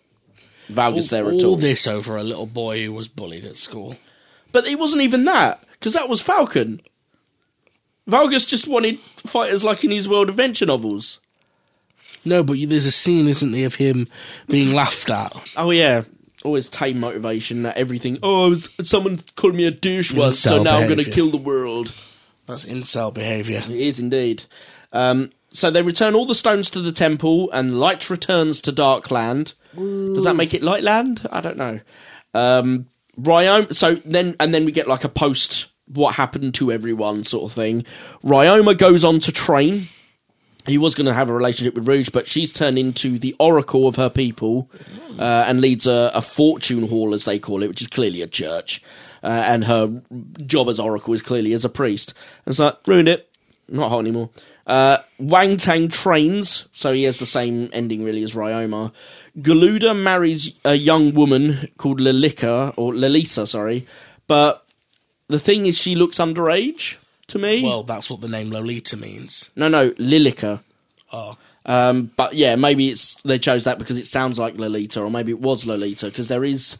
[0.68, 1.56] Valgus there at all all.
[1.56, 3.96] this over a little boy who was bullied at school.
[4.50, 6.80] But it wasn't even that, because that was Falcon.
[8.08, 11.20] Valgus just wanted fighters like in his World Adventure novels.
[12.24, 14.08] No, but there's a scene, isn't there, of him
[14.48, 15.32] being laughed at.
[15.56, 16.02] Oh yeah,
[16.44, 17.62] always tame motivation.
[17.62, 18.18] That everything.
[18.22, 21.94] Oh, someone called me a douche once, so now I'm going to kill the world.
[22.46, 23.62] That's incel behaviour.
[23.64, 24.44] It is indeed.
[24.92, 29.54] Um, so they return all the stones to the temple, and light returns to Darkland.
[30.14, 31.26] Does that make it Lightland?
[31.30, 31.80] I don't know.
[32.34, 32.86] Um,
[33.20, 33.74] Ryoma.
[33.74, 37.54] So then, and then we get like a post what happened to everyone sort of
[37.54, 37.84] thing.
[38.22, 39.88] Ryoma goes on to train.
[40.66, 43.88] He was going to have a relationship with Rouge, but she's turned into the oracle
[43.88, 44.70] of her people
[45.18, 48.26] uh, and leads a, a fortune hall, as they call it, which is clearly a
[48.26, 48.82] church.
[49.22, 50.02] Uh, and her
[50.44, 52.12] job as oracle is clearly as a priest.
[52.44, 53.30] And it's like, ruined it.
[53.68, 54.30] Not hot anymore.
[54.68, 58.92] Uh, Wang Tang trains, so he has the same ending really as Ryoma.
[59.38, 63.86] Galuda marries a young woman called Lilika, or Lilisa, sorry.
[64.26, 64.64] But
[65.28, 67.62] the thing is, she looks underage to me.
[67.62, 69.50] Well, that's what the name Lolita means.
[69.56, 70.62] no, no, Lilika.
[71.12, 71.38] Oh.
[71.64, 75.32] Um, but yeah, maybe it's they chose that because it sounds like Lolita, or maybe
[75.32, 76.76] it was Lolita because there is,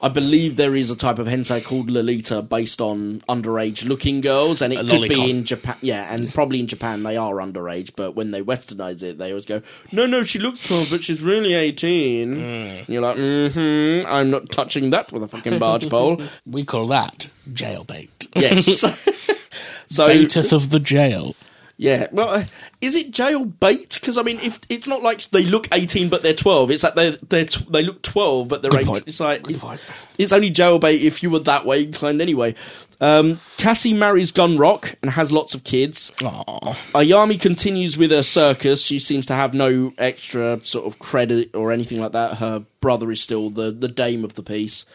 [0.00, 4.60] I believe there is a type of hentai called Lolita based on underage looking girls,
[4.60, 5.08] and it A could lolicon.
[5.08, 5.76] be in Japan.
[5.80, 9.46] Yeah, and probably in Japan they are underage, but when they westernize it, they always
[9.46, 9.62] go,
[9.92, 14.50] "No, no, she looks 12, but she's really 18." And you're like, "Mm-hmm, I'm not
[14.50, 18.28] touching that with a fucking barge pole." We call that jailbait.
[18.36, 18.80] yes.
[19.86, 21.34] so Baiteth of the jail.
[21.78, 22.44] Yeah, well, uh,
[22.80, 23.98] is it jail bait?
[24.00, 26.94] Because I mean, if it's not like they look eighteen but they're twelve, it's like
[26.94, 28.94] they they they look twelve but they're Good eighteen.
[28.94, 29.04] point.
[29.06, 29.80] It's like point.
[30.16, 32.54] it's only jail bait if you were that way inclined anyway.
[32.98, 36.12] Um, Cassie marries Gunrock and has lots of kids.
[36.20, 36.74] Aww.
[36.94, 38.80] Ayami continues with her circus.
[38.80, 42.38] She seems to have no extra sort of credit or anything like that.
[42.38, 44.86] Her brother is still the the dame of the piece.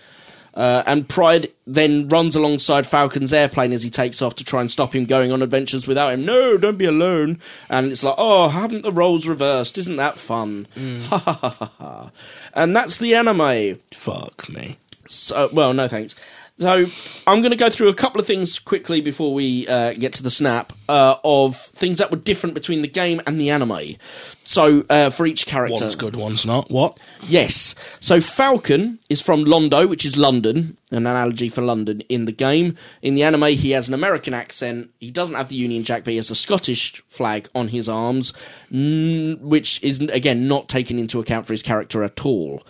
[0.54, 4.70] Uh, and Pride then runs alongside Falcon's airplane as he takes off to try and
[4.70, 6.26] stop him going on adventures without him.
[6.26, 7.40] No, don't be alone.
[7.70, 9.78] And it's like, oh, haven't the roles reversed?
[9.78, 10.68] Isn't that fun?
[10.76, 12.12] Ha ha ha ha ha.
[12.54, 13.80] And that's the anime.
[13.92, 14.78] Fuck me.
[15.08, 16.16] So, well, no thanks.
[16.62, 16.86] So
[17.26, 20.24] I'm going to go through a couple of things quickly before we uh, get to
[20.24, 23.96] the snap uh, of things that were different between the game and the anime.
[24.44, 26.70] So uh, for each character, One's good, one's not.
[26.70, 27.00] What?
[27.24, 27.74] Yes.
[28.00, 32.78] So Falcon is from Londo, which is London, an analogy for London in the game.
[33.02, 34.92] In the anime, he has an American accent.
[35.00, 38.34] He doesn't have the Union Jack, but he has a Scottish flag on his arms,
[38.70, 42.62] which is, again, not taken into account for his character at all.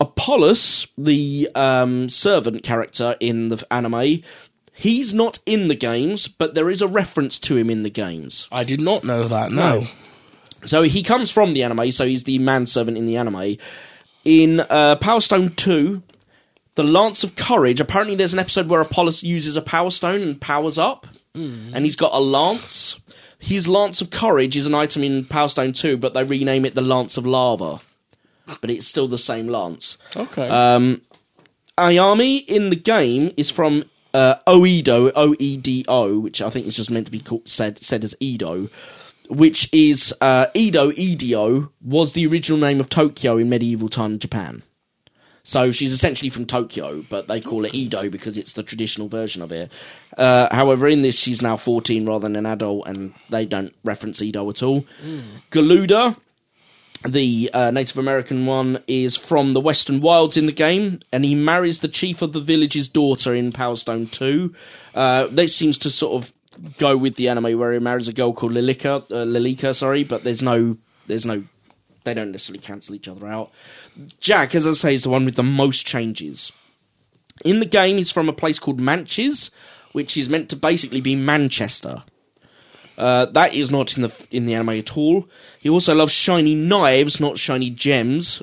[0.00, 4.22] Apollos, the um, servant character in the anime,
[4.72, 8.48] he's not in the games, but there is a reference to him in the games.
[8.52, 9.86] I did not know that, no.
[10.64, 13.56] So he comes from the anime, so he's the manservant in the anime.
[14.24, 16.02] In uh, Power Stone 2,
[16.74, 17.78] The Lance of Courage.
[17.80, 21.06] Apparently, there's an episode where Apollo uses a power stone and powers up,
[21.74, 22.98] and he's got a lance.
[23.38, 26.74] His Lance of Courage is an item in Power Stone 2, but they rename it
[26.74, 27.80] the Lance of Lava.
[28.60, 29.98] But it's still the same lance.
[30.16, 30.48] Okay.
[30.48, 31.02] Um,
[31.78, 36.66] Ayami in the game is from uh, Oedo, O E D O, which I think
[36.66, 38.68] is just meant to be called, said said as Edo,
[39.28, 44.62] which is uh, Edo Edo was the original name of Tokyo in medieval time Japan.
[45.42, 49.42] So she's essentially from Tokyo, but they call it Edo because it's the traditional version
[49.42, 49.70] of it.
[50.18, 54.20] Uh, however, in this, she's now 14 rather than an adult, and they don't reference
[54.20, 54.84] Edo at all.
[55.52, 56.16] Galuda,
[57.04, 61.34] the uh, Native American one is from the Western Wilds in the game, and he
[61.34, 64.54] marries the chief of the village's daughter in Power Stone 2.
[64.94, 66.32] Uh, this seems to sort of
[66.78, 70.24] go with the anime where he marries a girl called Lilika, uh, Lilika, sorry, but
[70.24, 71.44] there's no, there's no,
[72.04, 73.50] they don't necessarily cancel each other out.
[74.20, 76.52] Jack, as I say, is the one with the most changes.
[77.44, 79.50] In the game, he's from a place called Manches,
[79.92, 82.04] which is meant to basically be Manchester.
[82.96, 85.28] Uh, that is not in the in the anime at all.
[85.60, 88.42] He also loves shiny knives, not shiny gems.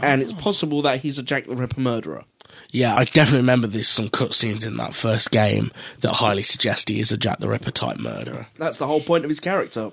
[0.00, 2.24] And it's possible that he's a Jack the Ripper murderer.
[2.70, 7.00] yeah, I definitely remember there's some cutscenes in that first game that highly suggest he
[7.00, 8.46] is a Jack the Ripper type murderer.
[8.58, 9.90] That's the whole point of his character.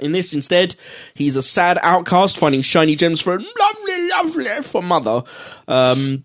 [0.00, 0.74] In this, instead,
[1.14, 5.22] he's a sad outcast finding shiny gems for a lovely, lovely for mother,
[5.68, 6.24] um,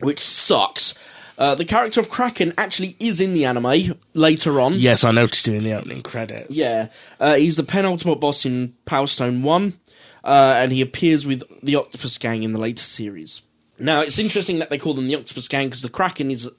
[0.00, 0.94] which sucks.
[1.38, 4.74] Uh, the character of Kraken actually is in the anime later on.
[4.74, 6.56] Yes, I noticed him in the opening credits.
[6.56, 6.88] Yeah,
[7.20, 9.78] uh, he's the penultimate boss in Power Stone 1,
[10.24, 13.42] uh, and he appears with the Octopus Gang in the later series.
[13.78, 16.50] Now, it's interesting that they call them the Octopus Gang because the Kraken is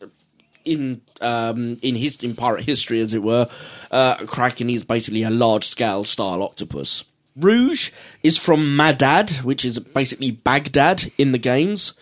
[0.65, 3.49] in um, in his in pirate history, as it were.
[3.89, 7.03] Uh, Kraken is basically a large scale style octopus.
[7.35, 7.91] Rouge
[8.23, 11.93] is from Madad, which is basically Baghdad in the games,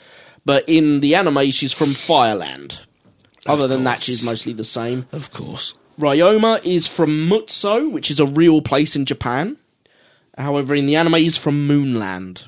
[0.46, 2.80] but in the anime, she's from Fireland.
[3.46, 5.06] Other than that, she's mostly the same.
[5.12, 5.74] Of course.
[6.00, 9.58] Ryoma is from Mutsu, which is a real place in Japan.
[10.38, 12.48] However, in the anime, he's from Moonland.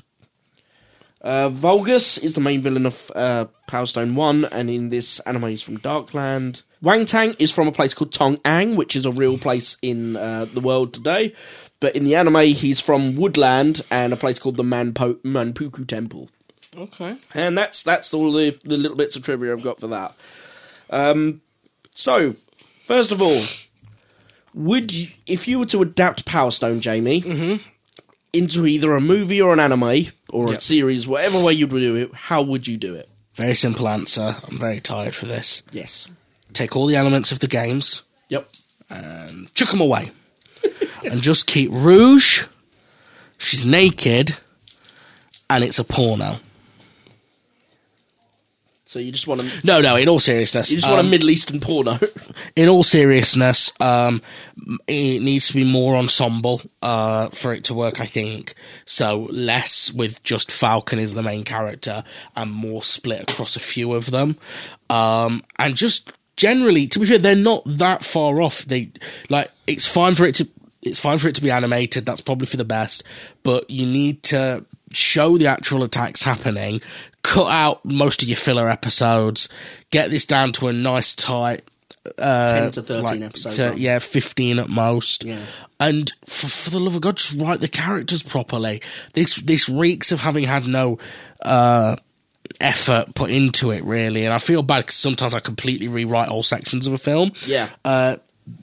[1.20, 5.48] Uh, Vulgus is the main villain of uh, Power Stone 1, and in this anime,
[5.48, 6.62] he's from Darkland.
[6.80, 10.16] Wang Tang is from a place called Tong Ang, which is a real place in
[10.16, 11.34] uh, the world today.
[11.80, 16.28] But in the anime, he's from Woodland and a place called the Manpo- Manpuku Temple.
[16.78, 17.16] Okay.
[17.34, 20.14] And that's that's all the, the little bits of trivia I've got for that.
[20.90, 21.40] Um,
[21.94, 22.36] so,
[22.86, 23.42] first of all,
[24.54, 27.60] would you, if you were to adapt Power Stone, Jamie,
[28.32, 30.58] into either a movie or an anime or Yep.
[30.58, 33.08] a series, whatever way you'd do it, how would you do it?
[33.34, 34.36] Very simple answer.
[34.48, 35.62] I'm very tired for this.
[35.72, 36.06] Yes.
[36.52, 38.48] Take all the elements of the games Yep.
[38.90, 40.10] and chuck them away.
[41.04, 42.44] and just keep Rouge,
[43.38, 44.36] she's naked,
[45.50, 46.38] and it's a porno.
[48.88, 50.70] So you just want to No, no, in all seriousness.
[50.70, 51.98] you just want a um, Middle Eastern porno.
[52.56, 54.22] in all seriousness, um,
[54.86, 58.00] it needs to be more ensemble uh, for it to work.
[58.00, 58.54] I think
[58.86, 59.28] so.
[59.30, 62.02] Less with just Falcon is the main character,
[62.34, 64.36] and more split across a few of them,
[64.88, 68.64] um, and just generally, to be fair, they're not that far off.
[68.64, 68.90] They
[69.28, 70.48] like it's fine for it to.
[70.80, 72.06] It's fine for it to be animated.
[72.06, 73.02] That's probably for the best,
[73.42, 76.80] but you need to show the actual attacks happening.
[77.22, 79.48] Cut out most of your filler episodes.
[79.90, 81.62] Get this down to a nice tight
[82.18, 85.24] uh, 10 to 13 like, episodes yeah, 15 at most.
[85.24, 85.40] Yeah.
[85.80, 88.82] And for, for the love of God, just write the characters properly.
[89.14, 90.98] This this reeks of having had no
[91.42, 91.96] uh,
[92.60, 94.24] effort put into it, really.
[94.24, 97.32] And I feel bad because sometimes I completely rewrite all sections of a film.
[97.46, 97.68] Yeah.
[97.84, 98.16] Uh,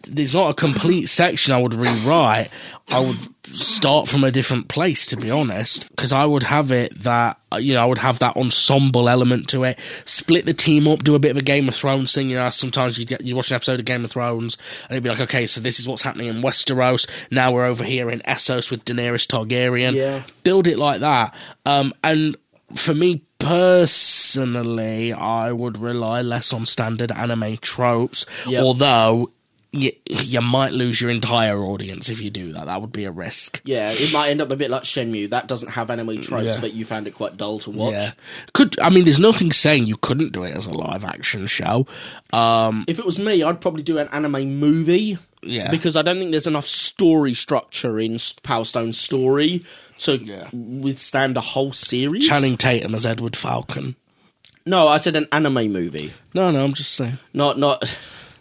[0.07, 2.49] there's not a complete section I would rewrite.
[2.87, 3.17] I would
[3.47, 7.73] start from a different place, to be honest, because I would have it that you
[7.73, 9.79] know I would have that ensemble element to it.
[10.05, 12.29] Split the team up, do a bit of a Game of Thrones thing.
[12.29, 15.03] You know, sometimes you get you watch an episode of Game of Thrones, and it'd
[15.03, 17.07] be like, okay, so this is what's happening in Westeros.
[17.31, 19.93] Now we're over here in Essos with Daenerys Targaryen.
[19.93, 20.21] Yeah.
[20.43, 21.33] build it like that.
[21.65, 22.37] Um, and
[22.75, 28.63] for me personally, I would rely less on standard anime tropes, Yep.
[28.63, 29.31] although.
[29.75, 32.65] You, you might lose your entire audience if you do that.
[32.67, 33.61] That would be a risk.
[33.65, 35.29] yeah, it might end up a bit like Shenmue.
[35.31, 36.61] That doesn't have anime tropes, Yeah.
[36.61, 37.93] but you found it quite dull to watch.
[37.93, 38.11] Yeah,
[38.53, 39.03] could I mean?
[39.03, 41.87] There's nothing saying you couldn't do it as a live action show.
[42.31, 45.17] Um, If it was me, I'd probably do an anime movie.
[45.43, 45.69] Yeah.
[45.69, 49.63] Because I don't think there's enough story structure in Power Stone's story
[49.99, 50.47] to Yeah.
[50.53, 52.27] withstand a whole series.
[52.27, 53.95] Channing Tatum as Edward Falcon.
[54.65, 56.11] No, I said an anime movie.
[56.33, 57.19] No, no, I'm just saying.
[57.33, 57.83] Not not.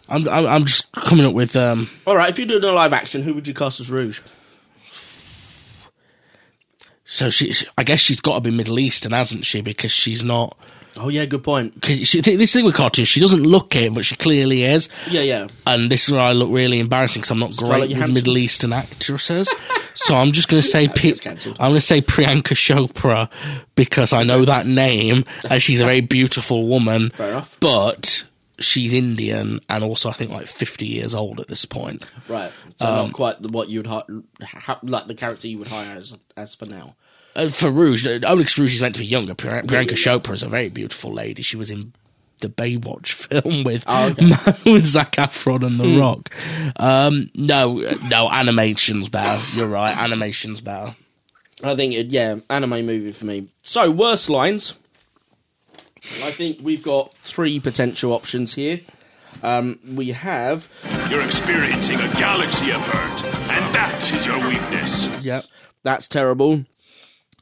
[0.09, 1.89] I'm I'm, I'm just coming up with um.
[2.05, 4.21] All right, if you're doing a live action, who would you cast as Rouge?
[7.05, 9.61] So she, I guess she's got to be Middle Eastern, hasn't she?
[9.61, 10.57] Because she's not.
[10.97, 11.75] Oh yeah, good point.
[11.75, 14.87] Because this thing with cartoons, she doesn't look it, but she clearly is.
[15.09, 15.47] Yeah, yeah.
[15.67, 18.37] And this is where I look really embarrassing because I'm not Scarlett great with Middle
[18.37, 19.53] Eastern actresses.
[19.93, 21.57] so I'm just going to say P- gets cancelled.
[21.59, 23.29] I'm going to say Priyanka Chopra
[23.75, 27.09] because I know that name and she's a very beautiful woman.
[27.09, 27.57] Fair enough.
[27.59, 28.25] But
[28.59, 32.05] she's Indian and also I think like 50 years old at this point.
[32.27, 32.51] Right.
[32.77, 34.03] So Um, not quite what you would hire,
[34.41, 36.95] ha, like the character you would hire as as for now.
[37.35, 39.33] Uh, for Rouge, uh, only 'cause Rouge is meant to be younger.
[39.35, 41.41] Pri- Priyanka Chopra is a very beautiful lady.
[41.43, 41.91] She was in
[42.39, 44.31] the Baywatch film with Oh, okay.
[44.71, 46.29] With Zac Efron and The Rock.
[46.77, 47.75] Um, no,
[48.09, 49.41] no, animation's better.
[49.55, 50.95] You're right, animation's better.
[51.63, 53.47] I think it, yeah, anime movie for me.
[53.63, 54.73] So worst lines.
[56.23, 58.81] I think we've got three potential options here.
[59.43, 60.69] Um, we have
[61.09, 65.07] You're experiencing a galaxy of hurt, and that is your weakness.
[65.23, 65.45] Yep.
[65.83, 66.63] that's terrible.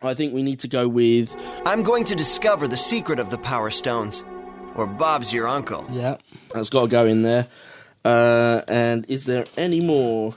[0.01, 1.33] I think we need to go with
[1.65, 4.23] I'm going to discover the secret of the Power Stones.
[4.75, 5.85] Or Bob's your uncle.
[5.91, 6.21] Yep.
[6.53, 7.47] that's got to go in there.
[8.03, 10.35] Uh, and is there any more?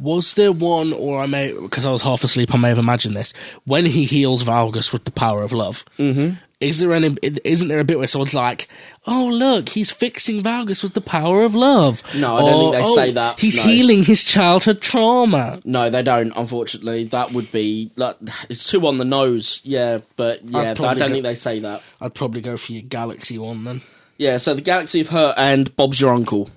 [0.00, 3.16] Was there one, or I may, because I was half asleep, I may have imagined
[3.16, 3.32] this.
[3.64, 6.36] When he heals Valgus with the power of love, mm-hmm.
[6.62, 7.16] Is there any?
[7.44, 8.68] Isn't there a bit where someone's like,
[9.06, 12.02] "Oh, look, he's fixing Valgas with the power of love"?
[12.14, 13.62] No, I don't think they "Oh, say that, He's no.
[13.64, 15.60] healing his childhood trauma.
[15.64, 16.32] No, they don't.
[16.36, 18.16] Unfortunately, that would be like
[18.48, 19.60] it's too on the nose.
[19.64, 21.82] Yeah, but yeah, I don't go- think they say that.
[22.00, 23.82] I'd probably go for your Galaxy one then.
[24.18, 26.48] Yeah, so the Galaxy of Hurt and Bob's Your Uncle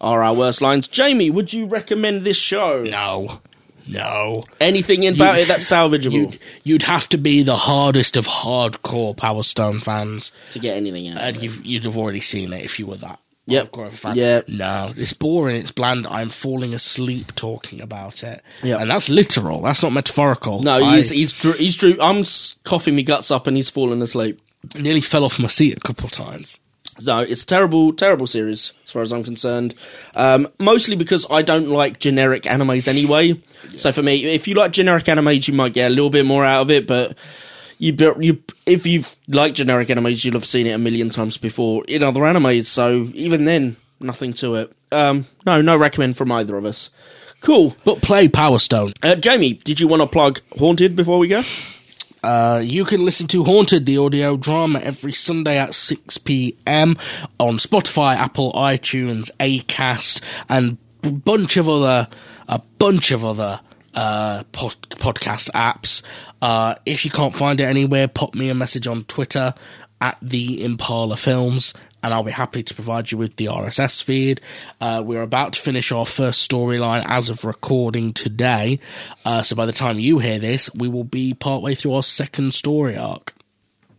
[0.00, 0.88] are our worst lines.
[0.88, 2.82] Jamie, would you recommend this show?
[2.82, 3.40] No,
[3.86, 4.44] no.
[4.60, 9.42] Anything about it that's salvageable You'd, you'd have to be the hardest of hardcore Power
[9.42, 11.18] Stone fans, to get anything out?
[11.18, 11.44] and of it?
[11.44, 13.18] you've, you'd have already seen it if you were that.
[13.46, 13.70] Yep.
[13.70, 14.14] hardcore of a fan.
[14.16, 14.40] Yeah.
[14.48, 15.56] No, it's boring.
[15.56, 16.06] It's bland.
[16.08, 18.42] I'm falling asleep talking about it.
[18.62, 18.78] Yeah.
[18.78, 19.62] And that's literal.
[19.62, 20.62] That's not metaphorical.
[20.62, 21.96] No, I he's he's he's drew.
[22.00, 22.24] I'm
[22.64, 24.40] coughing my guts up and he's falling asleep.
[24.74, 26.58] nearly fell off my seat a couple of times.
[27.02, 29.74] No, it's a terrible, terrible series as far as I'm concerned.
[30.14, 33.40] Um, mostly because I don't like generic animes anyway.
[33.76, 36.44] So for me, if you like generic animes, you might get a little bit more
[36.44, 36.86] out of it.
[36.86, 37.16] But
[37.78, 41.84] you, you, if you like generic animes, you'll have seen it a million times before
[41.86, 42.66] in other animes.
[42.66, 44.72] So even then, nothing to it.
[44.90, 46.90] Um, no, no recommend from either of us.
[47.40, 47.76] Cool.
[47.84, 48.94] But play Power Stone.
[49.02, 51.42] Uh, Jamie, did you want to plug Haunted before we go?
[52.26, 56.98] Uh, you can listen to Haunted, the audio drama, every Sunday at 6 p.m.
[57.38, 62.08] on Spotify, Apple, iTunes, Acast, and a bunch of other,
[62.48, 63.60] a bunch of other
[63.94, 66.02] uh, pod- podcast apps.
[66.42, 69.54] Uh, if you can't find it anywhere, pop me a message on Twitter
[70.00, 74.40] at the Impala Films, and I'll be happy to provide you with the RSS feed.
[74.80, 78.80] Uh, we're about to finish our first storyline as of recording today,
[79.24, 82.54] uh, so by the time you hear this, we will be partway through our second
[82.54, 83.36] story arc.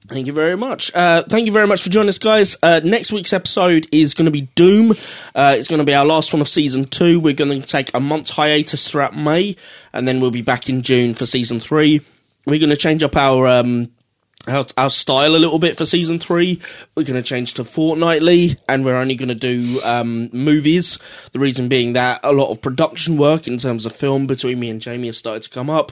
[0.07, 0.89] Thank you very much.
[0.95, 2.55] Uh, thank you very much for joining us, guys.
[2.63, 4.91] Uh, next week's episode is going to be Doom.
[5.35, 7.19] Uh, it's going to be our last one of season two.
[7.19, 9.57] We're going to take a month's hiatus throughout May,
[9.91, 12.01] and then we'll be back in June for season three.
[12.45, 13.91] We're going to change up our um,
[14.47, 16.61] our, our style a little bit for season three.
[16.95, 20.97] We're going to change to fortnightly, and we're only going to do um, movies.
[21.31, 24.69] The reason being that a lot of production work in terms of film between me
[24.69, 25.91] and Jamie has started to come up.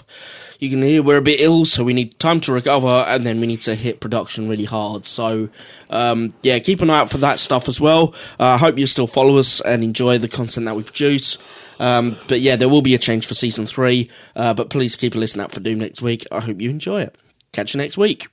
[0.60, 3.40] You can hear we're a bit ill, so we need time to recover, and then
[3.40, 5.06] we need to hit production really hard.
[5.06, 5.50] So,
[5.90, 8.14] um, yeah, keep an eye out for that stuff as well.
[8.40, 11.38] Uh, I hope you still follow us and enjoy the content that we produce.
[11.80, 14.10] Um, but yeah, there will be a change for season three.
[14.36, 16.26] Uh, but please keep a listen out for Doom next week.
[16.32, 17.18] I hope you enjoy it.
[17.52, 18.28] Catch you next week.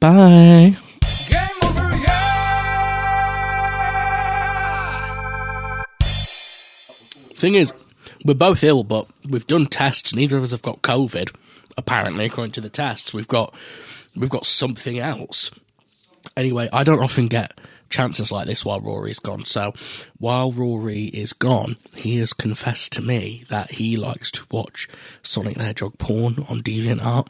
[0.00, 0.76] Bye.
[7.34, 7.72] Thing is,
[8.24, 10.12] we're both ill, but we've done tests.
[10.12, 11.34] Neither of us have got COVID.
[11.76, 13.54] Apparently, according to the tests, we've got
[14.16, 15.52] we've got something else.
[16.36, 17.58] Anyway, I don't often get
[17.90, 19.44] chances like this while Rory's gone.
[19.44, 19.72] So,
[20.18, 24.88] while Rory is gone, he has confessed to me that he likes to watch
[25.22, 27.28] Sonic the Hedgehog porn on DeviantArt,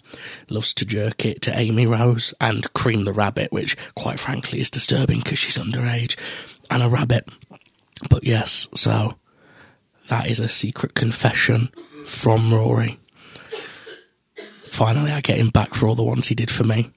[0.49, 4.71] loves to jerk it to Amy Rose and Cream the Rabbit, which, quite frankly, is
[4.71, 6.17] disturbing because she's underage
[6.71, 7.29] and a rabbit.
[8.09, 9.15] But yes, so
[10.09, 11.71] that is a secret confession
[12.05, 12.99] from Rory.
[14.71, 16.91] Finally, I get him back for all the ones he did for me.